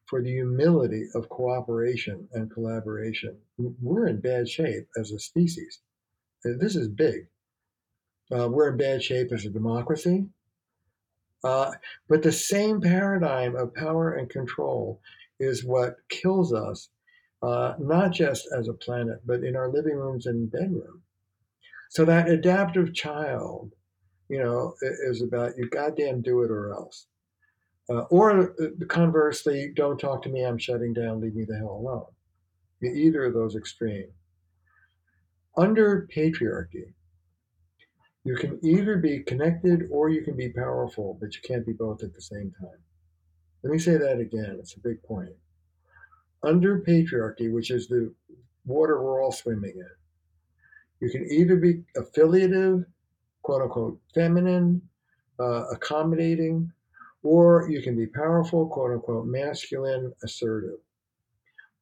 for 0.07 0.23
the 0.23 0.31
humility 0.31 1.09
of 1.15 1.29
cooperation 1.29 2.29
and 2.33 2.51
collaboration. 2.51 3.37
We're 3.59 4.07
in 4.07 4.21
bad 4.21 4.49
shape 4.49 4.87
as 4.99 5.11
a 5.11 5.19
species. 5.19 5.81
This 6.45 6.77
is 6.77 6.89
big. 6.89 7.27
Uh, 8.31 8.49
we're 8.49 8.71
in 8.71 8.77
bad 8.77 9.03
shape 9.03 9.33
as 9.33 9.45
a 9.45 9.51
democracy. 9.51 10.27
Uh, 11.43 11.73
but 12.09 12.23
the 12.23 12.33
same 12.33 12.81
paradigm 12.81 13.55
of 13.57 13.75
power 13.75 14.15
and 14.15 14.29
control 14.31 15.01
is 15.41 15.65
what 15.65 15.97
kills 16.09 16.53
us, 16.53 16.89
uh, 17.43 17.75
not 17.79 18.13
just 18.13 18.49
as 18.57 18.69
a 18.69 18.75
planet, 18.75 19.21
but 19.27 19.43
in 19.43 19.57
our 19.57 19.71
living 19.71 19.97
rooms 19.97 20.27
and 20.27 20.51
bedroom. 20.51 21.03
So 21.95 22.05
that 22.07 22.29
adaptive 22.29 22.93
child, 22.93 23.73
you 24.29 24.43
know, 24.43 24.75
is 24.83 25.23
about 25.23 25.57
you 25.57 25.69
goddamn 25.71 26.23
do 26.23 26.43
it 26.43 26.51
or 26.51 26.73
else. 26.73 27.07
Uh, 27.89 28.01
or 28.11 28.51
uh, 28.61 28.85
conversely, 28.89 29.71
don't 29.77 29.99
talk 29.99 30.21
to 30.23 30.29
me, 30.29 30.43
I'm 30.43 30.59
shutting 30.59 30.93
down, 30.93 31.21
leave 31.21 31.37
me 31.37 31.45
the 31.47 31.57
hell 31.57 31.71
alone. 31.71 32.07
Either 32.83 33.27
of 33.27 33.35
those 33.35 33.55
extreme. 33.55 34.09
Under 35.57 36.09
patriarchy, 36.15 36.93
you 38.25 38.35
can 38.35 38.59
either 38.65 38.97
be 38.97 39.23
connected 39.23 39.85
or 39.93 40.09
you 40.09 40.23
can 40.23 40.37
be 40.37 40.49
powerful, 40.49 41.17
but 41.21 41.35
you 41.37 41.43
can't 41.47 41.65
be 41.65 41.75
both 41.75 42.03
at 42.03 42.13
the 42.13 42.21
same 42.21 42.53
time. 42.61 42.81
Let 43.63 43.73
me 43.73 43.79
say 43.79 43.99
that 43.99 44.19
again, 44.19 44.57
it's 44.59 44.75
a 44.75 44.81
big 44.81 45.01
point. 45.05 45.31
Under 46.43 46.81
patriarchy, 46.81 47.53
which 47.53 47.71
is 47.71 47.87
the 47.87 48.13
water 48.67 49.01
we're 49.01 49.23
all 49.23 49.31
swimming 49.33 49.75
in, 49.77 49.87
you 51.01 51.11
can 51.11 51.27
either 51.31 51.57
be 51.57 51.83
affiliative, 51.97 52.85
quote 53.43 53.63
unquote, 53.63 54.01
feminine, 54.15 54.83
uh, 55.39 55.65
accommodating, 55.73 56.73
or 57.23 57.69
you 57.71 57.83
can 57.83 57.97
be 57.97 58.07
powerful, 58.07 58.67
quote 58.69 58.93
unquote, 58.93 59.27
masculine, 59.27 60.13
assertive. 60.23 60.79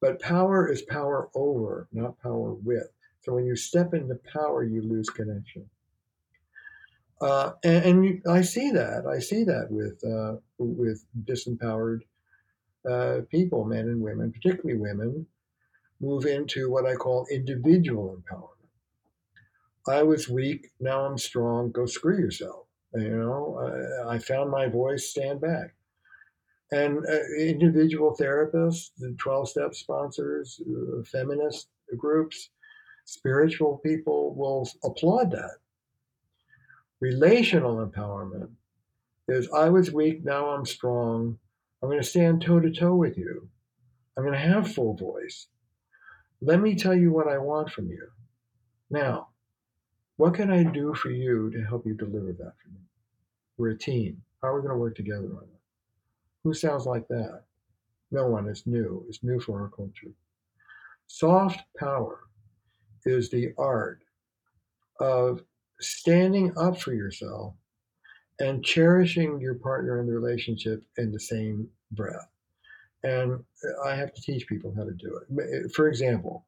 But 0.00 0.20
power 0.20 0.70
is 0.70 0.82
power 0.82 1.28
over, 1.34 1.88
not 1.92 2.20
power 2.20 2.54
with. 2.54 2.88
So 3.22 3.34
when 3.34 3.46
you 3.46 3.54
step 3.54 3.94
into 3.94 4.18
power, 4.32 4.64
you 4.64 4.82
lose 4.82 5.08
connection. 5.08 5.68
Uh, 7.20 7.52
and, 7.62 7.84
and, 7.84 8.22
I 8.28 8.42
see 8.42 8.72
that. 8.72 9.06
I 9.06 9.20
see 9.20 9.44
that 9.44 9.68
with 9.70 10.02
uh, 10.04 10.40
with 10.58 11.04
disempowered 11.24 12.00
uh, 12.88 13.20
people, 13.30 13.64
men 13.64 13.86
and 13.86 14.00
women, 14.00 14.32
particularly 14.32 14.76
women, 14.76 15.26
move 16.00 16.26
into 16.26 16.68
what 16.68 16.84
I 16.84 16.94
call 16.94 17.26
individual 17.30 18.16
empowerment. 18.16 18.51
I 19.88 20.02
was 20.04 20.28
weak, 20.28 20.68
now 20.80 21.06
I'm 21.06 21.18
strong. 21.18 21.72
Go 21.72 21.86
screw 21.86 22.18
yourself. 22.18 22.66
You 22.94 23.10
know, 23.10 24.04
I, 24.08 24.14
I 24.16 24.18
found 24.18 24.50
my 24.50 24.68
voice, 24.68 25.10
stand 25.10 25.40
back. 25.40 25.74
and 26.72 26.98
uh, 27.06 27.18
individual 27.38 28.16
therapists, 28.20 28.90
the 28.98 29.14
12 29.18 29.48
step 29.50 29.74
sponsors, 29.74 30.60
uh, 30.68 31.02
feminist 31.04 31.68
groups, 31.96 32.50
spiritual 33.06 33.78
people 33.84 34.34
will 34.36 34.68
applaud 34.84 35.30
that. 35.32 35.58
Relational 37.00 37.86
empowerment 37.86 38.50
is 39.28 39.48
I 39.52 39.70
was 39.70 39.92
weak, 39.92 40.24
now 40.24 40.50
I'm 40.50 40.66
strong. 40.66 41.38
I'm 41.82 41.88
going 41.90 42.00
to 42.02 42.06
stand 42.08 42.42
toe 42.42 42.60
to 42.60 42.72
toe 42.72 42.96
with 42.96 43.18
you. 43.18 43.48
I'm 44.16 44.24
going 44.24 44.34
to 44.34 44.40
have 44.40 44.72
full 44.74 44.96
voice. 44.96 45.48
Let 46.42 46.60
me 46.60 46.76
tell 46.76 46.94
you 46.96 47.12
what 47.12 47.28
I 47.28 47.38
want 47.38 47.70
from 47.70 47.88
you. 47.88 48.08
Now, 48.90 49.28
what 50.22 50.34
can 50.34 50.52
I 50.52 50.62
do 50.62 50.94
for 50.94 51.10
you 51.10 51.50
to 51.50 51.64
help 51.64 51.84
you 51.84 51.94
deliver 51.94 52.32
that 52.32 52.52
for 52.62 52.68
me? 52.68 52.78
We're 53.56 53.70
a 53.70 53.76
team. 53.76 54.22
How 54.40 54.50
are 54.50 54.54
we 54.54 54.60
going 54.60 54.72
to 54.72 54.78
work 54.78 54.94
together 54.94 55.26
on 55.26 55.48
that? 55.50 55.60
Who 56.44 56.54
sounds 56.54 56.86
like 56.86 57.08
that? 57.08 57.42
No 58.12 58.28
one. 58.28 58.46
It's 58.46 58.64
new. 58.64 59.04
It's 59.08 59.24
new 59.24 59.40
for 59.40 59.60
our 59.60 59.68
culture. 59.70 60.12
Soft 61.08 61.64
power 61.76 62.20
is 63.04 63.30
the 63.30 63.52
art 63.58 64.04
of 65.00 65.42
standing 65.80 66.56
up 66.56 66.80
for 66.80 66.92
yourself 66.94 67.54
and 68.38 68.64
cherishing 68.64 69.40
your 69.40 69.54
partner 69.54 70.00
in 70.00 70.06
the 70.06 70.12
relationship 70.12 70.84
in 70.98 71.10
the 71.10 71.18
same 71.18 71.66
breath. 71.90 72.30
And 73.02 73.42
I 73.84 73.96
have 73.96 74.14
to 74.14 74.22
teach 74.22 74.46
people 74.46 74.72
how 74.76 74.84
to 74.84 74.92
do 74.92 75.18
it. 75.18 75.72
For 75.72 75.88
example, 75.88 76.46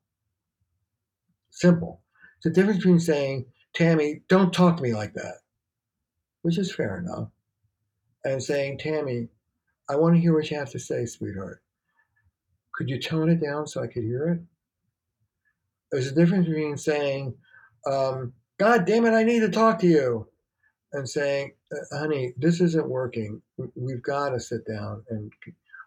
simple. 1.51 2.03
It's 2.37 2.45
the 2.45 2.51
difference 2.51 2.79
between 2.79 3.01
saying, 3.01 3.47
Tami, 3.75 4.23
don't 4.29 4.53
talk 4.53 4.77
to 4.77 4.83
me 4.83 4.95
like 4.95 5.15
that, 5.15 5.39
which 6.43 6.59
is 6.59 6.75
fair 6.75 6.99
enough, 6.99 7.29
and 8.25 8.43
saying, 8.43 8.79
Tami, 8.79 9.29
I 9.89 9.97
want 9.97 10.15
to 10.15 10.21
hear 10.21 10.35
what 10.35 10.51
you 10.51 10.57
have 10.57 10.71
to 10.71 10.79
say, 10.79 11.07
sweetheart. 11.07 11.63
Could 12.75 12.89
you 12.89 13.01
tone 13.01 13.31
it 13.31 13.41
down 13.41 13.67
so 13.67 13.83
I 13.83 13.87
could 13.87 14.05
hear 14.05 14.29
it? 14.29 14.41
There's 15.91 16.09
a 16.09 16.15
difference 16.15 16.47
between 16.47 16.77
saying, 16.77 17.35
um, 17.87 18.33
God 18.59 18.85
damn 18.87 19.07
it, 19.07 19.13
I 19.13 19.25
need 19.25 19.41
to 19.41 19.51
talk 19.51 19.81
to 19.81 19.87
you, 19.87 20.29
and 20.93 21.09
saying, 21.09 21.53
uh, 21.73 21.99
honey, 21.99 22.33
this 22.39 22.61
isn't 22.61 22.89
working. 22.89 23.43
We've 23.75 24.03
got 24.03 24.31
to 24.31 24.41
sit 24.41 24.67
down 24.67 25.05
and 25.11 25.33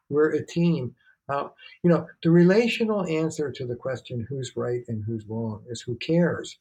we're 0.09 0.33
a 0.33 0.45
team. 0.45 0.95
Uh, 1.29 1.47
you 1.83 1.89
know, 1.89 2.07
the 2.23 2.29
relational 2.29 3.05
answer 3.05 3.51
to 3.51 3.65
the 3.65 3.75
question 3.75 4.25
who's 4.29 4.53
right 4.55 4.83
and 4.87 5.03
who's 5.05 5.25
wrong 5.27 5.63
is 5.69 5.81
who 5.81 5.95
cares. 5.95 6.57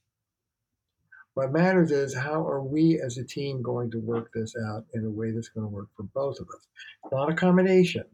What 1.37 1.53
matters 1.53 1.91
is 1.91 2.14
how 2.14 2.49
are 2.49 2.62
we 2.62 2.99
as 2.99 3.18
a 3.18 3.24
team 3.24 3.61
going 3.61 3.91
to 3.91 3.99
work 3.99 4.30
this 4.32 4.55
out 4.70 4.87
in 4.95 5.05
a 5.05 5.11
way 5.11 5.32
that's 5.32 5.51
going 5.51 5.66
to 5.66 5.70
work 5.70 5.89
for 5.95 6.05
both 6.05 6.41
of 6.41 6.49
us. 6.49 6.66
It's 7.05 7.12
not 7.12 7.30
a 7.30 7.34
combination. 7.34 8.05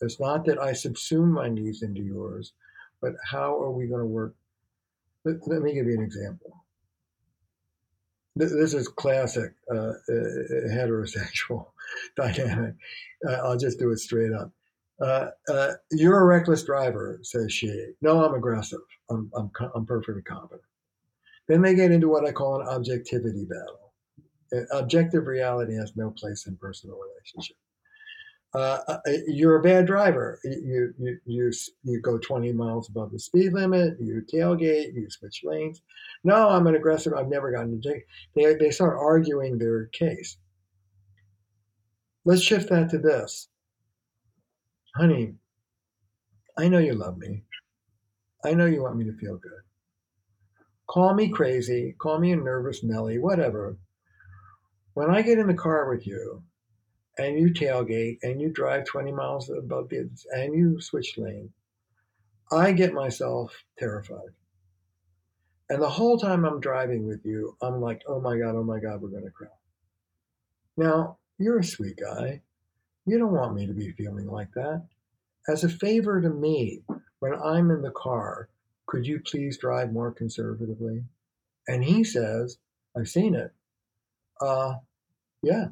It's 0.00 0.20
not 0.20 0.44
that 0.44 0.60
I 0.60 0.70
subsume 0.70 1.32
my 1.32 1.48
needs 1.48 1.82
into 1.82 2.00
yours, 2.00 2.52
but 3.02 3.14
how 3.28 3.60
are 3.60 3.72
we 3.72 3.88
going 3.88 4.02
to 4.02 4.06
work? 4.06 4.36
Let, 5.24 5.38
let 5.48 5.60
me 5.60 5.74
give 5.74 5.86
you 5.86 5.94
an 5.94 6.04
example. 6.04 6.64
This 8.36 8.74
is 8.74 8.86
classic 8.86 9.54
uh, 9.68 9.74
uh, 9.88 9.94
heterosexual 10.70 11.66
dynamic. 12.16 12.74
Uh, 13.28 13.32
I'll 13.42 13.58
just 13.58 13.80
do 13.80 13.90
it 13.90 13.98
straight 13.98 14.32
up. 14.32 14.52
Uh, 15.02 15.30
uh, 15.52 15.72
you're 15.90 16.20
a 16.20 16.24
reckless 16.24 16.62
driver, 16.62 17.18
says 17.22 17.52
she. 17.52 17.86
No, 18.00 18.24
I'm 18.24 18.34
aggressive. 18.34 18.82
I'm, 19.10 19.32
I'm, 19.34 19.50
I'm 19.74 19.84
perfectly 19.84 20.22
competent. 20.22 20.62
Then 21.48 21.62
they 21.62 21.74
get 21.74 21.90
into 21.90 22.08
what 22.08 22.26
I 22.26 22.32
call 22.32 22.60
an 22.60 22.68
objectivity 22.68 23.46
battle. 23.46 23.92
Objective 24.72 25.26
reality 25.26 25.74
has 25.74 25.92
no 25.96 26.10
place 26.10 26.46
in 26.46 26.56
personal 26.56 26.98
relationship. 26.98 27.56
Uh, 28.54 28.78
uh, 28.88 28.98
you're 29.26 29.56
a 29.56 29.62
bad 29.62 29.86
driver. 29.86 30.40
You, 30.44 30.94
you, 30.98 31.18
you, 31.26 31.52
you 31.84 32.00
go 32.00 32.18
20 32.18 32.52
miles 32.52 32.88
above 32.88 33.12
the 33.12 33.18
speed 33.18 33.52
limit, 33.52 33.98
you 34.00 34.22
tailgate, 34.32 34.94
you 34.94 35.06
switch 35.10 35.42
lanes. 35.44 35.82
No, 36.24 36.48
I'm 36.48 36.66
an 36.66 36.74
aggressive, 36.74 37.12
I've 37.12 37.28
never 37.28 37.52
gotten 37.52 37.80
ticket. 37.80 38.04
They, 38.34 38.54
they 38.54 38.70
start 38.70 38.96
arguing 38.98 39.58
their 39.58 39.86
case. 39.86 40.38
Let's 42.24 42.42
shift 42.42 42.70
that 42.70 42.88
to 42.90 42.98
this. 42.98 43.48
Honey, 44.96 45.34
I 46.56 46.68
know 46.68 46.78
you 46.78 46.94
love 46.94 47.18
me. 47.18 47.42
I 48.44 48.54
know 48.54 48.66
you 48.66 48.82
want 48.82 48.96
me 48.96 49.04
to 49.04 49.16
feel 49.18 49.36
good. 49.36 49.67
Call 50.88 51.12
me 51.12 51.28
crazy, 51.28 51.94
call 51.98 52.18
me 52.18 52.32
a 52.32 52.36
nervous 52.36 52.82
Nelly, 52.82 53.18
whatever. 53.18 53.76
When 54.94 55.10
I 55.10 55.20
get 55.20 55.38
in 55.38 55.46
the 55.46 55.54
car 55.54 55.88
with 55.90 56.06
you 56.06 56.42
and 57.18 57.38
you 57.38 57.52
tailgate 57.52 58.18
and 58.22 58.40
you 58.40 58.48
drive 58.48 58.86
20 58.86 59.12
miles 59.12 59.50
above 59.50 59.90
the 59.90 60.08
and 60.32 60.54
you 60.54 60.80
switch 60.80 61.18
lane, 61.18 61.52
I 62.50 62.72
get 62.72 62.94
myself 62.94 63.54
terrified. 63.78 64.32
And 65.68 65.82
the 65.82 65.90
whole 65.90 66.18
time 66.18 66.46
I'm 66.46 66.60
driving 66.60 67.06
with 67.06 67.20
you, 67.26 67.54
I'm 67.60 67.82
like, 67.82 68.02
oh 68.08 68.20
my 68.20 68.38
God, 68.38 68.54
oh 68.54 68.64
my 68.64 68.78
God, 68.78 69.02
we're 69.02 69.10
going 69.10 69.24
to 69.24 69.30
crash. 69.30 69.50
Now, 70.78 71.18
you're 71.36 71.58
a 71.58 71.64
sweet 71.64 71.98
guy. 71.98 72.40
You 73.04 73.18
don't 73.18 73.34
want 73.34 73.54
me 73.54 73.66
to 73.66 73.74
be 73.74 73.92
feeling 73.92 74.26
like 74.26 74.52
that. 74.54 74.86
As 75.46 75.64
a 75.64 75.68
favor 75.68 76.22
to 76.22 76.30
me, 76.30 76.82
when 77.18 77.34
I'm 77.34 77.70
in 77.70 77.82
the 77.82 77.90
car, 77.90 78.48
could 78.88 79.06
you 79.06 79.20
please 79.20 79.58
drive 79.58 79.92
more 79.92 80.10
conservatively? 80.10 81.04
And 81.68 81.84
he 81.84 82.02
says, 82.02 82.58
I've 82.96 83.08
seen 83.08 83.34
it. 83.34 83.52
Uh, 84.40 84.74
yeah. 85.42 85.66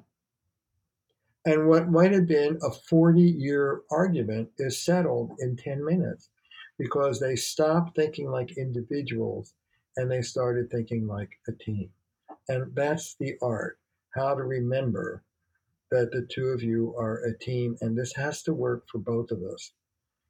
And 1.46 1.66
what 1.66 1.90
might 1.90 2.12
have 2.12 2.26
been 2.28 2.58
a 2.62 2.70
40 2.70 3.20
year 3.20 3.80
argument 3.90 4.50
is 4.58 4.84
settled 4.84 5.32
in 5.40 5.56
10 5.56 5.84
minutes 5.84 6.28
because 6.78 7.18
they 7.18 7.36
stopped 7.36 7.96
thinking 7.96 8.30
like 8.30 8.58
individuals 8.58 9.54
and 9.96 10.10
they 10.10 10.20
started 10.20 10.70
thinking 10.70 11.06
like 11.06 11.30
a 11.48 11.52
team. 11.52 11.88
And 12.48 12.74
that's 12.74 13.16
the 13.18 13.34
art 13.40 13.78
how 14.14 14.34
to 14.34 14.42
remember 14.42 15.22
that 15.90 16.10
the 16.10 16.26
two 16.30 16.46
of 16.46 16.62
you 16.62 16.94
are 16.98 17.24
a 17.24 17.38
team 17.38 17.76
and 17.80 17.96
this 17.96 18.14
has 18.14 18.42
to 18.42 18.52
work 18.52 18.84
for 18.90 18.98
both 18.98 19.30
of 19.30 19.42
us. 19.42 19.72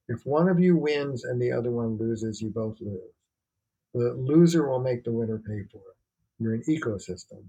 If 0.09 0.25
one 0.25 0.49
of 0.49 0.61
you 0.61 0.77
wins 0.77 1.25
and 1.25 1.41
the 1.41 1.53
other 1.53 1.71
one 1.71 1.97
loses, 1.99 2.41
you 2.41 2.51
both 2.51 2.81
lose. 2.81 3.01
The 3.95 4.15
loser 4.15 4.69
will 4.69 4.81
make 4.81 5.05
the 5.05 5.13
winner 5.13 5.39
pay 5.39 5.63
for 5.73 5.79
it. 5.79 5.97
You're 6.39 6.55
an 6.55 6.65
ecosystem. 6.69 7.43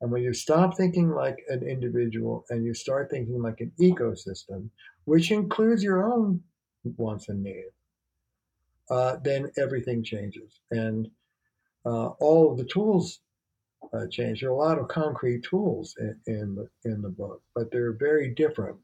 And 0.00 0.10
when 0.10 0.22
you 0.22 0.32
stop 0.32 0.76
thinking 0.76 1.10
like 1.10 1.44
an 1.48 1.62
individual 1.62 2.44
and 2.50 2.64
you 2.64 2.74
start 2.74 3.10
thinking 3.10 3.42
like 3.42 3.60
an 3.60 3.72
ecosystem, 3.80 4.68
which 5.04 5.30
includes 5.30 5.82
your 5.82 6.04
own 6.04 6.42
wants 6.96 7.28
and 7.28 7.42
needs, 7.42 7.74
uh, 8.90 9.16
then 9.22 9.50
everything 9.56 10.02
changes. 10.02 10.60
And 10.70 11.10
uh, 11.86 12.08
all 12.20 12.50
of 12.50 12.58
the 12.58 12.64
tools 12.64 13.20
uh, 13.92 14.06
change. 14.10 14.40
There 14.40 14.50
are 14.50 14.52
a 14.52 14.56
lot 14.56 14.78
of 14.78 14.88
concrete 14.88 15.44
tools 15.44 15.94
in, 15.98 16.20
in, 16.26 16.54
the, 16.54 16.68
in 16.84 17.02
the 17.02 17.08
book, 17.08 17.42
but 17.54 17.70
they're 17.70 17.92
very 17.92 18.34
different 18.34 18.76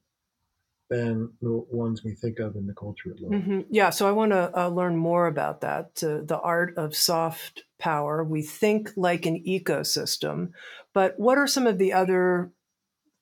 than 0.90 1.32
the 1.40 1.64
ones 1.70 2.02
we 2.02 2.14
think 2.14 2.40
of 2.40 2.56
in 2.56 2.66
the 2.66 2.74
culture 2.74 3.12
at 3.12 3.20
large. 3.20 3.42
Mm-hmm. 3.42 3.60
Yeah, 3.70 3.90
so 3.90 4.08
I 4.08 4.12
want 4.12 4.32
to 4.32 4.50
uh, 4.58 4.68
learn 4.68 4.96
more 4.96 5.28
about 5.28 5.60
that. 5.60 6.02
Uh, 6.02 6.18
the 6.24 6.40
art 6.42 6.76
of 6.76 6.96
soft 6.96 7.62
power. 7.78 8.24
We 8.24 8.42
think 8.42 8.90
like 8.96 9.24
an 9.24 9.42
ecosystem, 9.46 10.50
but 10.92 11.18
what 11.18 11.38
are 11.38 11.46
some 11.46 11.66
of 11.66 11.78
the 11.78 11.92
other 11.92 12.50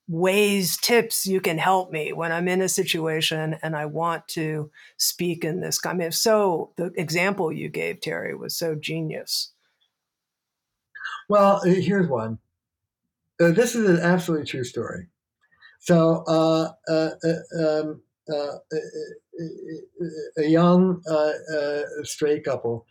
ways, 0.09 0.79
tips 0.79 1.27
you 1.27 1.39
can 1.39 1.59
help 1.59 1.93
me 1.93 2.15
when 2.15 2.33
I'm 2.33 2.49
in 2.49 2.63
a 2.63 2.69
situation 2.69 3.59
and 3.63 3.77
I 3.77 3.85
want 3.85 4.27
to 4.29 4.71
speak 4.97 5.45
in 5.45 5.61
this? 5.61 5.79
I 5.85 5.93
mean, 5.93 6.11
so 6.13 6.73
the 6.77 6.87
example 6.97 7.53
you 7.53 7.69
gave, 7.69 8.01
Terry, 8.01 8.35
was 8.35 8.57
so 8.57 8.75
genius. 8.75 9.53
Well, 11.29 11.61
here's 11.63 12.09
one. 12.09 12.39
Uh, 13.39 13.51
this 13.51 13.75
is 13.75 13.87
an 13.87 13.99
absolutely 13.99 14.47
true 14.47 14.65
story. 14.65 15.09
So 15.79 16.25
uh, 16.27 16.73
uh, 16.89 17.11
uh 17.25 17.81
um, 17.81 18.03
uh, 18.31 18.59
a 20.37 20.45
young 20.45 21.03
straight 22.03 22.45
couple, 22.45 22.87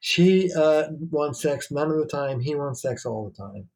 she 0.00 0.50
wants 0.56 1.40
sex 1.40 1.70
none 1.70 1.90
of 1.90 1.98
the 1.98 2.06
time. 2.06 2.40
He 2.40 2.54
wants 2.54 2.82
sex 2.82 3.06
all 3.06 3.28
the 3.28 3.36
time, 3.36 3.68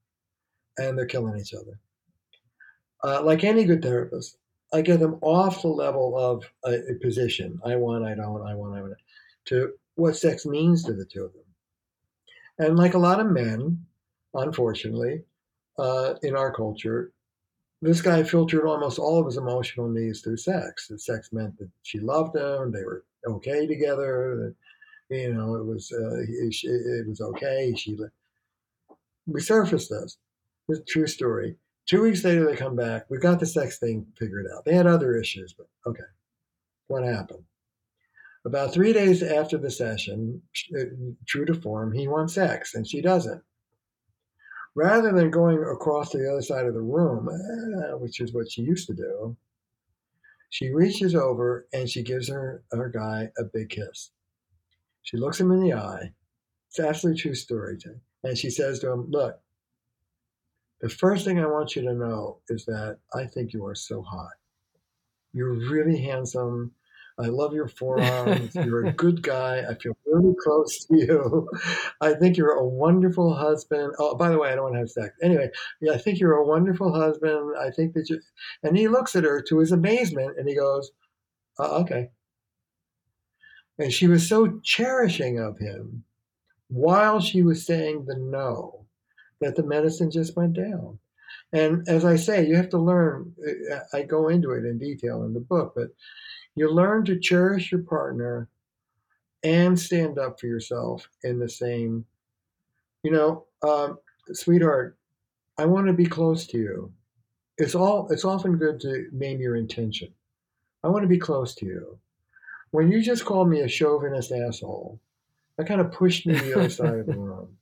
and 0.79 0.99
they're 0.99 1.07
killing 1.07 1.39
each 1.41 1.55
other. 1.55 1.79
like 3.23 3.45
any 3.45 3.65
good 3.65 3.83
therapist, 3.83 4.39
I 4.73 4.83
get 4.83 5.01
them 5.01 5.19
off 5.23 5.63
the 5.63 5.69
level 5.69 6.19
of 6.19 6.45
a, 6.65 6.91
a, 6.91 6.95
position. 7.01 7.59
I 7.65 7.77
want, 7.77 8.05
I 8.05 8.15
don't, 8.15 8.43
I 8.43 8.55
want, 8.55 8.77
I 8.77 8.83
want, 8.83 8.95
to 9.47 9.73
what 9.95 10.17
sex 10.17 10.45
means 10.45 10.83
to 10.85 10.93
the 10.93 11.05
two 11.05 11.25
of 11.25 11.33
them. 11.33 11.43
And 12.59 12.77
like 12.77 12.95
a 12.95 12.99
lot 12.99 13.21
of 13.21 13.29
men, 13.29 13.87
unfortunately, 14.35 15.23
uh, 15.79 16.15
in 16.23 16.37
our 16.37 16.53
culture, 16.53 17.13
this 17.83 18.01
guy 18.01 18.23
filtered 18.23 18.65
almost 18.65 18.99
all 18.99 19.21
of 19.21 19.27
his 19.27 19.37
emotional 19.37 19.89
needs 19.89 20.21
through 20.21 20.39
sex. 20.39 20.89
The 20.89 20.99
sex 20.99 21.33
meant 21.33 21.59
that 21.59 21.69
she 21.83 22.01
loved 22.01 22.37
him, 22.37 22.73
they 22.73 22.83
were 22.83 23.05
okay 23.27 23.67
together, 23.67 24.55
that, 25.11 25.17
you 25.17 25.33
know, 25.33 25.55
it 25.57 25.65
was 25.65 25.93
uh, 25.93 26.19
it 26.19 27.09
was 27.09 27.21
okay. 27.21 27.75
She 27.77 27.97
we 29.27 29.41
surfaced 29.41 29.91
this. 29.91 30.19
This 30.69 30.81
true 30.89 31.07
story. 31.07 31.57
Two 31.87 32.03
weeks 32.03 32.25
later, 32.25 32.45
they 32.45 32.57
come 32.57 32.75
back. 32.75 33.07
We 33.09 33.19
got 33.19 33.39
the 33.39 33.47
sex 33.47 33.79
thing 33.79 34.07
figured 34.19 34.47
out. 34.53 34.65
They 34.65 34.75
had 34.75 34.89
other 34.89 35.17
issues, 35.17 35.53
but 35.53 35.69
okay. 35.87 36.03
What 36.89 37.05
happened? 37.05 37.45
About 38.45 38.73
three 38.73 38.93
days 38.93 39.23
after 39.23 39.59
the 39.59 39.71
session, 39.71 40.43
uh, 40.77 40.85
true 41.27 41.45
to 41.45 41.55
form, 41.55 41.93
he 41.93 42.09
wants 42.09 42.35
sex 42.35 42.75
and 42.75 42.87
she 42.87 43.01
doesn't. 43.01 43.43
Rather 44.77 45.11
than 45.11 45.31
going 45.31 45.59
across 45.59 46.11
to 46.11 46.19
the 46.19 46.31
other 46.31 46.43
side 46.43 46.67
of 46.67 46.75
the 46.75 46.83
room, 46.83 47.29
uh, 47.29 47.97
which 47.97 48.21
is 48.21 48.35
what 48.35 48.53
she 48.53 48.61
used 48.61 48.87
to 48.87 48.95
do, 48.95 49.35
she 50.51 50.69
reaches 50.69 51.15
over 51.15 51.67
and 51.73 51.89
she 51.89 52.03
gives 52.03 52.29
her, 52.29 52.63
her 52.71 52.91
guy 52.91 53.31
a 53.39 53.45
big 53.45 53.71
kiss. 53.71 54.11
She 55.03 55.17
looks 55.17 55.41
him 55.41 55.51
in 55.51 55.61
the 55.61 55.73
eye. 55.73 56.13
It's 56.69 56.79
absolutely 56.79 57.23
true 57.23 57.35
story. 57.35 57.79
And 58.23 58.37
she 58.37 58.51
says 58.51 58.79
to 58.81 58.93
him, 58.93 59.11
Look, 59.11 59.41
the 60.83 60.91
first 60.91 61.25
thing 61.25 61.41
I 61.41 61.47
want 61.47 61.75
you 61.75 61.81
to 61.83 61.95
know 61.95 62.41
is 62.51 62.67
that 62.67 62.99
I 63.15 63.25
think 63.25 63.55
you 63.55 63.65
are 63.65 63.75
so 63.75 64.03
hot. 64.03 64.35
You're 65.33 65.55
really 65.55 66.03
handsome. 66.03 66.73
I 67.19 67.27
love 67.27 67.55
your 67.55 67.69
forearms. 67.69 68.55
You're 68.55 68.87
a 68.87 68.93
good 68.93 69.23
guy. 69.23 69.65
I 69.69 69.75
feel 69.75 69.97
really 70.05 70.35
close 70.43 70.85
to 70.85 70.97
you. 70.97 71.49
I 72.01 72.13
think 72.13 72.37
you're 72.37 72.53
a 72.53 72.67
wonderful 72.67 73.35
husband. 73.35 73.95
Oh, 73.99 74.15
by 74.17 74.29
the 74.29 74.39
way, 74.39 74.51
I 74.51 74.55
don't 74.55 74.65
want 74.65 74.75
to 74.75 74.81
have 74.81 74.91
sex. 74.91 75.15
Anyway, 75.23 75.51
yeah, 75.81 75.93
I 75.93 75.99
think 75.99 76.21
you're 76.21 76.37
a 76.37 76.47
wonderful 76.47 76.93
husband. 76.93 77.55
I 77.59 77.71
think 77.71 77.95
that 77.95 78.09
you. 78.11 78.21
And 78.63 78.77
he 78.77 78.89
looks 78.89 79.17
at 79.17 79.25
her 79.25 79.43
to 79.43 79.59
his 79.59 79.73
amazement 79.73 80.39
and 80.39 80.49
he 80.49 80.55
goes, 80.55 80.91
uh, 81.59 81.81
okay. 81.81 82.11
And 83.79 83.93
she 83.93 84.09
was 84.09 84.29
so 84.29 84.61
cherishing 84.63 85.39
of 85.39 85.59
him 85.59 86.05
while 86.69 87.21
she 87.21 87.43
was 87.43 87.65
saying 87.65 88.05
the 88.07 88.17
no 88.17 88.87
that 89.41 89.57
the 89.57 89.63
medicine 89.63 90.11
just 90.11 90.37
went 90.37 90.55
down. 90.55 90.99
And 91.53 91.87
as 91.89 92.05
I 92.05 92.17
say, 92.17 92.47
you 92.47 92.57
have 92.57 92.71
to 92.71 92.79
learn. 92.79 93.33
I 93.93 94.03
go 94.03 94.29
into 94.29 94.51
it 94.53 94.65
in 94.65 94.79
detail 94.79 95.23
in 95.25 95.35
the 95.35 95.41
book, 95.41 95.75
but 95.77 95.89
you 96.57 96.71
learn 96.71 97.05
to 97.05 97.21
cherish 97.21 97.71
your 97.71 97.83
partner 97.83 98.49
and 99.45 99.79
stand 99.79 100.19
up 100.19 100.41
for 100.41 100.47
yourself 100.47 101.09
in 101.23 101.39
the 101.39 101.49
same. 101.49 102.05
You 103.03 103.13
know, 103.13 103.45
um, 103.63 103.99
sweetheart, 104.33 104.99
I 105.59 105.67
want 105.67 105.87
to 105.87 105.93
be 105.93 106.07
close 106.07 106.47
to 106.49 106.59
you. 106.59 106.93
It's 107.59 107.75
all. 107.75 108.09
It's 108.11 108.25
often 108.25 108.57
good 108.57 108.81
to 108.81 109.07
name 109.13 109.41
your 109.41 109.57
intention. 109.57 110.13
I 110.83 110.89
want 110.89 111.03
to 111.03 111.09
be 111.09 111.19
close 111.19 111.55
to 111.57 111.67
you. 111.67 111.99
When 112.71 112.91
you 112.91 113.01
just 113.01 113.25
called 113.25 113.49
me 113.49 113.61
a 113.61 113.69
chauvinist 113.69 114.33
asshole, 114.33 115.01
that 115.57 115.67
kind 115.67 115.81
of 115.81 115.93
pushed 115.93 116.27
me 116.27 116.37
to 116.37 116.45
the 116.45 116.59
other 116.59 116.69
side 116.69 116.99
of 116.99 117.07
the 117.07 117.13
room. 117.17 117.57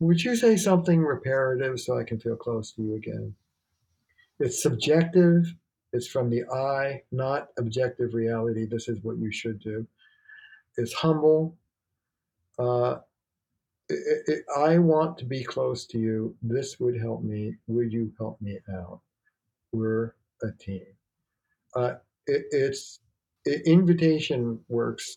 Would 0.00 0.22
you 0.22 0.36
say 0.36 0.56
something 0.56 1.00
reparative 1.00 1.80
so 1.80 1.98
I 1.98 2.04
can 2.04 2.20
feel 2.20 2.36
close 2.36 2.72
to 2.72 2.82
you 2.82 2.96
again? 2.96 3.34
It's 4.38 4.62
subjective. 4.62 5.54
It's 5.96 6.06
from 6.06 6.28
the 6.28 6.44
I, 6.52 7.02
not 7.10 7.48
objective 7.58 8.12
reality. 8.12 8.66
This 8.66 8.86
is 8.86 9.02
what 9.02 9.16
you 9.16 9.32
should 9.32 9.58
do. 9.60 9.86
It's 10.76 10.92
humble. 10.92 11.56
Uh, 12.58 12.98
it, 13.88 14.22
it, 14.26 14.44
I 14.54 14.76
want 14.76 15.16
to 15.18 15.24
be 15.24 15.42
close 15.42 15.86
to 15.86 15.98
you. 15.98 16.36
This 16.42 16.78
would 16.80 17.00
help 17.00 17.22
me. 17.22 17.54
Would 17.66 17.94
you 17.94 18.12
help 18.18 18.38
me 18.42 18.58
out? 18.74 19.00
We're 19.72 20.14
a 20.42 20.50
team. 20.58 20.84
Uh, 21.74 21.94
it, 22.26 22.44
it's 22.50 23.00
invitation 23.64 24.60
works 24.68 25.16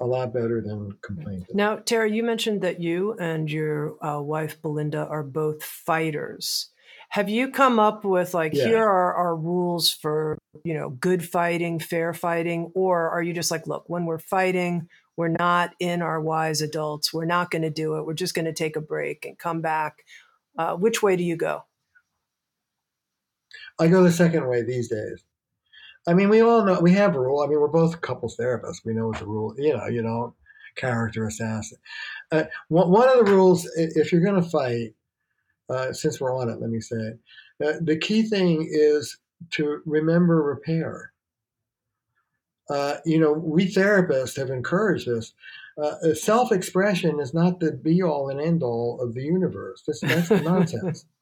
a 0.00 0.06
lot 0.06 0.32
better 0.32 0.62
than 0.62 0.96
complaining. 1.02 1.46
Now, 1.52 1.76
Terry, 1.76 2.14
you 2.14 2.22
mentioned 2.22 2.62
that 2.62 2.80
you 2.80 3.14
and 3.20 3.50
your 3.50 4.02
uh, 4.02 4.22
wife 4.22 4.62
Belinda 4.62 5.06
are 5.06 5.22
both 5.22 5.62
fighters. 5.62 6.70
Have 7.10 7.28
you 7.28 7.50
come 7.50 7.78
up 7.78 8.04
with 8.04 8.34
like 8.34 8.52
yeah. 8.52 8.66
here 8.66 8.82
are 8.82 9.14
our 9.14 9.36
rules 9.36 9.90
for 9.90 10.38
you 10.64 10.74
know 10.74 10.90
good 10.90 11.26
fighting, 11.26 11.78
fair 11.78 12.12
fighting, 12.12 12.70
or 12.74 13.08
are 13.10 13.22
you 13.22 13.32
just 13.32 13.50
like, 13.50 13.66
look, 13.66 13.84
when 13.88 14.04
we're 14.04 14.18
fighting, 14.18 14.88
we're 15.16 15.28
not 15.28 15.74
in 15.80 16.02
our 16.02 16.20
wise 16.20 16.60
adults. 16.60 17.12
We're 17.12 17.24
not 17.24 17.50
going 17.50 17.62
to 17.62 17.70
do 17.70 17.96
it. 17.96 18.04
We're 18.04 18.14
just 18.14 18.34
going 18.34 18.44
to 18.44 18.52
take 18.52 18.76
a 18.76 18.80
break 18.80 19.24
and 19.24 19.38
come 19.38 19.60
back. 19.60 20.04
Uh, 20.58 20.76
which 20.76 21.02
way 21.02 21.16
do 21.16 21.24
you 21.24 21.36
go? 21.36 21.64
I 23.78 23.88
go 23.88 24.02
the 24.02 24.12
second 24.12 24.46
way 24.46 24.62
these 24.62 24.88
days. 24.88 25.22
I 26.08 26.14
mean, 26.14 26.28
we 26.28 26.40
all 26.40 26.64
know 26.64 26.80
we 26.80 26.92
have 26.92 27.16
a 27.16 27.20
rule. 27.20 27.40
I 27.40 27.46
mean, 27.46 27.60
we're 27.60 27.68
both 27.68 28.00
couples 28.00 28.36
therapists. 28.36 28.84
We 28.84 28.94
know 28.94 29.08
what 29.08 29.18
the 29.18 29.26
rule. 29.26 29.54
You 29.58 29.76
know, 29.76 29.86
you 29.86 30.02
know, 30.02 30.34
character 30.76 31.26
assassin. 31.26 31.78
Uh, 32.30 32.44
one, 32.68 32.90
one 32.90 33.08
of 33.08 33.24
the 33.24 33.32
rules, 33.32 33.68
if 33.76 34.12
you're 34.12 34.22
going 34.22 34.42
to 34.42 34.48
fight, 34.48 34.94
uh, 35.68 35.92
since 35.92 36.20
we're 36.20 36.34
on 36.34 36.48
it, 36.48 36.60
let 36.60 36.70
me 36.70 36.80
say 36.80 36.96
it. 36.96 37.18
Uh, 37.64 37.78
the 37.80 37.96
key 37.96 38.22
thing 38.22 38.68
is 38.70 39.18
to 39.50 39.80
remember 39.84 40.42
repair. 40.42 41.12
Uh, 42.68 42.96
you 43.04 43.18
know, 43.18 43.32
we 43.32 43.66
therapists 43.66 44.36
have 44.36 44.50
encouraged 44.50 45.06
this. 45.06 45.32
Uh, 45.80 46.14
self-expression 46.14 47.20
is 47.20 47.34
not 47.34 47.60
the 47.60 47.72
be-all 47.72 48.30
and 48.30 48.40
end-all 48.40 49.00
of 49.00 49.14
the 49.14 49.22
universe. 49.22 49.82
This, 49.86 50.00
that's 50.00 50.30
nonsense. 50.30 51.04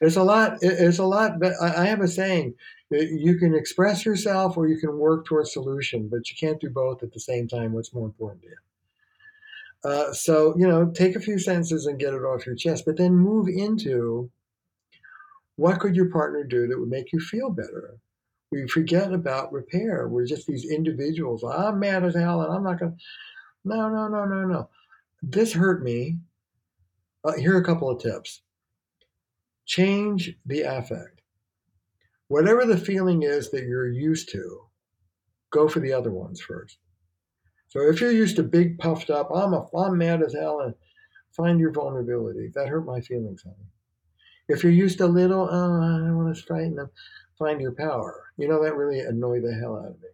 It's 0.00 0.16
a 0.16 0.22
lot. 0.22 0.58
It's 0.60 0.98
a 0.98 1.04
lot. 1.04 1.40
But 1.40 1.54
I 1.62 1.86
have 1.86 2.00
a 2.00 2.08
saying: 2.08 2.54
you 2.90 3.38
can 3.38 3.54
express 3.54 4.04
yourself 4.04 4.56
or 4.56 4.66
you 4.68 4.76
can 4.76 4.98
work 4.98 5.24
towards 5.24 5.52
solution, 5.52 6.08
but 6.08 6.28
you 6.30 6.36
can't 6.38 6.60
do 6.60 6.68
both 6.68 7.02
at 7.02 7.12
the 7.12 7.20
same 7.20 7.48
time. 7.48 7.72
What's 7.72 7.94
more 7.94 8.06
important 8.06 8.42
to 8.42 8.48
you? 8.48 8.56
Uh, 9.84 10.12
so 10.12 10.54
you 10.56 10.66
know, 10.66 10.90
take 10.90 11.14
a 11.14 11.20
few 11.20 11.38
sentences 11.38 11.86
and 11.86 11.98
get 11.98 12.14
it 12.14 12.22
off 12.22 12.46
your 12.46 12.54
chest, 12.54 12.84
but 12.86 12.96
then 12.96 13.14
move 13.14 13.48
into 13.48 14.30
what 15.56 15.78
could 15.78 15.94
your 15.94 16.10
partner 16.10 16.42
do 16.42 16.66
that 16.66 16.78
would 16.78 16.88
make 16.88 17.12
you 17.12 17.20
feel 17.20 17.50
better. 17.50 17.96
We 18.50 18.66
forget 18.68 19.12
about 19.12 19.52
repair. 19.52 20.08
We're 20.08 20.26
just 20.26 20.46
these 20.46 20.70
individuals. 20.70 21.44
I'm 21.44 21.78
mad 21.78 22.04
as 22.04 22.14
hell, 22.14 22.42
and 22.42 22.52
I'm 22.52 22.64
not 22.64 22.78
going. 22.78 22.92
to 22.92 22.98
No, 23.64 23.88
no, 23.88 24.08
no, 24.08 24.24
no, 24.24 24.46
no. 24.46 24.68
This 25.22 25.52
hurt 25.52 25.82
me. 25.82 26.18
Uh, 27.24 27.32
here 27.32 27.54
are 27.56 27.60
a 27.60 27.64
couple 27.64 27.90
of 27.90 28.00
tips. 28.00 28.42
Change 29.66 30.36
the 30.46 30.60
affect 30.60 31.14
whatever 32.28 32.64
the 32.64 32.76
feeling 32.76 33.22
is 33.22 33.50
that 33.50 33.64
you're 33.64 33.88
used 33.88 34.30
to, 34.30 34.60
go 35.50 35.68
for 35.68 35.80
the 35.80 35.92
other 35.92 36.10
ones 36.10 36.40
first. 36.40 36.78
So 37.74 37.80
if 37.80 38.00
you're 38.00 38.12
used 38.12 38.36
to 38.36 38.44
big 38.44 38.78
puffed 38.78 39.10
up, 39.10 39.30
I'm 39.34 39.52
a, 39.52 39.66
I'm 39.76 39.98
mad 39.98 40.22
as 40.22 40.32
hell, 40.32 40.60
and 40.60 40.74
find 41.32 41.58
your 41.58 41.72
vulnerability. 41.72 42.52
That 42.54 42.68
hurt 42.68 42.86
my 42.86 43.00
feelings, 43.00 43.42
honey. 43.42 43.66
If 44.48 44.62
you're 44.62 44.72
used 44.72 44.98
to 44.98 45.06
little, 45.08 45.48
oh, 45.50 45.82
I 45.82 45.98
don't 45.98 46.16
want 46.16 46.36
to 46.36 46.42
frighten 46.44 46.76
them, 46.76 46.90
find 47.36 47.60
your 47.60 47.72
power. 47.72 48.22
You 48.36 48.46
know 48.46 48.62
that 48.62 48.76
really 48.76 49.00
annoyed 49.00 49.42
the 49.42 49.52
hell 49.52 49.76
out 49.76 49.90
of 49.90 50.00
me. 50.00 50.08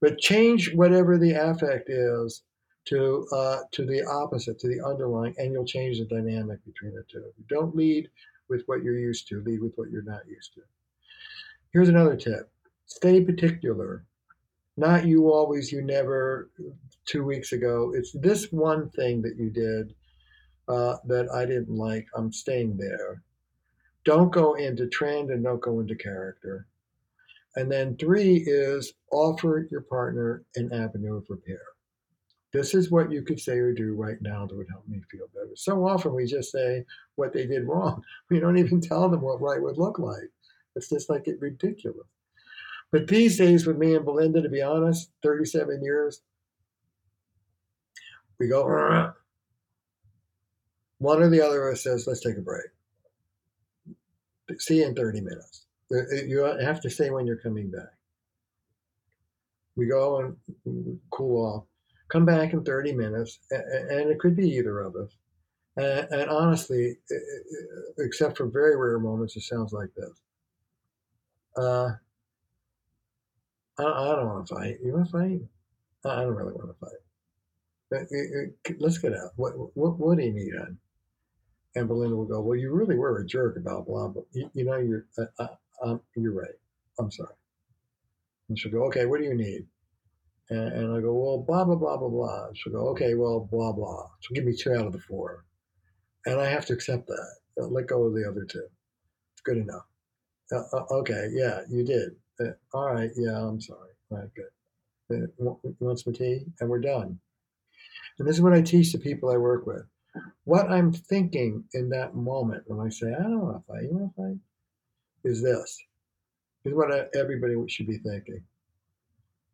But 0.00 0.18
change 0.18 0.72
whatever 0.72 1.18
the 1.18 1.32
affect 1.32 1.90
is 1.90 2.42
to 2.86 3.26
uh, 3.32 3.62
to 3.72 3.84
the 3.84 4.04
opposite, 4.04 4.60
to 4.60 4.68
the 4.68 4.86
underlying, 4.86 5.34
and 5.38 5.52
you'll 5.52 5.64
change 5.64 5.98
the 5.98 6.04
dynamic 6.04 6.64
between 6.64 6.94
the 6.94 7.02
two. 7.10 7.24
Don't 7.48 7.74
lead 7.74 8.08
with 8.48 8.62
what 8.66 8.84
you're 8.84 9.00
used 9.00 9.26
to. 9.28 9.42
Lead 9.42 9.60
with 9.62 9.72
what 9.74 9.90
you're 9.90 10.02
not 10.02 10.28
used 10.28 10.54
to. 10.54 10.60
Here's 11.72 11.88
another 11.88 12.14
tip 12.14 12.48
stay 12.84 13.20
particular. 13.20 14.04
Not 14.76 15.06
you 15.06 15.32
always, 15.32 15.72
you 15.72 15.82
never, 15.82 16.50
two 17.06 17.24
weeks 17.24 17.52
ago. 17.52 17.92
It's 17.94 18.12
this 18.12 18.52
one 18.52 18.90
thing 18.90 19.22
that 19.22 19.36
you 19.36 19.50
did 19.50 19.94
uh, 20.68 20.96
that 21.06 21.28
I 21.32 21.46
didn't 21.46 21.70
like. 21.70 22.06
I'm 22.14 22.32
staying 22.32 22.76
there. 22.76 23.22
Don't 24.04 24.32
go 24.32 24.54
into 24.54 24.86
trend 24.86 25.30
and 25.30 25.42
don't 25.42 25.62
go 25.62 25.80
into 25.80 25.94
character. 25.94 26.66
And 27.56 27.72
then 27.72 27.96
three 27.96 28.44
is 28.46 28.92
offer 29.10 29.66
your 29.70 29.80
partner 29.80 30.44
an 30.56 30.72
avenue 30.72 31.16
of 31.16 31.24
repair. 31.28 31.62
This 32.52 32.74
is 32.74 32.90
what 32.90 33.10
you 33.10 33.22
could 33.22 33.40
say 33.40 33.58
or 33.58 33.72
do 33.72 33.94
right 33.94 34.20
now 34.20 34.46
that 34.46 34.56
would 34.56 34.68
help 34.70 34.86
me 34.86 35.00
feel 35.10 35.26
better. 35.34 35.54
So 35.56 35.86
often 35.86 36.14
we 36.14 36.26
just 36.26 36.52
say 36.52 36.84
what 37.16 37.32
they 37.32 37.46
did 37.46 37.66
wrong. 37.66 38.02
We 38.30 38.40
don't 38.40 38.58
even 38.58 38.80
tell 38.80 39.08
them 39.08 39.22
what 39.22 39.40
right 39.40 39.60
would 39.60 39.78
look 39.78 39.98
like. 39.98 40.30
It's 40.74 40.88
just 40.88 41.08
like 41.10 41.26
it 41.28 41.40
ridiculous. 41.40 42.06
But 42.92 43.08
these 43.08 43.36
days, 43.36 43.66
with 43.66 43.76
me 43.76 43.94
and 43.94 44.04
Belinda, 44.04 44.42
to 44.42 44.48
be 44.48 44.62
honest, 44.62 45.10
37 45.22 45.82
years, 45.82 46.22
we 48.38 48.48
go, 48.48 49.12
one 50.98 51.22
or 51.22 51.28
the 51.28 51.44
other 51.44 51.68
of 51.68 51.74
us 51.74 51.82
says, 51.82 52.06
let's 52.06 52.20
take 52.20 52.36
a 52.36 52.40
break. 52.40 52.66
See 54.58 54.78
you 54.78 54.86
in 54.86 54.94
30 54.94 55.20
minutes. 55.20 55.66
Uh, 55.92 55.98
uh, 55.98 56.22
you 56.26 56.38
have 56.38 56.80
to 56.80 56.90
say 56.90 57.10
when 57.10 57.26
you're 57.26 57.36
coming 57.36 57.70
back. 57.70 57.92
We 59.76 59.86
go 59.86 60.34
and 60.64 60.98
cool 61.10 61.44
off, 61.44 61.64
come 62.08 62.24
back 62.24 62.52
in 62.52 62.64
30 62.64 62.94
minutes, 62.94 63.40
and 63.50 64.10
it 64.10 64.18
could 64.18 64.34
be 64.34 64.48
either 64.48 64.80
of 64.80 64.96
us. 64.96 65.10
And, 65.76 66.30
honestly, 66.30 66.96
except 67.98 68.38
for 68.38 68.46
very 68.46 68.76
rare 68.76 68.98
moments, 68.98 69.36
it 69.36 69.42
sounds 69.42 69.74
like 69.74 69.90
this. 69.94 70.22
Uh, 71.62 71.90
I, 73.78 73.84
I 73.84 74.16
don't 74.16 74.26
want 74.26 74.46
to 74.46 74.54
fight. 74.54 74.78
You 74.82 74.92
want 74.92 75.06
to 75.06 75.12
fight? 75.12 75.40
I 76.04 76.22
don't 76.22 76.34
really 76.34 76.52
want 76.52 76.68
to 76.68 76.86
fight. 76.86 78.08
It, 78.10 78.54
it, 78.64 78.80
let's 78.80 78.98
get 78.98 79.12
out. 79.12 79.30
What, 79.36 79.52
what, 79.76 79.98
what 79.98 80.18
do 80.18 80.24
you 80.24 80.32
need, 80.32 80.52
hon? 80.58 80.78
And 81.76 81.88
Belinda 81.88 82.16
will 82.16 82.24
go, 82.24 82.40
"Well, 82.40 82.58
you 82.58 82.72
really 82.72 82.96
were 82.96 83.18
a 83.18 83.26
jerk 83.26 83.58
about 83.58 83.86
blah 83.86 84.08
blah. 84.08 84.22
You, 84.32 84.50
you 84.54 84.64
know, 84.64 84.78
you're 84.78 85.06
uh, 85.18 85.26
uh, 85.38 85.48
um, 85.82 86.00
you're 86.16 86.32
right. 86.32 86.54
I'm 86.98 87.10
sorry." 87.10 87.34
And 88.48 88.58
she'll 88.58 88.72
go, 88.72 88.84
"Okay, 88.86 89.04
what 89.04 89.20
do 89.20 89.26
you 89.26 89.34
need?" 89.34 89.66
And, 90.48 90.72
and 90.72 90.96
I 90.96 91.00
go, 91.02 91.12
"Well, 91.12 91.38
blah 91.46 91.64
blah 91.64 91.74
blah 91.76 91.98
blah 91.98 92.08
blah." 92.08 92.48
She'll 92.54 92.72
go, 92.72 92.88
"Okay, 92.88 93.14
well, 93.14 93.40
blah 93.50 93.72
blah." 93.72 94.08
She'll 94.20 94.34
give 94.34 94.46
me 94.46 94.56
two 94.56 94.72
out 94.72 94.86
of 94.86 94.94
the 94.94 95.00
four, 95.00 95.44
and 96.24 96.40
I 96.40 96.46
have 96.46 96.64
to 96.66 96.72
accept 96.72 97.08
that. 97.08 97.36
Let 97.58 97.88
go 97.88 98.04
of 98.04 98.14
the 98.14 98.26
other 98.26 98.46
two. 98.46 98.66
It's 99.34 99.42
good 99.44 99.58
enough. 99.58 99.84
Uh, 100.50 100.62
uh 100.72 100.84
okay, 101.00 101.28
yeah, 101.32 101.60
you 101.68 101.84
did. 101.84 102.16
Uh, 102.40 102.52
all 102.72 102.92
right, 102.92 103.10
yeah, 103.16 103.38
I'm 103.38 103.60
sorry. 103.60 103.90
All 104.10 104.18
right, 104.18 104.28
good. 104.34 105.30
Uh, 105.42 105.54
want 105.80 106.00
some 106.00 106.12
tea? 106.12 106.44
And 106.60 106.68
we're 106.68 106.80
done. 106.80 107.18
And 108.18 108.26
this 108.26 108.36
is 108.36 108.42
what 108.42 108.52
I 108.52 108.62
teach 108.62 108.92
the 108.92 108.98
people 108.98 109.30
I 109.30 109.36
work 109.36 109.66
with. 109.66 109.84
What 110.44 110.70
I'm 110.70 110.92
thinking 110.92 111.64
in 111.74 111.90
that 111.90 112.14
moment 112.14 112.64
when 112.66 112.84
I 112.84 112.88
say, 112.88 113.12
I 113.12 113.22
don't 113.22 113.40
want 113.40 113.66
to 113.66 113.72
fight, 113.72 113.82
you 113.82 113.90
want 113.90 114.14
to 114.14 114.22
fight? 114.22 114.38
Is 115.24 115.42
this. 115.42 115.78
Is 116.64 116.74
what 116.74 117.10
everybody 117.14 117.54
should 117.68 117.86
be 117.86 117.98
thinking. 117.98 118.42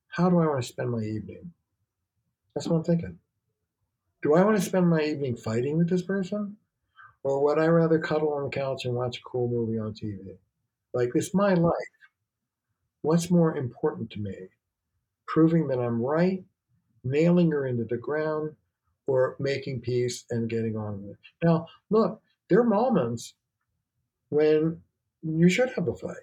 How 0.09 0.31
do 0.31 0.39
I 0.39 0.47
want 0.47 0.63
to 0.63 0.69
spend 0.69 0.91
my 0.91 1.03
evening? 1.03 1.53
That's 2.55 2.69
what 2.69 2.77
I'm 2.77 2.85
thinking. 2.85 3.19
Do 4.23 4.35
I 4.35 4.45
want 4.45 4.57
to 4.57 4.63
spend 4.63 4.89
my 4.89 5.03
evening 5.03 5.37
fighting 5.37 5.79
with 5.79 5.89
this 5.89 6.03
person? 6.03 6.57
Or 7.25 7.43
would 7.45 7.59
I 7.59 7.67
rather 7.67 7.99
cuddle 7.99 8.33
on 8.35 8.45
the 8.45 8.51
couch 8.51 8.85
and 8.85 8.95
watch 8.95 9.19
a 9.19 9.23
cool 9.23 9.49
movie 9.49 9.79
on 9.79 9.93
TV? 9.93 10.37
Like, 10.93 11.11
it's 11.15 11.35
my 11.35 11.55
life. 11.55 11.73
What's 13.03 13.31
more 13.31 13.57
important 13.57 14.11
to 14.13 14.21
me? 14.21 14.49
Proving 15.27 15.69
that 15.69 15.79
I'm 15.79 16.01
right 16.01 16.45
nailing 17.05 17.51
her 17.51 17.67
into 17.67 17.85
the 17.85 17.97
ground 17.97 18.55
or 19.07 19.37
making 19.39 19.81
peace 19.81 20.25
and 20.31 20.49
getting 20.49 20.77
on 20.77 21.03
with 21.03 21.13
it. 21.13 21.45
Now, 21.45 21.67
look, 21.91 22.21
there 22.49 22.61
are 22.61 22.65
moments 22.65 23.35
when 24.29 24.81
you 25.23 25.49
should 25.49 25.71
have 25.71 25.89
a 25.89 25.95
fight 25.95 26.17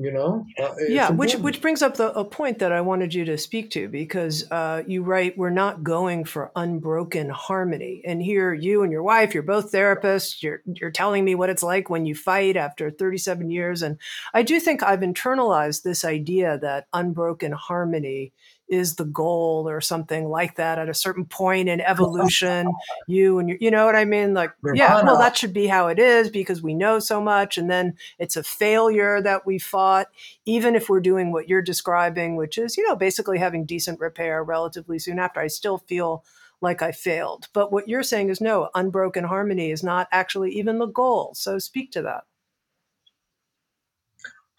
you 0.00 0.10
know? 0.10 0.46
Uh, 0.58 0.74
yeah 0.88 1.10
which 1.10 1.34
which 1.36 1.60
brings 1.60 1.82
up 1.82 1.96
the, 1.96 2.12
a 2.18 2.24
point 2.24 2.58
that 2.58 2.72
i 2.72 2.80
wanted 2.80 3.12
you 3.12 3.24
to 3.24 3.36
speak 3.36 3.70
to 3.70 3.88
because 3.88 4.50
uh, 4.50 4.82
you 4.86 5.02
write 5.02 5.36
we're 5.36 5.50
not 5.50 5.82
going 5.82 6.24
for 6.24 6.50
unbroken 6.56 7.28
harmony. 7.28 8.02
And 8.04 8.22
here 8.22 8.52
you 8.52 8.82
and 8.82 8.92
your 8.92 9.02
wife 9.02 9.34
you're 9.34 9.42
both 9.42 9.72
therapists 9.72 10.42
you're 10.42 10.62
you're 10.64 10.90
telling 10.90 11.24
me 11.24 11.34
what 11.34 11.50
it's 11.50 11.62
like 11.62 11.90
when 11.90 12.06
you 12.06 12.14
fight 12.14 12.56
after 12.56 12.90
37 12.90 13.50
years. 13.50 13.82
And 13.82 13.98
i 14.34 14.42
do 14.42 14.58
think 14.60 14.82
i've 14.82 15.00
internalized 15.00 15.82
this 15.82 16.04
idea 16.04 16.58
that 16.58 16.86
unbroken 16.92 17.52
harmony 17.52 18.32
is 18.70 18.94
the 18.94 19.04
goal 19.04 19.68
or 19.68 19.80
something 19.80 20.28
like 20.28 20.54
that 20.54 20.78
at 20.78 20.88
a 20.88 20.94
certain 20.94 21.24
point 21.24 21.68
in 21.68 21.80
evolution 21.90 22.70
you 23.06 23.38
and 23.38 23.48
you 23.50 23.58
you 23.60 23.70
know 23.70 23.84
what 23.84 23.96
i 23.96 24.04
mean? 24.04 24.32
Like 24.32 24.52
yeah 24.74 25.02
well 25.02 25.18
that 25.18 25.36
should 25.36 25.52
be 25.52 25.66
how 25.66 25.88
it 25.88 25.98
is 25.98 26.30
because 26.30 26.62
we 26.62 26.74
know 26.74 26.98
so 27.00 27.20
much 27.20 27.58
and 27.58 27.68
then 27.68 27.94
it's 28.18 28.36
a 28.36 28.42
failure 28.42 29.20
that 29.20 29.44
we 29.44 29.58
fought 29.58 30.06
even 30.46 30.74
if 30.74 30.88
we're 30.88 31.00
doing 31.00 31.32
what 31.32 31.48
you're 31.48 31.62
describing 31.62 32.36
which 32.36 32.56
is 32.56 32.76
you 32.76 32.86
know 32.86 32.96
basically 32.96 33.38
having 33.38 33.66
decent 33.66 33.98
repair 34.00 34.42
relatively 34.44 34.98
soon 34.98 35.18
after 35.18 35.40
i 35.40 35.48
still 35.48 35.78
feel 35.78 36.24
like 36.62 36.82
i 36.82 36.92
failed. 36.92 37.48
But 37.52 37.72
what 37.72 37.88
you're 37.88 38.02
saying 38.02 38.28
is 38.28 38.40
no 38.40 38.68
unbroken 38.74 39.24
harmony 39.24 39.70
is 39.70 39.82
not 39.82 40.08
actually 40.12 40.52
even 40.52 40.78
the 40.78 40.86
goal 40.86 41.34
so 41.34 41.58
speak 41.58 41.90
to 41.92 42.02
that. 42.02 42.24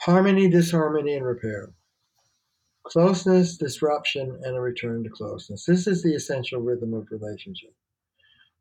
Harmony 0.02 0.50
disharmony 0.50 1.14
and 1.14 1.26
repair 1.26 1.74
Closeness, 2.84 3.58
disruption, 3.58 4.40
and 4.44 4.56
a 4.56 4.62
return 4.62 5.04
to 5.04 5.10
closeness. 5.10 5.66
This 5.66 5.88
is 5.88 6.02
the 6.02 6.16
essential 6.16 6.62
rhythm 6.62 6.94
of 6.94 7.12
relationship. 7.12 7.74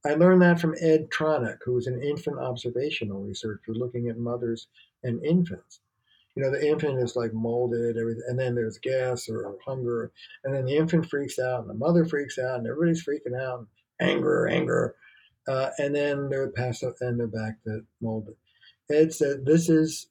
I 0.04 0.14
learned 0.14 0.42
that 0.42 0.60
from 0.60 0.74
Ed 0.80 1.10
Tronick, 1.10 1.58
who 1.64 1.74
was 1.74 1.86
an 1.86 2.02
infant 2.02 2.38
observational 2.38 3.22
researcher 3.22 3.74
looking 3.74 4.08
at 4.08 4.18
mothers 4.18 4.68
and 5.02 5.24
infants. 5.24 5.80
You 6.34 6.42
know, 6.42 6.50
the 6.50 6.66
infant 6.66 6.98
is 7.00 7.16
like 7.16 7.34
molded, 7.34 7.96
everything, 7.96 8.22
and 8.28 8.38
then 8.38 8.54
there's 8.54 8.78
gas 8.78 9.28
or 9.28 9.56
hunger, 9.66 10.12
and 10.44 10.54
then 10.54 10.64
the 10.64 10.76
infant 10.76 11.06
freaks 11.06 11.38
out, 11.38 11.60
and 11.60 11.70
the 11.70 11.74
mother 11.74 12.04
freaks 12.04 12.38
out, 12.38 12.58
and 12.58 12.66
everybody's 12.66 13.04
freaking 13.04 13.38
out, 13.38 13.66
anger, 14.00 14.46
anger, 14.46 14.94
uh, 15.48 15.70
and 15.78 15.94
then 15.94 16.28
they're 16.28 16.50
passed 16.50 16.84
up 16.84 16.94
and 17.00 17.18
they're 17.18 17.26
back 17.26 17.62
to 17.64 17.84
molded. 18.00 18.36
Ed 18.90 19.12
said 19.12 19.44
this 19.44 19.68
is 19.68 20.08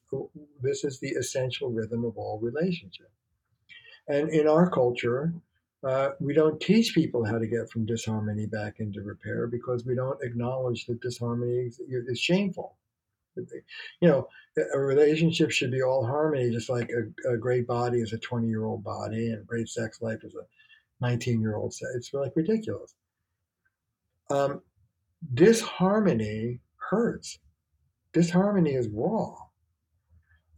this 0.62 0.84
is 0.84 1.00
the 1.00 1.10
essential 1.10 1.70
rhythm 1.70 2.04
of 2.04 2.16
all 2.16 2.38
relationships. 2.40 3.10
And 4.10 4.28
in 4.30 4.48
our 4.48 4.68
culture, 4.68 5.32
uh, 5.86 6.10
we 6.18 6.34
don't 6.34 6.60
teach 6.60 6.94
people 6.94 7.24
how 7.24 7.38
to 7.38 7.46
get 7.46 7.70
from 7.70 7.86
disharmony 7.86 8.46
back 8.46 8.80
into 8.80 9.02
repair 9.02 9.46
because 9.46 9.86
we 9.86 9.94
don't 9.94 10.18
acknowledge 10.22 10.86
that 10.86 11.00
disharmony 11.00 11.70
is 11.88 12.18
shameful. 12.18 12.76
You 13.36 14.08
know, 14.08 14.28
a 14.74 14.80
relationship 14.80 15.52
should 15.52 15.70
be 15.70 15.82
all 15.82 16.04
harmony, 16.04 16.50
just 16.50 16.68
like 16.68 16.90
a, 16.90 17.32
a 17.32 17.36
great 17.36 17.68
body 17.68 18.00
is 18.00 18.12
a 18.12 18.18
20 18.18 18.48
year 18.48 18.64
old 18.64 18.82
body 18.82 19.30
and 19.30 19.46
great 19.46 19.68
sex 19.68 20.02
life 20.02 20.24
is 20.24 20.34
a 20.34 20.44
19 21.00 21.40
year 21.40 21.54
old. 21.54 21.72
It's 21.94 22.12
like 22.12 22.32
ridiculous. 22.34 22.96
Um, 24.28 24.60
disharmony 25.34 26.58
hurts. 26.76 27.38
Disharmony 28.12 28.74
is 28.74 28.88
raw. 28.88 29.36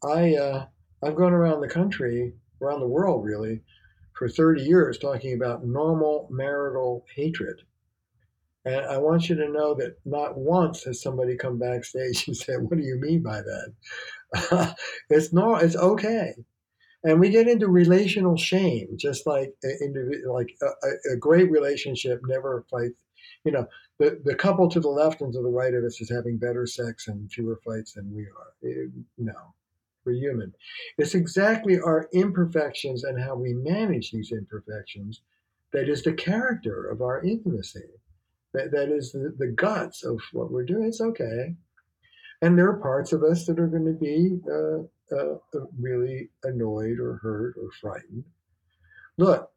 I 0.02 0.36
uh, 0.36 0.66
I've 1.04 1.16
gone 1.16 1.34
around 1.34 1.60
the 1.60 1.68
country 1.68 2.32
around 2.62 2.80
the 2.80 2.86
world 2.86 3.24
really 3.24 3.60
for 4.14 4.28
30 4.28 4.62
years 4.62 4.98
talking 4.98 5.34
about 5.34 5.64
normal 5.66 6.28
marital 6.30 7.04
hatred. 7.14 7.62
And 8.64 8.86
I 8.86 8.98
want 8.98 9.28
you 9.28 9.34
to 9.36 9.48
know 9.48 9.74
that 9.74 9.96
not 10.04 10.38
once 10.38 10.84
has 10.84 11.02
somebody 11.02 11.36
come 11.36 11.58
backstage 11.58 12.24
and 12.28 12.36
said, 12.36 12.62
"What 12.62 12.78
do 12.78 12.84
you 12.84 12.96
mean 12.96 13.22
by 13.22 13.42
that?" 13.42 14.76
it's 15.10 15.32
not. 15.32 15.62
It's 15.64 15.76
okay. 15.76 16.34
And 17.04 17.18
we 17.18 17.30
get 17.30 17.48
into 17.48 17.66
relational 17.66 18.36
shame, 18.36 18.96
just 18.96 19.26
like 19.26 19.52
like 20.26 20.56
a, 20.62 21.12
a, 21.12 21.16
great 21.16 21.50
relationship 21.50 22.20
never 22.28 22.64
fights. 22.70 23.02
You 23.44 23.50
know, 23.50 23.66
the 23.98 24.20
the 24.24 24.36
couple 24.36 24.68
to 24.70 24.78
the 24.78 24.88
left 24.88 25.20
and 25.20 25.32
to 25.32 25.42
the 25.42 25.48
right 25.48 25.74
of 25.74 25.82
us 25.82 26.00
is 26.00 26.10
having 26.10 26.38
better 26.38 26.64
sex 26.64 27.08
and 27.08 27.30
fewer 27.32 27.58
fights 27.64 27.94
than 27.94 28.14
we 28.14 28.22
are. 28.22 28.52
It, 28.62 28.92
no, 29.18 29.34
we're 30.04 30.12
human. 30.12 30.52
It's 30.98 31.14
exactly 31.14 31.78
our 31.78 32.08
imperfections 32.12 33.04
and 33.04 33.22
how 33.22 33.34
we 33.34 33.54
manage 33.54 34.10
these 34.10 34.32
imperfections 34.32 35.22
that 35.72 35.88
is 35.88 36.02
the 36.02 36.12
character 36.12 36.88
of 36.90 37.00
our 37.00 37.22
intimacy. 37.22 37.88
That, 38.54 38.70
that 38.72 38.90
is 38.90 39.12
the, 39.12 39.34
the 39.38 39.48
guts 39.48 40.04
of 40.04 40.20
what 40.32 40.50
we're 40.50 40.64
doing. 40.64 40.84
It's 40.84 41.00
okay. 41.00 41.54
And 42.42 42.58
there 42.58 42.68
are 42.68 42.80
parts 42.80 43.12
of 43.12 43.22
us 43.22 43.46
that 43.46 43.58
are 43.58 43.68
going 43.68 43.86
to 43.86 43.92
be 43.92 44.38
uh, 44.50 45.16
uh, 45.16 45.34
uh, 45.54 45.66
really 45.80 46.28
annoyed 46.44 46.98
or 46.98 47.18
hurt 47.22 47.54
or 47.56 47.70
frightened. 47.80 48.24
Look, 49.16 49.50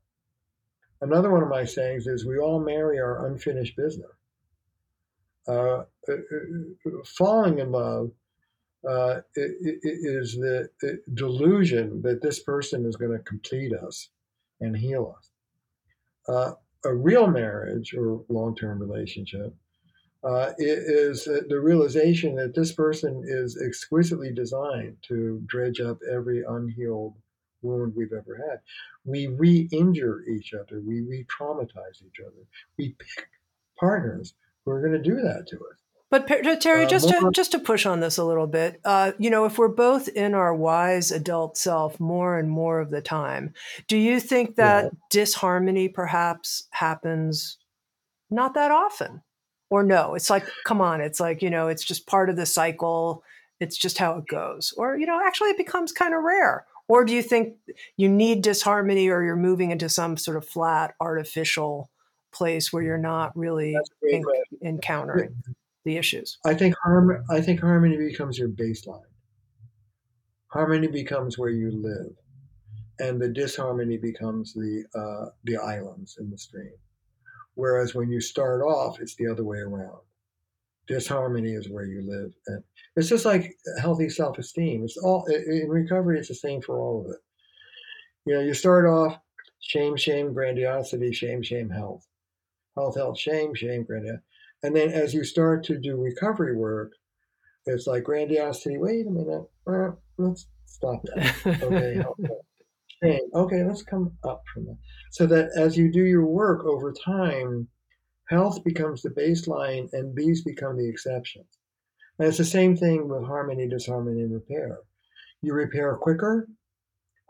another 1.01 1.31
one 1.31 1.43
of 1.43 1.49
my 1.49 1.65
sayings 1.65 2.07
is 2.07 2.25
we 2.25 2.37
all 2.37 2.59
marry 2.59 2.99
our 2.99 3.27
unfinished 3.27 3.75
business. 3.75 4.11
Uh, 5.47 5.83
uh, 6.09 6.13
uh 6.13 7.03
falling 7.05 7.59
in 7.59 7.71
love 7.71 8.09
uh, 8.87 9.21
is 9.35 10.35
the 10.35 10.69
delusion 11.13 12.01
that 12.03 12.21
this 12.21 12.39
person 12.39 12.85
is 12.85 12.95
going 12.95 13.11
to 13.11 13.23
complete 13.23 13.73
us 13.73 14.09
and 14.61 14.75
heal 14.75 15.15
us. 15.17 15.29
Uh, 16.27 16.53
a 16.85 16.93
real 16.93 17.27
marriage 17.27 17.93
or 17.93 18.23
long 18.29 18.55
term 18.55 18.79
relationship 18.79 19.53
uh, 20.23 20.51
is 20.57 21.25
the 21.25 21.59
realization 21.59 22.35
that 22.35 22.55
this 22.55 22.71
person 22.71 23.23
is 23.25 23.61
exquisitely 23.61 24.33
designed 24.33 24.97
to 25.07 25.41
dredge 25.45 25.79
up 25.79 25.99
every 26.11 26.43
unhealed 26.47 27.13
wound 27.61 27.93
we've 27.95 28.13
ever 28.13 28.35
had. 28.49 28.59
We 29.03 29.27
re 29.27 29.67
injure 29.71 30.23
each 30.27 30.53
other, 30.53 30.81
we 30.81 31.01
re 31.01 31.25
traumatize 31.25 32.01
each 32.05 32.19
other, 32.21 32.45
we 32.77 32.89
pick 32.89 33.27
partners 33.79 34.33
who 34.63 34.71
are 34.71 34.81
going 34.81 34.93
to 34.93 35.09
do 35.09 35.15
that 35.21 35.47
to 35.49 35.57
us. 35.57 35.84
But 36.15 36.61
Terry, 36.61 36.85
uh, 36.85 36.87
just 36.87 37.09
to 37.09 37.29
just 37.33 37.51
to 37.51 37.59
push 37.59 37.85
on 37.85 37.99
this 37.99 38.17
a 38.17 38.23
little 38.23 38.47
bit, 38.47 38.79
uh, 38.85 39.11
you 39.19 39.29
know, 39.29 39.43
if 39.43 39.57
we're 39.57 39.67
both 39.67 40.07
in 40.07 40.33
our 40.33 40.55
wise 40.55 41.11
adult 41.11 41.57
self 41.57 41.99
more 41.99 42.39
and 42.39 42.49
more 42.49 42.79
of 42.79 42.89
the 42.89 43.01
time, 43.01 43.53
do 43.89 43.97
you 43.97 44.21
think 44.21 44.55
that 44.55 44.85
yeah. 44.85 44.89
disharmony 45.09 45.89
perhaps 45.89 46.69
happens 46.71 47.57
not 48.29 48.53
that 48.53 48.71
often, 48.71 49.23
or 49.69 49.83
no? 49.83 50.15
It's 50.15 50.29
like, 50.29 50.47
come 50.63 50.79
on, 50.79 51.01
it's 51.01 51.19
like 51.19 51.41
you 51.41 51.49
know, 51.49 51.67
it's 51.67 51.83
just 51.83 52.07
part 52.07 52.29
of 52.29 52.37
the 52.37 52.45
cycle. 52.45 53.21
It's 53.59 53.75
just 53.75 53.97
how 53.97 54.17
it 54.17 54.27
goes, 54.27 54.73
or 54.77 54.97
you 54.97 55.05
know, 55.05 55.19
actually, 55.21 55.49
it 55.49 55.57
becomes 55.57 55.91
kind 55.91 56.13
of 56.13 56.23
rare. 56.23 56.65
Or 56.87 57.03
do 57.03 57.13
you 57.13 57.23
think 57.23 57.55
you 57.97 58.07
need 58.07 58.41
disharmony, 58.41 59.09
or 59.09 59.21
you're 59.21 59.35
moving 59.35 59.71
into 59.71 59.89
some 59.89 60.15
sort 60.15 60.37
of 60.37 60.47
flat, 60.47 60.93
artificial 61.01 61.89
place 62.31 62.71
where 62.71 62.83
you're 62.83 62.97
not 62.97 63.35
really 63.35 63.75
en- 64.09 64.23
encountering? 64.63 65.43
The 65.85 65.97
issues. 65.97 66.39
I 66.45 66.55
think 66.55 66.75
harm. 66.83 67.23
I 67.29 67.41
think 67.41 67.61
harmony 67.61 67.97
becomes 67.97 68.37
your 68.37 68.49
baseline. 68.49 69.01
Harmony 70.47 70.87
becomes 70.87 71.37
where 71.37 71.51
you 71.51 71.71
live, 71.71 72.15
and 72.99 73.21
the 73.21 73.29
disharmony 73.29 73.97
becomes 73.97 74.53
the 74.53 74.85
uh, 74.95 75.31
the 75.45 75.57
islands 75.57 76.17
in 76.19 76.29
the 76.31 76.37
stream. 76.37 76.73
Whereas 77.55 77.95
when 77.95 78.09
you 78.09 78.21
start 78.21 78.61
off, 78.61 78.99
it's 78.99 79.15
the 79.15 79.27
other 79.27 79.45
way 79.45 79.59
around. 79.59 79.99
disharmony 80.87 81.53
is 81.53 81.69
where 81.69 81.85
you 81.85 82.01
live. 82.07 82.31
And 82.47 82.63
it's 82.95 83.09
just 83.09 83.25
like 83.25 83.53
healthy 83.81 84.09
self-esteem. 84.09 84.83
It's 84.83 84.97
all 84.97 85.25
in 85.27 85.69
recovery. 85.69 86.19
It's 86.19 86.27
the 86.29 86.35
same 86.35 86.61
for 86.61 86.79
all 86.79 87.01
of 87.05 87.11
it. 87.11 87.19
You 88.25 88.35
know, 88.35 88.41
you 88.41 88.53
start 88.53 88.85
off 88.85 89.17
shame, 89.59 89.95
shame, 89.97 90.33
grandiosity, 90.33 91.11
shame, 91.13 91.41
shame, 91.43 91.69
health, 91.69 92.07
health, 92.75 92.95
health, 92.97 93.19
shame, 93.19 93.53
shame, 93.55 93.83
grandiosity, 93.83 94.23
and 94.65 94.75
then 94.75 94.89
as 94.89 95.13
you 95.13 95.23
start 95.23 95.63
to 95.65 95.77
do 95.77 95.95
recovery 95.95 96.55
work, 96.55 96.91
it's 97.67 97.85
like 97.85 98.03
grandiosity. 98.03 98.77
Wait 98.79 99.05
a 99.05 99.11
minute, 99.11 99.43
uh, 99.67 99.91
let's 100.17 100.47
stop 100.65 101.03
that. 101.03 101.61
Okay, 101.61 102.03
shame. 103.03 103.29
Okay, 103.35 103.63
let's 103.63 103.83
come 103.83 104.11
up 104.23 104.41
from 104.51 104.65
that. 104.65 104.77
So 105.11 105.27
that 105.27 105.51
as 105.55 105.77
you 105.77 105.91
do 105.91 106.03
your 106.03 106.25
work 106.25 106.65
over 106.65 106.91
time, 106.93 107.67
health 108.29 108.63
becomes 108.63 109.03
the 109.03 109.09
baseline 109.09 109.87
and 109.93 110.15
these 110.15 110.43
become 110.43 110.77
the 110.77 110.89
exceptions. 110.89 111.45
And 112.17 112.27
it's 112.27 112.39
the 112.39 112.45
same 112.45 112.75
thing 112.75 113.07
with 113.07 113.23
harmony, 113.23 113.67
disharmony, 113.67 114.21
and 114.21 114.33
repair. 114.33 114.79
You 115.43 115.53
repair 115.53 115.95
quicker, 115.95 116.47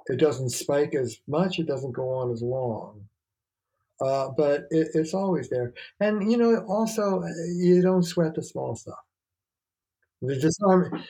it 0.08 0.20
doesn't 0.20 0.52
spike 0.52 0.96
as 0.96 1.18
much, 1.28 1.60
it 1.60 1.68
doesn't 1.68 1.92
go 1.96 2.12
on 2.12 2.32
as 2.32 2.42
long. 2.42 3.02
Uh, 4.02 4.30
but 4.36 4.66
it, 4.72 4.90
it's 4.94 5.14
always 5.14 5.50
there. 5.50 5.74
And, 6.00 6.30
you 6.30 6.38
know, 6.38 6.66
also, 6.68 7.24
you 7.56 7.82
don't 7.82 8.04
sweat 8.04 8.36
the 8.36 8.44
small 8.44 8.76
stuff. 8.76 8.96
The 10.22 10.36
disharmony, 10.40 11.04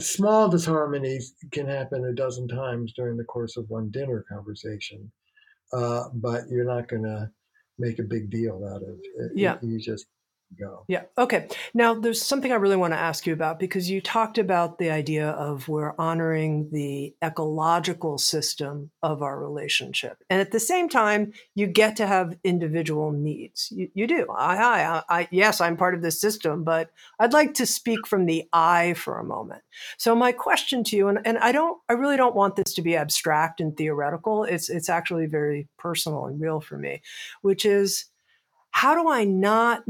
small 0.00 0.50
disharmonies 0.50 1.32
can 1.50 1.66
happen 1.66 2.04
a 2.04 2.12
dozen 2.12 2.46
times 2.46 2.92
during 2.94 3.16
the 3.16 3.24
course 3.24 3.56
of 3.56 3.68
one 3.68 3.90
dinner 3.90 4.24
conversation, 4.30 5.10
uh, 5.72 6.04
but 6.14 6.42
you're 6.48 6.66
not 6.66 6.88
going 6.88 7.02
to 7.02 7.30
make 7.78 7.98
a 7.98 8.04
big 8.04 8.30
deal 8.30 8.64
out 8.72 8.82
of 8.82 8.98
it. 9.18 9.32
Yeah. 9.34 9.56
You 9.62 9.80
just 9.80 10.06
go. 10.58 10.84
Yeah. 10.88 11.02
Okay. 11.16 11.48
Now, 11.74 11.94
there's 11.94 12.22
something 12.22 12.52
I 12.52 12.56
really 12.56 12.76
want 12.76 12.92
to 12.92 12.98
ask 12.98 13.26
you 13.26 13.32
about 13.32 13.58
because 13.58 13.90
you 13.90 14.00
talked 14.00 14.38
about 14.38 14.78
the 14.78 14.90
idea 14.90 15.30
of 15.30 15.68
we're 15.68 15.94
honoring 15.98 16.70
the 16.72 17.14
ecological 17.22 18.18
system 18.18 18.90
of 19.02 19.22
our 19.22 19.38
relationship. 19.38 20.22
And 20.28 20.40
at 20.40 20.50
the 20.50 20.60
same 20.60 20.88
time, 20.88 21.32
you 21.54 21.66
get 21.66 21.96
to 21.96 22.06
have 22.06 22.36
individual 22.44 23.12
needs. 23.12 23.70
You, 23.70 23.90
you 23.94 24.06
do. 24.06 24.26
I, 24.30 24.56
I, 24.56 25.02
I, 25.08 25.28
yes, 25.30 25.60
I'm 25.60 25.76
part 25.76 25.94
of 25.94 26.02
this 26.02 26.20
system, 26.20 26.64
but 26.64 26.90
I'd 27.18 27.32
like 27.32 27.54
to 27.54 27.66
speak 27.66 28.06
from 28.06 28.26
the 28.26 28.48
I 28.52 28.94
for 28.94 29.18
a 29.18 29.24
moment. 29.24 29.62
So 29.98 30.14
my 30.14 30.32
question 30.32 30.84
to 30.84 30.96
you, 30.96 31.08
and, 31.08 31.18
and 31.24 31.38
I 31.38 31.52
don't, 31.52 31.78
I 31.88 31.94
really 31.94 32.16
don't 32.16 32.34
want 32.36 32.56
this 32.56 32.74
to 32.74 32.82
be 32.82 32.96
abstract 32.96 33.60
and 33.60 33.76
theoretical. 33.76 34.44
It's, 34.44 34.68
it's 34.68 34.88
actually 34.88 35.26
very 35.26 35.68
personal 35.78 36.26
and 36.26 36.40
real 36.40 36.60
for 36.60 36.76
me, 36.76 37.02
which 37.42 37.64
is, 37.64 38.06
how 38.72 38.94
do 38.94 39.10
I 39.10 39.24
not 39.24 39.82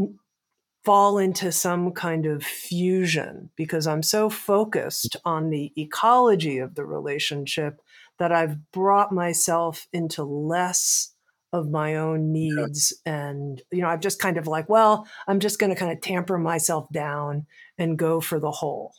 fall 0.85 1.19
into 1.19 1.53
some 1.53 1.93
kind 1.93 2.27
of 2.27 2.43
fusion 2.43 3.51
because 3.57 3.87
I'm 3.87 4.03
so 4.03 4.31
focused 4.31 5.17
on 5.25 5.51
the 5.51 5.73
ecology 5.77 6.59
of 6.59 6.75
the 6.75 6.85
relationship 6.85 7.81
that 8.19 8.33
I've 8.33 8.71
brought 8.73 9.13
myself 9.13 9.87
into 9.93 10.25
less 10.25 11.15
of 11.53 11.69
my 11.69 11.97
own 11.97 12.33
needs 12.33 12.93
and 13.05 13.61
you 13.73 13.83
know 13.83 13.89
I've 13.89 14.01
just 14.01 14.21
kind 14.21 14.37
of 14.37 14.47
like 14.47 14.69
well 14.69 15.09
I'm 15.27 15.41
just 15.41 15.59
going 15.59 15.71
to 15.71 15.77
kind 15.77 15.91
of 15.91 16.01
tamper 16.01 16.39
myself 16.39 16.87
down 16.93 17.47
and 17.77 17.99
go 17.99 18.21
for 18.21 18.39
the 18.39 18.53
whole. 18.53 18.95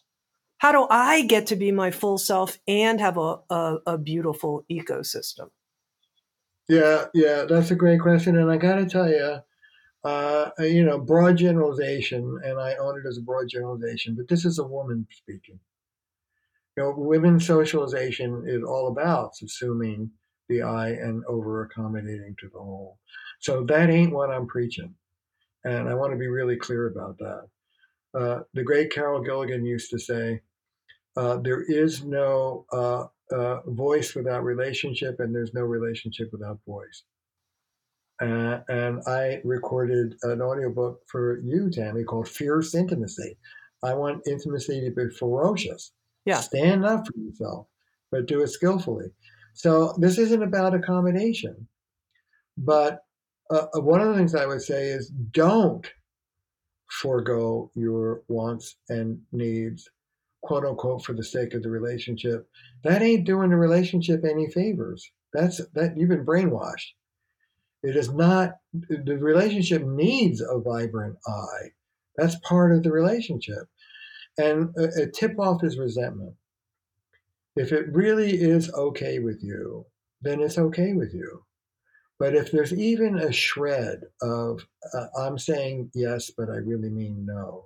How 0.57 0.71
do 0.71 0.86
I 0.89 1.23
get 1.23 1.47
to 1.47 1.55
be 1.55 1.71
my 1.71 1.89
full 1.89 2.17
self 2.19 2.59
and 2.67 2.99
have 2.99 3.17
a, 3.17 3.38
a, 3.49 3.77
a 3.88 3.97
beautiful 3.97 4.65
ecosystem? 4.69 5.49
Yeah 6.67 7.05
yeah 7.13 7.45
that's 7.45 7.71
a 7.71 7.75
great 7.75 8.01
question 8.01 8.38
and 8.38 8.51
I 8.51 8.57
got 8.57 8.75
to 8.75 8.86
tell 8.86 9.07
you 9.09 9.39
uh, 10.04 10.49
you 10.60 10.84
know, 10.84 10.99
broad 10.99 11.38
generalization, 11.38 12.39
and 12.43 12.60
I 12.60 12.76
own 12.76 12.99
it 12.99 13.08
as 13.08 13.18
a 13.18 13.22
broad 13.22 13.47
generalization, 13.49 14.16
but 14.16 14.28
this 14.28 14.45
is 14.45 14.58
a 14.58 14.64
woman 14.64 15.08
speaking. 15.12 15.60
You 16.76 16.84
know, 16.84 16.93
women's 16.97 17.45
socialization 17.45 18.45
is 18.47 18.64
all 18.64 18.88
about 18.88 19.34
subsuming 19.36 20.10
the 20.49 20.64
I 20.64 20.89
and 20.89 21.24
over 21.26 21.64
accommodating 21.64 22.36
to 22.39 22.49
the 22.49 22.60
whole. 22.60 22.97
So 23.39 23.64
that 23.66 23.89
ain't 23.89 24.14
what 24.14 24.32
I'm 24.32 24.47
preaching. 24.47 24.95
And 25.64 25.88
I 25.88 25.93
want 25.93 26.14
to 26.14 26.18
be 26.18 26.28
really 26.28 26.56
clear 26.56 26.88
about 26.88 27.18
that. 27.20 27.47
Uh, 28.14 28.39
the 28.54 28.64
great 28.64 28.91
Carol 28.91 29.22
Gilligan 29.22 29.66
used 29.66 29.91
to 29.91 29.99
say, 29.99 30.41
uh, 31.16 31.38
there 31.38 31.62
is 31.62 32.04
no 32.04 32.66
uh, 32.72 33.06
uh 33.34 33.62
voice 33.68 34.16
without 34.16 34.43
relationship, 34.43 35.20
and 35.20 35.36
there's 35.36 35.54
no 35.54 35.62
relationship 35.62 36.30
without 36.32 36.60
voice. 36.66 37.04
Uh, 38.22 38.59
and 38.69 39.01
I 39.07 39.41
recorded 39.43 40.15
an 40.24 40.41
audiobook 40.41 41.01
for 41.07 41.39
you, 41.39 41.72
Tami, 41.76 42.05
called 42.05 42.30
Fierce 42.30 42.76
Intimacy. 42.76 43.36
I 43.84 43.95
want 43.95 44.28
intimacy 44.28 44.80
to 44.82 44.91
be 44.91 45.09
ferocious. 45.17 45.91
Yeah. 46.26 46.39
Stand 46.39 46.86
up 46.86 47.07
for 47.07 47.19
yourself, 47.19 47.67
but 48.11 48.28
do 48.28 48.41
it 48.41 48.49
skillfully. 48.49 49.07
So 49.53 49.95
this 49.97 50.19
isn't 50.19 50.43
about 50.43 50.76
accommodation. 50.76 51.67
But 52.57 52.99
uh, 53.49 53.65
uh 53.76 53.82
one 53.82 54.01
of 54.01 54.09
the 54.09 54.15
things 54.15 54.36
I 54.36 54.45
would 54.45 54.61
say 54.61 54.89
is 54.89 55.09
don't 55.32 55.89
forego 56.91 57.72
your 57.74 58.22
wants 58.28 58.76
and 58.89 59.19
needs, 59.32 59.89
quote 60.43 60.65
unquote, 60.65 61.03
for 61.03 61.13
the 61.13 61.24
sake 61.24 61.55
of 61.55 61.63
the 61.63 61.69
relationship. 61.69 62.47
That 62.84 63.01
ain't 63.01 63.26
doing 63.26 63.49
the 63.49 63.55
relationship 63.55 64.24
any 64.24 64.47
favors. 64.51 65.09
That's 65.34 65.59
that 65.74 65.97
you've 65.97 66.09
been 66.09 66.26
brainwashed. 66.26 66.91
It 67.84 67.95
is 67.95 68.13
not, 68.13 68.57
the 68.73 69.17
relationship 69.17 69.84
needs 69.84 70.41
a 70.41 70.59
vibrant 70.59 71.17
I. 71.27 71.71
That's 72.15 72.36
part 72.47 72.71
of 72.71 72.84
the 72.84 72.91
relationship. 72.91 73.67
And 74.38 74.73
a, 74.77 75.03
a 75.03 75.07
tip 75.07 75.39
off 75.39 75.63
is 75.63 75.77
resentment. 75.77 76.36
If 77.55 77.71
it 77.71 77.91
really 77.91 78.32
is 78.39 78.71
okay 78.73 79.19
with 79.19 79.43
you, 79.43 79.86
then 80.21 80.41
it's 80.41 80.57
okay 80.57 80.93
with 80.93 81.13
you. 81.13 81.43
But 82.19 82.36
if 82.36 82.51
there's 82.51 82.73
even 82.73 83.17
a 83.17 83.32
shred 83.32 84.01
of, 84.21 84.63
uh, 84.93 85.07
I'm 85.17 85.39
saying 85.39 85.89
yes, 85.95 86.29
but 86.29 86.49
I 86.49 86.57
really 86.57 86.89
mean 86.89 87.25
no, 87.25 87.65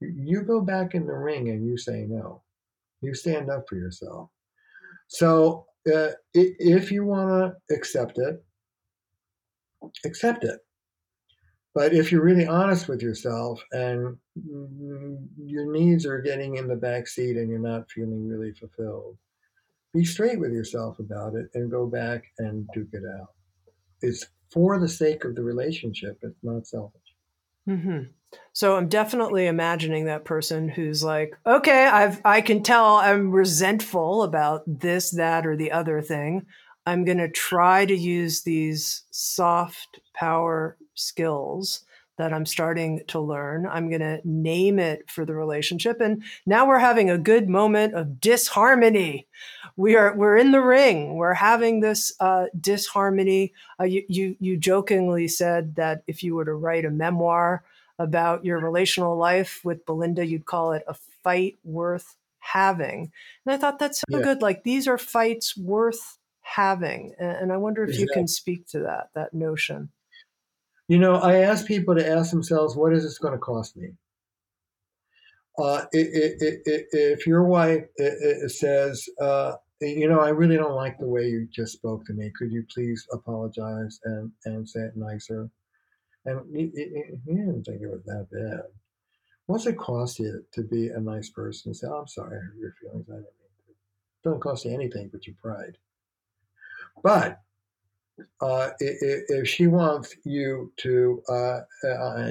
you 0.00 0.42
go 0.42 0.60
back 0.60 0.94
in 0.94 1.06
the 1.06 1.14
ring 1.14 1.48
and 1.48 1.66
you 1.66 1.76
say 1.76 2.06
no. 2.08 2.42
You 3.00 3.14
stand 3.14 3.50
up 3.50 3.68
for 3.68 3.74
yourself. 3.74 4.30
So 5.08 5.66
uh, 5.92 6.10
if 6.32 6.92
you 6.92 7.04
want 7.04 7.28
to 7.68 7.74
accept 7.74 8.18
it, 8.18 8.43
accept 10.04 10.44
it. 10.44 10.60
But 11.74 11.92
if 11.92 12.12
you're 12.12 12.22
really 12.22 12.46
honest 12.46 12.86
with 12.88 13.02
yourself 13.02 13.60
and 13.72 14.16
your 14.36 15.72
needs 15.72 16.06
are 16.06 16.20
getting 16.20 16.56
in 16.56 16.68
the 16.68 16.76
back 16.76 17.08
seat 17.08 17.36
and 17.36 17.50
you're 17.50 17.58
not 17.58 17.90
feeling 17.90 18.28
really 18.28 18.52
fulfilled, 18.52 19.18
be 19.92 20.04
straight 20.04 20.38
with 20.38 20.52
yourself 20.52 20.98
about 21.00 21.34
it 21.34 21.46
and 21.54 21.70
go 21.70 21.86
back 21.86 22.24
and 22.38 22.68
duke 22.74 22.90
it 22.92 23.02
out. 23.20 23.30
It's 24.02 24.26
for 24.52 24.78
the 24.78 24.88
sake 24.88 25.24
of 25.24 25.34
the 25.34 25.42
relationship, 25.42 26.18
it's 26.22 26.44
not 26.44 26.66
selfish. 26.66 27.00
Mm-hmm. 27.68 28.04
So 28.52 28.76
I'm 28.76 28.88
definitely 28.88 29.46
imagining 29.46 30.04
that 30.04 30.24
person 30.24 30.68
who's 30.68 31.02
like, 31.02 31.36
okay, 31.46 31.86
I've 31.86 32.20
I 32.24 32.40
can 32.40 32.62
tell 32.62 32.96
I'm 32.96 33.30
resentful 33.30 34.22
about 34.22 34.62
this, 34.66 35.10
that, 35.12 35.46
or 35.46 35.56
the 35.56 35.72
other 35.72 36.00
thing. 36.02 36.46
I'm 36.86 37.04
going 37.04 37.18
to 37.18 37.28
try 37.28 37.86
to 37.86 37.96
use 37.96 38.42
these 38.42 39.02
soft 39.10 40.00
power 40.12 40.76
skills 40.94 41.84
that 42.16 42.32
I'm 42.32 42.46
starting 42.46 43.02
to 43.08 43.18
learn. 43.18 43.66
I'm 43.66 43.88
going 43.88 44.00
to 44.00 44.20
name 44.24 44.78
it 44.78 45.10
for 45.10 45.24
the 45.24 45.34
relationship. 45.34 46.00
And 46.00 46.22
now 46.46 46.66
we're 46.66 46.78
having 46.78 47.10
a 47.10 47.18
good 47.18 47.48
moment 47.48 47.94
of 47.94 48.20
disharmony. 48.20 49.26
We 49.76 49.96
are, 49.96 50.14
we're 50.14 50.36
in 50.36 50.52
the 50.52 50.60
ring. 50.60 51.16
We're 51.16 51.34
having 51.34 51.80
this 51.80 52.12
uh, 52.20 52.46
disharmony. 52.60 53.52
Uh, 53.80 53.84
you, 53.84 54.04
you, 54.08 54.36
you 54.38 54.56
jokingly 54.56 55.26
said 55.26 55.74
that 55.74 56.04
if 56.06 56.22
you 56.22 56.36
were 56.36 56.44
to 56.44 56.54
write 56.54 56.84
a 56.84 56.90
memoir 56.90 57.64
about 57.98 58.44
your 58.44 58.60
relational 58.60 59.16
life 59.16 59.60
with 59.64 59.84
Belinda, 59.86 60.24
you'd 60.24 60.46
call 60.46 60.72
it 60.72 60.84
a 60.86 60.94
fight 60.94 61.58
worth 61.64 62.16
having. 62.38 63.10
And 63.44 63.54
I 63.54 63.56
thought 63.56 63.80
that's 63.80 63.98
so 63.98 64.18
yeah. 64.18 64.22
good. 64.22 64.42
Like 64.42 64.62
these 64.62 64.86
are 64.86 64.98
fights 64.98 65.56
worth 65.56 66.18
having. 66.44 67.14
And 67.18 67.52
I 67.52 67.56
wonder 67.56 67.82
if 67.82 67.90
exactly. 67.90 68.04
you 68.04 68.08
can 68.12 68.28
speak 68.28 68.66
to 68.68 68.80
that, 68.80 69.08
that 69.14 69.34
notion. 69.34 69.90
You 70.86 70.98
know, 70.98 71.14
I 71.14 71.38
ask 71.38 71.66
people 71.66 71.94
to 71.94 72.06
ask 72.06 72.30
themselves, 72.30 72.76
what 72.76 72.92
is 72.92 73.02
this 73.02 73.18
going 73.18 73.32
to 73.32 73.38
cost 73.38 73.76
me? 73.76 73.88
Uh, 75.58 75.84
it, 75.92 76.36
it, 76.40 76.62
it, 76.66 76.86
if 76.92 77.26
your 77.26 77.44
wife 77.44 77.84
says, 78.48 79.08
uh, 79.20 79.52
you 79.80 80.08
know, 80.08 80.20
I 80.20 80.30
really 80.30 80.56
don't 80.56 80.74
like 80.74 80.98
the 80.98 81.06
way 81.06 81.26
you 81.26 81.48
just 81.50 81.72
spoke 81.72 82.04
to 82.06 82.12
me. 82.12 82.30
Could 82.36 82.52
you 82.52 82.64
please 82.72 83.06
apologize 83.12 83.98
and, 84.04 84.30
and 84.44 84.68
say 84.68 84.80
it 84.80 84.96
nicer? 84.96 85.48
And 86.26 86.40
he, 86.54 86.66
didn't 87.26 87.64
think 87.64 87.82
it 87.82 87.90
was 87.90 88.02
that 88.06 88.26
bad. 88.30 88.62
What's 89.46 89.66
it 89.66 89.78
cost 89.78 90.18
you 90.18 90.44
to 90.52 90.62
be 90.62 90.88
a 90.88 91.00
nice 91.00 91.28
person 91.28 91.70
and 91.70 91.76
say, 91.76 91.86
oh, 91.86 91.98
I'm 92.00 92.08
sorry, 92.08 92.36
I 92.36 92.40
hurt 92.40 92.56
your 92.58 92.74
feelings. 92.80 93.06
I 93.08 93.16
didn't 93.16 93.24
mean 93.24 93.54
to. 93.66 93.70
It 93.70 94.24
doesn't 94.24 94.40
cost 94.40 94.64
you 94.64 94.74
anything 94.74 95.10
but 95.12 95.26
your 95.26 95.36
pride. 95.40 95.76
But 97.02 97.40
uh, 98.40 98.70
if 98.80 99.48
she 99.48 99.66
wants 99.66 100.14
you 100.24 100.72
to 100.78 101.22
uh, 101.28 101.60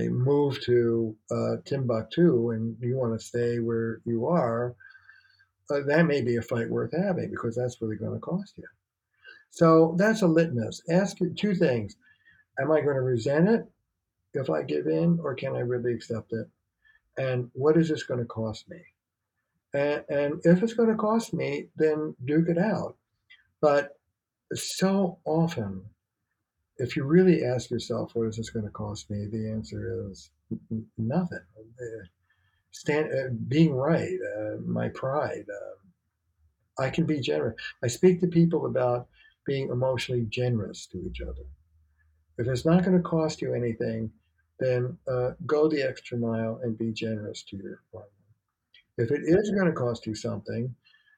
move 0.10 0.62
to 0.62 1.16
uh, 1.32 1.56
Timbuktu 1.66 2.52
and 2.52 2.76
you 2.80 2.98
want 2.98 3.20
to 3.20 3.26
stay 3.26 3.60
where 3.60 4.00
you 4.06 4.28
are, 4.28 4.76
uh, 5.70 5.80
that 5.88 6.06
may 6.06 6.22
be 6.22 6.38
a 6.38 6.42
fight 6.42 6.70
worth 6.70 6.94
having 6.96 7.30
because 7.30 7.56
that's 7.56 7.82
really 7.82 7.96
going 7.96 8.14
to 8.14 8.20
cost 8.20 8.58
you. 8.58 8.66
So 9.50 9.96
that's 9.98 10.22
a 10.22 10.28
litmus. 10.28 10.82
Ask 10.90 11.18
two 11.36 11.56
things: 11.56 11.96
Am 12.60 12.72
I 12.72 12.82
going 12.82 12.96
to 12.96 13.02
resent 13.02 13.48
it 13.48 13.66
if 14.34 14.50
I 14.50 14.64
give 14.64 14.88
in, 14.88 15.20
or 15.22 15.36
can 15.36 15.56
I 15.56 15.60
really 15.60 15.94
accept 15.94 16.34
it? 16.34 16.48
And 17.18 17.50
what 17.54 17.78
is 17.78 17.90
this 17.90 18.04
going 18.04 18.20
to 18.20 18.26
cost 18.26 18.70
me? 18.70 18.80
And, 19.74 20.04
and 20.10 20.42
if 20.44 20.64
it's 20.64 20.74
going 20.74 20.90
to 20.90 20.96
cost 20.96 21.34
me, 21.34 21.68
then 21.76 22.16
duke 22.26 22.50
it 22.50 22.58
out. 22.58 22.96
But 23.62 23.98
so 24.56 25.20
often, 25.26 25.84
if 26.78 26.96
you 26.96 27.04
really 27.04 27.44
ask 27.44 27.70
yourself, 27.70 28.16
what 28.16 28.28
is 28.28 28.38
this 28.38 28.50
going 28.50 28.66
to 28.66 28.72
cost 28.72 29.10
me? 29.10 29.28
The 29.32 29.50
answer 29.50 30.10
is 30.10 30.32
nothing. 30.98 31.40
Stand, 32.72 33.12
uh, 33.14 33.30
being 33.48 33.74
right, 33.74 34.18
uh, 34.38 34.58
my 34.66 34.90
pride. 34.90 35.46
Uh, 35.50 36.82
I 36.84 36.90
can 36.90 37.06
be 37.06 37.20
generous. 37.20 37.56
I 37.84 37.88
speak 37.88 38.20
to 38.22 38.28
people 38.28 38.66
about 38.66 39.08
being 39.46 39.70
emotionally 39.70 40.26
generous 40.30 40.88
to 40.88 40.98
each 41.08 41.22
other. 41.22 41.46
If 42.38 42.48
it's 42.48 42.66
not 42.66 42.84
going 42.84 42.98
to 42.98 43.04
cost 43.04 43.42
you 43.42 43.54
anything, 43.54 44.12
then 44.60 44.98
uh, 45.08 45.32
go 45.46 45.68
the 45.68 45.84
extra 45.84 46.18
mile 46.18 46.60
and 46.64 46.78
be 46.78 46.92
generous 46.92 47.44
to 47.44 47.58
your 47.58 47.82
partner. 47.92 48.10
If 48.98 49.12
it 49.12 49.22
is 49.26 49.52
going 49.52 49.68
to 49.68 49.74
cost 49.74 50.08
you 50.08 50.16
something, 50.16 50.74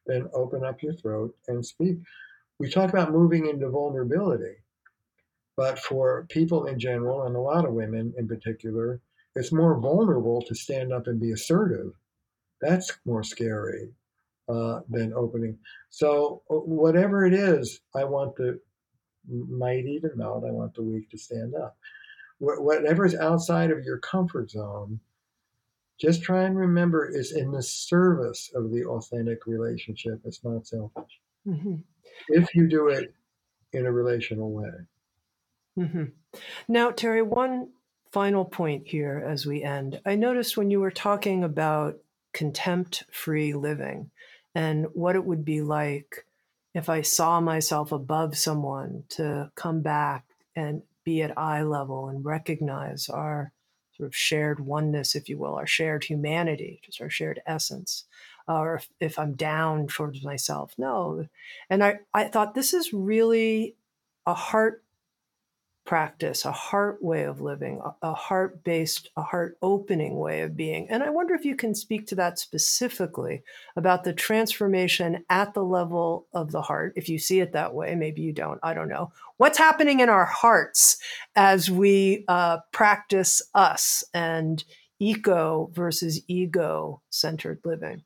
then 0.07 0.29
open 0.33 0.63
up 0.63 0.81
your 0.81 0.93
throat 0.93 1.35
and 1.47 1.65
speak. 1.65 1.97
We 2.59 2.69
talk 2.69 2.89
about 2.89 3.11
moving 3.11 3.47
into 3.47 3.69
vulnerability, 3.69 4.55
but 5.57 5.77
for 5.77 6.25
people 6.29 6.65
in 6.65 6.79
general, 6.79 7.23
and 7.23 7.35
a 7.35 7.39
lot 7.39 7.65
of 7.65 7.73
women 7.73 8.13
in 8.17 8.27
particular, 8.27 9.01
it's 9.35 9.51
more 9.51 9.79
vulnerable 9.79 10.41
to 10.43 10.55
stand 10.55 10.93
up 10.93 11.07
and 11.07 11.19
be 11.19 11.31
assertive. 11.31 11.91
That's 12.61 12.97
more 13.05 13.23
scary 13.23 13.89
uh, 14.47 14.81
than 14.89 15.13
opening. 15.13 15.57
So, 15.89 16.43
uh, 16.49 16.55
whatever 16.55 17.25
it 17.25 17.33
is, 17.33 17.81
I 17.93 18.05
want 18.05 18.35
the 18.35 18.59
mighty 19.27 19.99
to 19.99 20.09
melt, 20.15 20.45
I 20.47 20.51
want 20.51 20.75
the 20.75 20.83
weak 20.83 21.09
to 21.09 21.17
stand 21.17 21.55
up. 21.55 21.77
Whatever 22.39 23.05
is 23.05 23.15
outside 23.15 23.71
of 23.71 23.83
your 23.83 23.97
comfort 23.97 24.51
zone, 24.51 24.99
just 25.97 26.21
try 26.21 26.43
and 26.43 26.57
remember 26.57 27.07
is 27.07 27.31
in 27.31 27.51
the 27.51 27.63
service 27.63 28.51
of 28.53 28.71
the 28.71 28.85
authentic 28.85 29.47
relationship. 29.47 30.19
It's 30.25 30.43
not 30.43 30.67
selfish. 30.67 31.21
Mm-hmm. 31.47 31.75
If 32.29 32.55
you 32.55 32.67
do 32.67 32.87
it 32.87 33.13
in 33.71 33.85
a 33.85 33.91
relational 33.91 34.51
way. 34.51 34.71
Mm-hmm. 35.77 36.05
Now, 36.67 36.91
Terry, 36.91 37.21
one 37.21 37.69
final 38.11 38.45
point 38.45 38.87
here 38.87 39.21
as 39.27 39.45
we 39.45 39.61
end. 39.61 39.99
I 40.05 40.15
noticed 40.15 40.55
when 40.55 40.71
you 40.71 40.79
were 40.79 40.91
talking 40.91 41.43
about 41.43 41.97
contempt 42.33 43.03
free 43.11 43.53
living 43.53 44.11
and 44.53 44.87
what 44.93 45.15
it 45.15 45.25
would 45.25 45.43
be 45.43 45.61
like 45.61 46.25
if 46.73 46.89
I 46.89 47.01
saw 47.01 47.39
myself 47.39 47.91
above 47.91 48.37
someone 48.37 49.03
to 49.09 49.51
come 49.55 49.81
back 49.81 50.25
and 50.55 50.81
be 51.03 51.21
at 51.21 51.37
eye 51.37 51.63
level 51.63 52.09
and 52.09 52.25
recognize 52.25 53.09
our 53.09 53.51
sort 53.95 54.07
of 54.07 54.15
shared 54.15 54.59
oneness, 54.59 55.15
if 55.15 55.29
you 55.29 55.37
will, 55.37 55.55
our 55.55 55.67
shared 55.67 56.03
humanity, 56.03 56.81
just 56.83 57.01
our 57.01 57.09
shared 57.09 57.41
essence, 57.45 58.05
or 58.47 58.75
if, 58.75 58.89
if 58.99 59.19
I'm 59.19 59.33
down 59.33 59.87
towards 59.87 60.23
myself. 60.23 60.73
No. 60.77 61.27
And 61.69 61.83
I, 61.83 61.99
I 62.13 62.25
thought 62.25 62.55
this 62.55 62.73
is 62.73 62.93
really 62.93 63.75
a 64.25 64.33
heart 64.33 64.83
practice, 65.85 66.45
a 66.45 66.51
heart 66.51 67.01
way 67.03 67.23
of 67.23 67.41
living, 67.41 67.79
a, 67.85 68.09
a 68.09 68.13
heart 68.13 68.63
based, 68.63 69.11
a 69.15 69.21
heart 69.21 69.57
opening 69.61 70.17
way 70.17 70.41
of 70.41 70.57
being. 70.57 70.89
And 70.89 71.03
I 71.03 71.11
wonder 71.11 71.35
if 71.35 71.45
you 71.45 71.55
can 71.55 71.75
speak 71.75 72.07
to 72.07 72.15
that 72.15 72.39
specifically 72.39 73.43
about 73.75 74.03
the 74.03 74.13
transformation 74.13 75.23
at 75.29 75.53
the 75.53 75.63
level 75.63 76.27
of 76.33 76.51
the 76.51 76.63
heart. 76.63 76.93
If 76.95 77.07
you 77.07 77.19
see 77.19 77.39
it 77.39 77.53
that 77.53 77.73
way, 77.73 77.93
maybe 77.95 78.23
you 78.23 78.33
don't, 78.33 78.59
I 78.63 78.73
don't 78.73 78.89
know. 78.89 79.11
What's 79.37 79.59
happening 79.59 79.99
in 79.99 80.09
our 80.09 80.25
hearts 80.25 80.97
as 81.35 81.69
we 81.69 82.25
uh, 82.27 82.59
practice 82.71 83.41
us 83.53 84.03
and 84.13 84.63
eco 84.99 85.69
versus 85.73 86.21
ego 86.27 87.01
centered 87.11 87.59
living? 87.63 88.03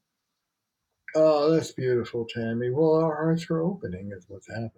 Oh, 1.15 1.51
that's 1.51 1.71
beautiful, 1.71 2.27
Tami. 2.35 2.71
Well, 2.73 2.95
our 2.95 3.15
hearts 3.15 3.49
are 3.49 3.61
opening, 3.61 4.11
is 4.11 4.25
what's 4.27 4.47
happening. 4.47 4.71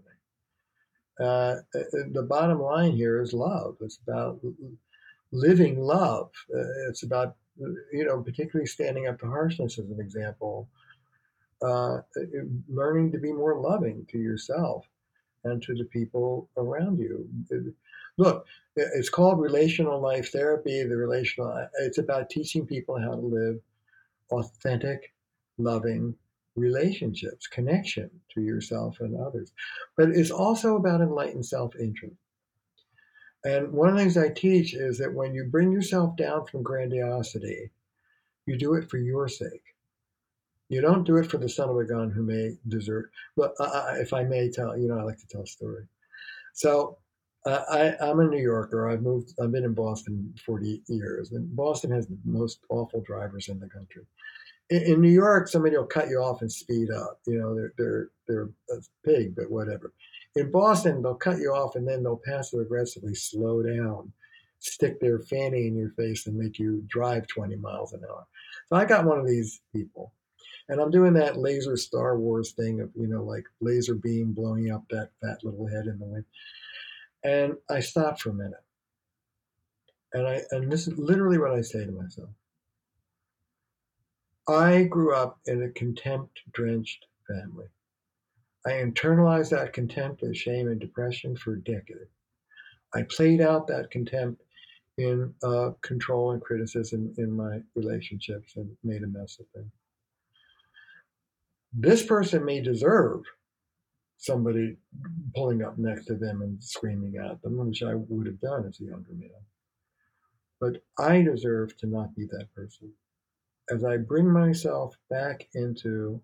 Uh, 1.20 1.58
uh, 1.76 1.84
the 2.14 2.24
bottom 2.24 2.62
line 2.62 2.94
here 2.94 3.22
is 3.22 3.34
love. 3.34 3.76
It's 3.82 4.00
about 4.08 4.40
living 5.32 5.80
love. 5.80 6.32
Uh, 6.54 6.90
it's 6.90 7.04
about, 7.04 7.36
you 7.58 8.06
know, 8.06 8.22
particularly 8.22 8.66
standing 8.66 9.08
up 9.08 9.20
to 9.20 9.28
harshness 9.28 9.78
as 9.78 9.90
an 9.90 10.00
example, 10.00 10.68
uh, 11.62 11.98
learning 12.70 13.12
to 13.12 13.20
be 13.20 13.32
more 13.32 13.60
loving 13.60 14.06
to 14.10 14.18
yourself 14.18 14.86
and 15.44 15.62
to 15.64 15.76
the 15.76 15.86
people 15.86 16.50
around 16.58 17.00
you. 17.00 17.28
Look, 18.18 18.46
it's 18.76 19.10
called 19.10 19.40
relational 19.40 20.00
life 20.00 20.32
therapy. 20.32 20.84
The 20.84 20.96
relational, 20.96 21.68
it's 21.82 21.98
about 21.98 22.30
teaching 22.30 22.66
people 22.66 23.00
how 23.00 23.16
to 23.16 23.22
live 23.22 23.60
authentic, 24.32 25.14
loving, 25.58 26.16
relationships, 26.56 27.48
connection 27.48 28.10
to 28.34 28.42
yourself 28.42 29.00
and 29.00 29.16
others. 29.20 29.52
But 29.98 30.10
it's 30.10 30.32
also 30.32 30.76
about 30.76 31.02
enlightened 31.02 31.46
self 31.46 31.76
interest. 31.76 32.16
And 33.44 33.72
one 33.72 33.90
of 33.90 33.96
the 33.96 34.02
things 34.02 34.18
I 34.18 34.30
teach 34.30 34.76
is 34.76 34.98
that 35.00 35.14
when 35.14 35.34
you 35.34 35.46
bring 35.46 35.72
yourself 35.72 36.16
down 36.16 36.46
from 36.46 36.62
grandiosity, 36.62 37.72
you 38.46 38.58
do 38.58 38.76
it 38.76 38.90
for 38.90 38.98
your 38.98 39.28
sake. 39.28 39.76
You 40.70 40.80
don't 40.80 41.04
do 41.04 41.18
it 41.18 41.30
for 41.30 41.38
the 41.38 41.50
son 41.50 41.70
of 41.70 41.78
a 41.78 41.84
gun 41.84 42.12
who 42.12 42.24
may 42.24 42.58
desert. 42.68 43.12
But 43.36 43.54
uh, 43.60 43.96
if 43.96 44.14
I 44.14 44.24
may 44.24 44.50
tell, 44.50 44.78
you 44.78 44.88
know, 44.88 45.00
I 45.00 45.04
like 45.04 45.18
to 45.20 45.28
tell 45.28 45.42
a 45.42 45.48
story. 45.48 45.86
So 46.54 46.98
uh, 47.46 47.64
I, 47.70 48.06
I'm 48.06 48.20
a 48.20 48.28
New 48.28 48.42
Yorker. 48.42 48.90
I've 48.90 49.02
moved. 49.02 49.34
I've 49.42 49.52
been 49.52 49.66
in 49.66 49.74
Boston 49.74 50.34
40 50.46 50.84
years, 50.88 51.32
and 51.32 51.54
Boston 51.56 51.92
has 51.92 52.08
the 52.08 52.18
most 52.24 52.60
awful 52.70 53.02
drivers 53.02 53.50
in 53.50 53.60
the 53.60 53.68
country 53.68 54.04
in, 54.72 54.82
in, 54.84 55.02
New 55.02 55.10
York, 55.12 55.50
somebody 55.50 55.78
will 55.78 55.86
cut 55.86 56.10
you 56.10 56.18
off 56.18 56.42
and 56.42 56.52
speed 56.52 56.90
up. 56.90 57.20
You 57.28 57.40
know, 57.40 57.54
they're 57.54 57.74
they're 57.78 58.10
they're 58.28 58.50
a 58.72 58.82
pig, 59.06 59.36
but 59.36 59.52
whatever. 59.52 59.94
In 60.36 60.50
Boston, 60.50 61.02
they'll 61.02 61.16
cut 61.16 61.40
you 61.40 61.54
off 61.54 61.76
and 61.76 61.86
then 61.88 62.04
they'll 62.04 62.22
passive 62.26 62.62
aggressively 62.62 63.14
slow 63.14 63.62
down, 63.62 64.14
stick 64.60 65.00
their 65.02 65.20
fanny 65.20 65.68
in 65.68 65.76
your 65.76 65.92
face, 65.92 66.26
and 66.26 66.38
make 66.38 66.58
you 66.58 66.84
drive 66.88 67.28
20 67.28 67.58
miles 67.58 67.92
an 67.92 68.02
hour. 68.10 68.26
So 68.68 68.78
I 68.78 68.86
got 68.86 69.06
one 69.06 69.20
of 69.20 69.28
these 69.28 69.60
people, 69.74 70.14
and 70.70 70.80
I'm 70.80 70.90
doing 70.90 71.14
that 71.14 71.38
laser 71.38 71.76
Star 71.76 72.18
Wars 72.18 72.54
thing 72.54 72.80
of 72.80 72.90
you 72.96 73.08
know 73.08 73.24
like 73.24 73.44
laser 73.60 73.96
beam 73.96 74.32
blowing 74.32 74.72
up 74.72 74.86
that 74.90 75.10
fat 75.22 75.44
little 75.44 75.68
head 75.68 75.86
in 75.88 76.00
the 76.00 76.06
wind. 76.06 76.26
And 77.24 77.54
I 77.70 77.82
stop 77.82 78.22
for 78.22 78.30
a 78.30 78.34
minute, 78.34 78.64
and 80.14 80.26
I 80.26 80.42
and 80.52 80.72
this 80.72 80.88
is 80.88 80.98
literally 80.98 81.38
what 81.38 81.52
I 81.52 81.62
say 81.62 81.86
to 81.86 81.92
myself. 81.92 82.30
I 84.52 84.84
grew 84.84 85.16
up 85.16 85.40
in 85.46 85.64
a 85.64 85.70
contempt 85.70 86.42
drenched 86.52 87.06
family. 87.28 87.68
I 88.66 88.72
internalized 88.72 89.50
that 89.52 89.74
contempt 89.74 90.24
as 90.24 90.38
shame 90.38 90.68
and 90.68 90.80
depression 90.80 91.36
for 91.36 91.56
decades. 91.56 92.12
I 92.94 93.04
played 93.04 93.42
out 93.42 93.68
that 93.68 93.92
contempt 93.92 94.42
in 94.98 95.34
uh, 95.42 95.72
control 95.82 96.32
and 96.32 96.42
criticism 96.42 97.14
in 97.18 97.32
my 97.32 97.62
relationships 97.76 98.56
and 98.58 98.70
made 98.84 99.04
a 99.04 99.08
mess 99.08 99.40
of 99.40 99.46
them. 99.56 99.72
This 101.74 102.06
person 102.06 102.44
may 102.44 102.62
deserve 102.62 103.22
somebody 104.18 104.78
pulling 105.34 105.64
up 105.64 105.78
next 105.78 106.06
to 106.08 106.16
them 106.16 106.42
and 106.42 106.62
screaming 106.62 107.16
at 107.18 107.42
them, 107.42 107.58
which 107.58 107.82
I 107.82 107.96
would 107.96 108.28
have 108.28 108.42
done 108.42 108.66
as 108.68 108.80
a 108.82 108.84
younger 108.84 109.14
man. 109.14 109.30
But 110.60 110.84
I 111.00 111.22
deserve 111.22 111.78
to 111.78 111.88
not 111.88 112.14
be 112.16 112.26
that 112.26 112.54
person 112.54 112.92
as 113.72 113.86
I 113.86 113.98
bring 113.98 114.30
myself 114.30 114.96
back 115.10 115.48
into 115.54 116.22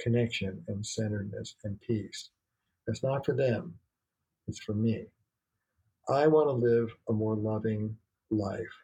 connection 0.00 0.62
and 0.66 0.84
centeredness 0.84 1.54
and 1.62 1.80
peace, 1.80 2.30
it's 2.88 3.02
not 3.02 3.24
for 3.24 3.34
them, 3.34 3.74
it's 4.48 4.58
for 4.58 4.74
me. 4.74 5.06
I 6.08 6.26
want 6.26 6.48
to 6.48 6.52
live 6.52 6.90
a 7.08 7.12
more 7.12 7.36
loving 7.36 7.96
life, 8.30 8.74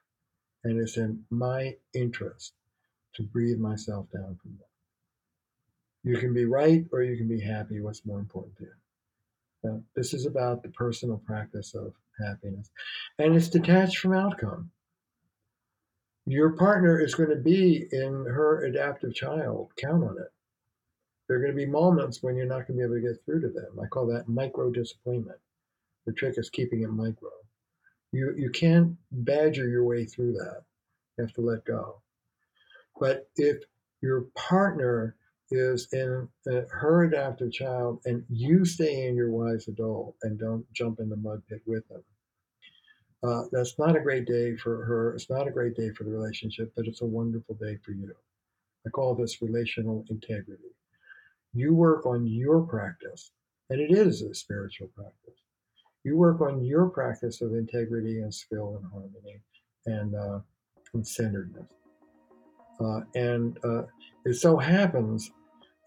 and 0.62 0.78
it's 0.78 0.96
in 0.96 1.24
my 1.30 1.74
interest 1.94 2.52
to 3.14 3.24
breathe 3.24 3.58
myself 3.58 4.06
down 4.12 4.38
from 4.40 4.56
that. 4.58 6.08
You 6.08 6.18
can 6.18 6.32
be 6.32 6.44
right 6.44 6.84
or 6.92 7.02
you 7.02 7.16
can 7.16 7.26
be 7.26 7.40
happy. 7.40 7.80
What's 7.80 8.06
more 8.06 8.20
important 8.20 8.56
to 8.58 8.64
you? 8.64 8.72
Now, 9.64 9.82
this 9.96 10.14
is 10.14 10.26
about 10.26 10.62
the 10.62 10.68
personal 10.68 11.18
practice 11.26 11.74
of 11.74 11.92
happiness, 12.24 12.70
and 13.18 13.34
it's 13.34 13.48
detached 13.48 13.98
from 13.98 14.12
outcome 14.12 14.70
your 16.26 16.50
partner 16.50 17.00
is 17.00 17.14
going 17.14 17.30
to 17.30 17.36
be 17.36 17.86
in 17.92 18.26
her 18.26 18.64
adaptive 18.64 19.14
child. 19.14 19.70
Count 19.76 20.02
on 20.02 20.16
it. 20.18 20.32
There 21.28 21.36
are 21.36 21.40
going 21.40 21.52
to 21.52 21.56
be 21.56 21.66
moments 21.66 22.22
when 22.22 22.36
you're 22.36 22.46
not 22.46 22.66
going 22.66 22.66
to 22.66 22.72
be 22.74 22.82
able 22.82 22.94
to 22.96 23.00
get 23.00 23.24
through 23.24 23.40
to 23.42 23.48
them. 23.48 23.78
I 23.82 23.86
call 23.86 24.06
that 24.08 24.28
micro 24.28 24.70
disappointment. 24.70 25.38
The 26.04 26.12
trick 26.12 26.34
is 26.36 26.50
keeping 26.50 26.82
it 26.82 26.90
micro. 26.90 27.30
You 28.12 28.34
you 28.36 28.50
can't 28.50 28.96
badger 29.10 29.68
your 29.68 29.84
way 29.84 30.04
through 30.04 30.32
that. 30.34 30.62
You 31.16 31.24
have 31.24 31.32
to 31.34 31.40
let 31.40 31.64
go. 31.64 32.02
But 32.98 33.28
if 33.36 33.58
your 34.00 34.22
partner 34.36 35.16
is 35.50 35.88
in 35.92 36.28
uh, 36.50 36.62
her 36.70 37.04
adaptive 37.04 37.52
child 37.52 38.00
and 38.04 38.24
you 38.28 38.64
stay 38.64 39.06
in 39.06 39.16
your 39.16 39.30
wise 39.30 39.68
adult 39.68 40.16
and 40.22 40.38
don't 40.38 40.64
jump 40.72 41.00
in 41.00 41.08
the 41.08 41.16
mud 41.16 41.42
pit 41.48 41.62
with 41.66 41.86
them, 41.88 42.02
uh, 43.22 43.44
that's 43.52 43.78
not 43.78 43.96
a 43.96 44.00
great 44.00 44.26
day 44.26 44.56
for 44.56 44.84
her. 44.84 45.14
It's 45.14 45.30
not 45.30 45.48
a 45.48 45.50
great 45.50 45.74
day 45.74 45.90
for 45.90 46.04
the 46.04 46.10
relationship, 46.10 46.72
but 46.76 46.86
it's 46.86 47.02
a 47.02 47.06
wonderful 47.06 47.54
day 47.56 47.78
for 47.84 47.92
you. 47.92 48.14
I 48.86 48.90
call 48.90 49.14
this 49.14 49.42
relational 49.42 50.04
integrity. 50.10 50.74
You 51.54 51.74
work 51.74 52.06
on 52.06 52.26
your 52.26 52.60
practice, 52.62 53.30
and 53.70 53.80
it 53.80 53.90
is 53.90 54.22
a 54.22 54.34
spiritual 54.34 54.88
practice. 54.94 55.40
You 56.04 56.16
work 56.16 56.40
on 56.40 56.64
your 56.64 56.88
practice 56.88 57.40
of 57.40 57.54
integrity 57.54 58.20
and 58.20 58.32
skill 58.32 58.76
and 58.80 58.90
harmony 58.92 59.40
and, 59.86 60.14
uh, 60.14 60.40
and 60.94 61.06
centeredness. 61.06 61.66
Uh, 62.78 63.00
and 63.14 63.58
uh, 63.64 63.82
it 64.24 64.34
so 64.34 64.56
happens 64.56 65.30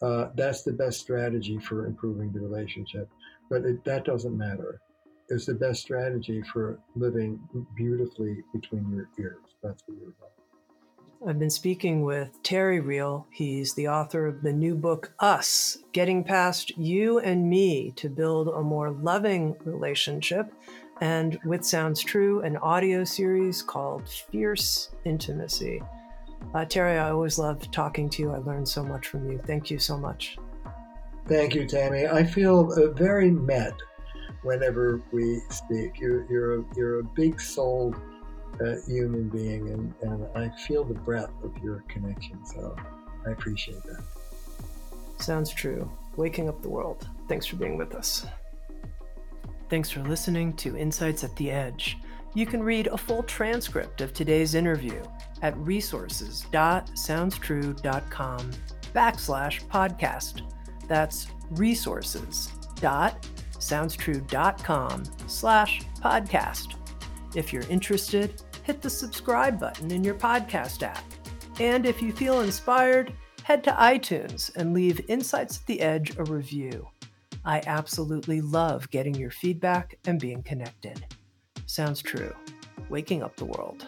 uh, 0.02 0.30
that's 0.36 0.64
the 0.64 0.72
best 0.72 1.00
strategy 1.00 1.58
for 1.60 1.86
improving 1.86 2.32
the 2.32 2.40
relationship. 2.40 3.10
But 3.50 3.64
it, 3.64 3.84
that 3.86 4.06
doesn't 4.06 4.38
matter. 4.38 4.82
It's 5.30 5.46
the 5.46 5.54
best 5.54 5.82
strategy 5.82 6.42
for 6.42 6.80
living 6.96 7.40
beautifully 7.76 8.44
between 8.52 8.92
your 8.92 9.10
ears. 9.20 9.38
That's 9.62 9.84
what 9.86 9.98
you're 10.00 10.10
about. 10.10 10.32
I've 11.28 11.38
been 11.38 11.50
speaking 11.50 12.02
with 12.04 12.42
Terry 12.44 12.80
Real. 12.80 13.28
He's 13.30 13.74
the 13.76 13.90
author 13.90 14.26
of 14.26 14.42
the 14.42 14.54
new 14.54 14.74
book, 14.74 15.14
Us 15.20 15.78
Getting 15.92 16.24
Past 16.24 16.78
You 16.78 17.20
and 17.20 17.48
Me 17.48 17.92
to 17.98 18.10
Build 18.10 18.48
a 18.48 18.62
More 18.62 18.90
Loving 18.90 19.56
Relationship, 19.66 20.52
and 21.02 21.38
with 21.46 21.64
Sounds 21.66 22.02
True, 22.02 22.42
an 22.42 22.58
audio 22.58 23.04
series 23.04 23.62
called 23.62 24.10
Fierce 24.10 24.90
Intimacy. 25.06 25.84
Uh, 26.56 26.66
Terry, 26.66 26.98
I 26.98 27.12
always 27.12 27.38
love 27.38 27.70
talking 27.70 28.10
to 28.12 28.24
you. 28.24 28.32
I 28.32 28.38
learned 28.38 28.68
so 28.68 28.84
much 28.84 29.08
from 29.08 29.30
you. 29.30 29.40
Thank 29.46 29.70
you 29.70 29.78
so 29.78 29.98
much. 29.98 30.38
Thank 31.28 31.54
you, 31.54 31.66
Tami. 31.66 32.12
I 32.12 32.24
feel 32.24 32.72
uh, 32.72 32.92
very 32.94 33.30
met 33.30 33.74
whenever 34.44 35.02
we 35.12 35.42
speak. 35.50 36.00
You're, 36.00 36.26
you're, 36.32 36.60
a, 36.60 36.66
you're 36.76 37.00
a 37.00 37.04
big 37.04 37.42
souled 37.42 37.96
uh, 38.62 38.76
human 38.88 39.30
being, 39.30 39.70
and, 39.70 39.94
and 40.02 40.28
I 40.36 40.50
feel 40.68 40.84
the 40.84 40.94
breadth 40.94 41.32
of 41.44 41.58
your 41.64 41.84
connection. 41.88 42.46
So 42.46 42.76
I 43.26 43.32
appreciate 43.32 43.82
that. 43.84 44.04
Sounds 45.20 45.52
true. 45.52 45.90
Waking 46.16 46.50
up 46.50 46.62
the 46.62 46.70
world. 46.70 47.08
Thanks 47.28 47.46
for 47.46 47.58
being 47.58 47.78
with 47.78 47.94
us. 47.96 48.26
Thanks 49.70 49.92
for 49.92 50.02
listening 50.02 50.54
to 50.54 50.76
Insights 50.76 51.24
at 51.24 51.36
the 51.36 51.52
Edge. 51.52 51.98
You 52.34 52.46
can 52.46 52.64
read 52.64 52.88
a 52.88 52.98
full 52.98 53.24
transcript 53.24 54.02
of 54.02 54.14
today's 54.14 54.56
interview 54.56 55.02
at 55.42 55.58
resources.soundstrue.com 55.58 58.52
backslash 58.94 59.66
podcast. 59.68 60.42
That's 60.88 61.28
resources.soundstrue.com 63.60 65.04
slash 65.28 65.82
podcast. 66.02 66.76
If 67.36 67.54
you're 67.54 67.64
interested, 67.64 68.42
hit 68.64 68.82
the 68.82 68.90
subscribe 68.90 69.60
button 69.60 69.92
in 69.92 70.04
your 70.04 70.16
podcast 70.16 70.84
app. 70.84 71.04
And 71.60 71.86
if 71.86 72.02
you 72.02 72.12
feel 72.12 72.42
inspired, 72.42 73.14
head 73.44 73.64
to 73.66 73.72
iTunes 73.72 74.56
and 74.56 74.74
leave 74.74 75.02
Insights 75.10 75.58
at 75.60 75.66
the 75.66 75.82
Edge 75.82 76.18
a 76.18 76.24
review. 76.24 76.88
I 77.46 77.62
absolutely 77.68 78.42
love 78.42 78.90
getting 78.90 79.16
your 79.16 79.32
feedback 79.32 79.98
and 80.06 80.20
being 80.20 80.44
connected. 80.44 81.06
Sounds 81.66 82.02
true. 82.02 82.34
Waking 82.90 83.24
up 83.24 83.36
the 83.36 83.46
world. 83.46 83.88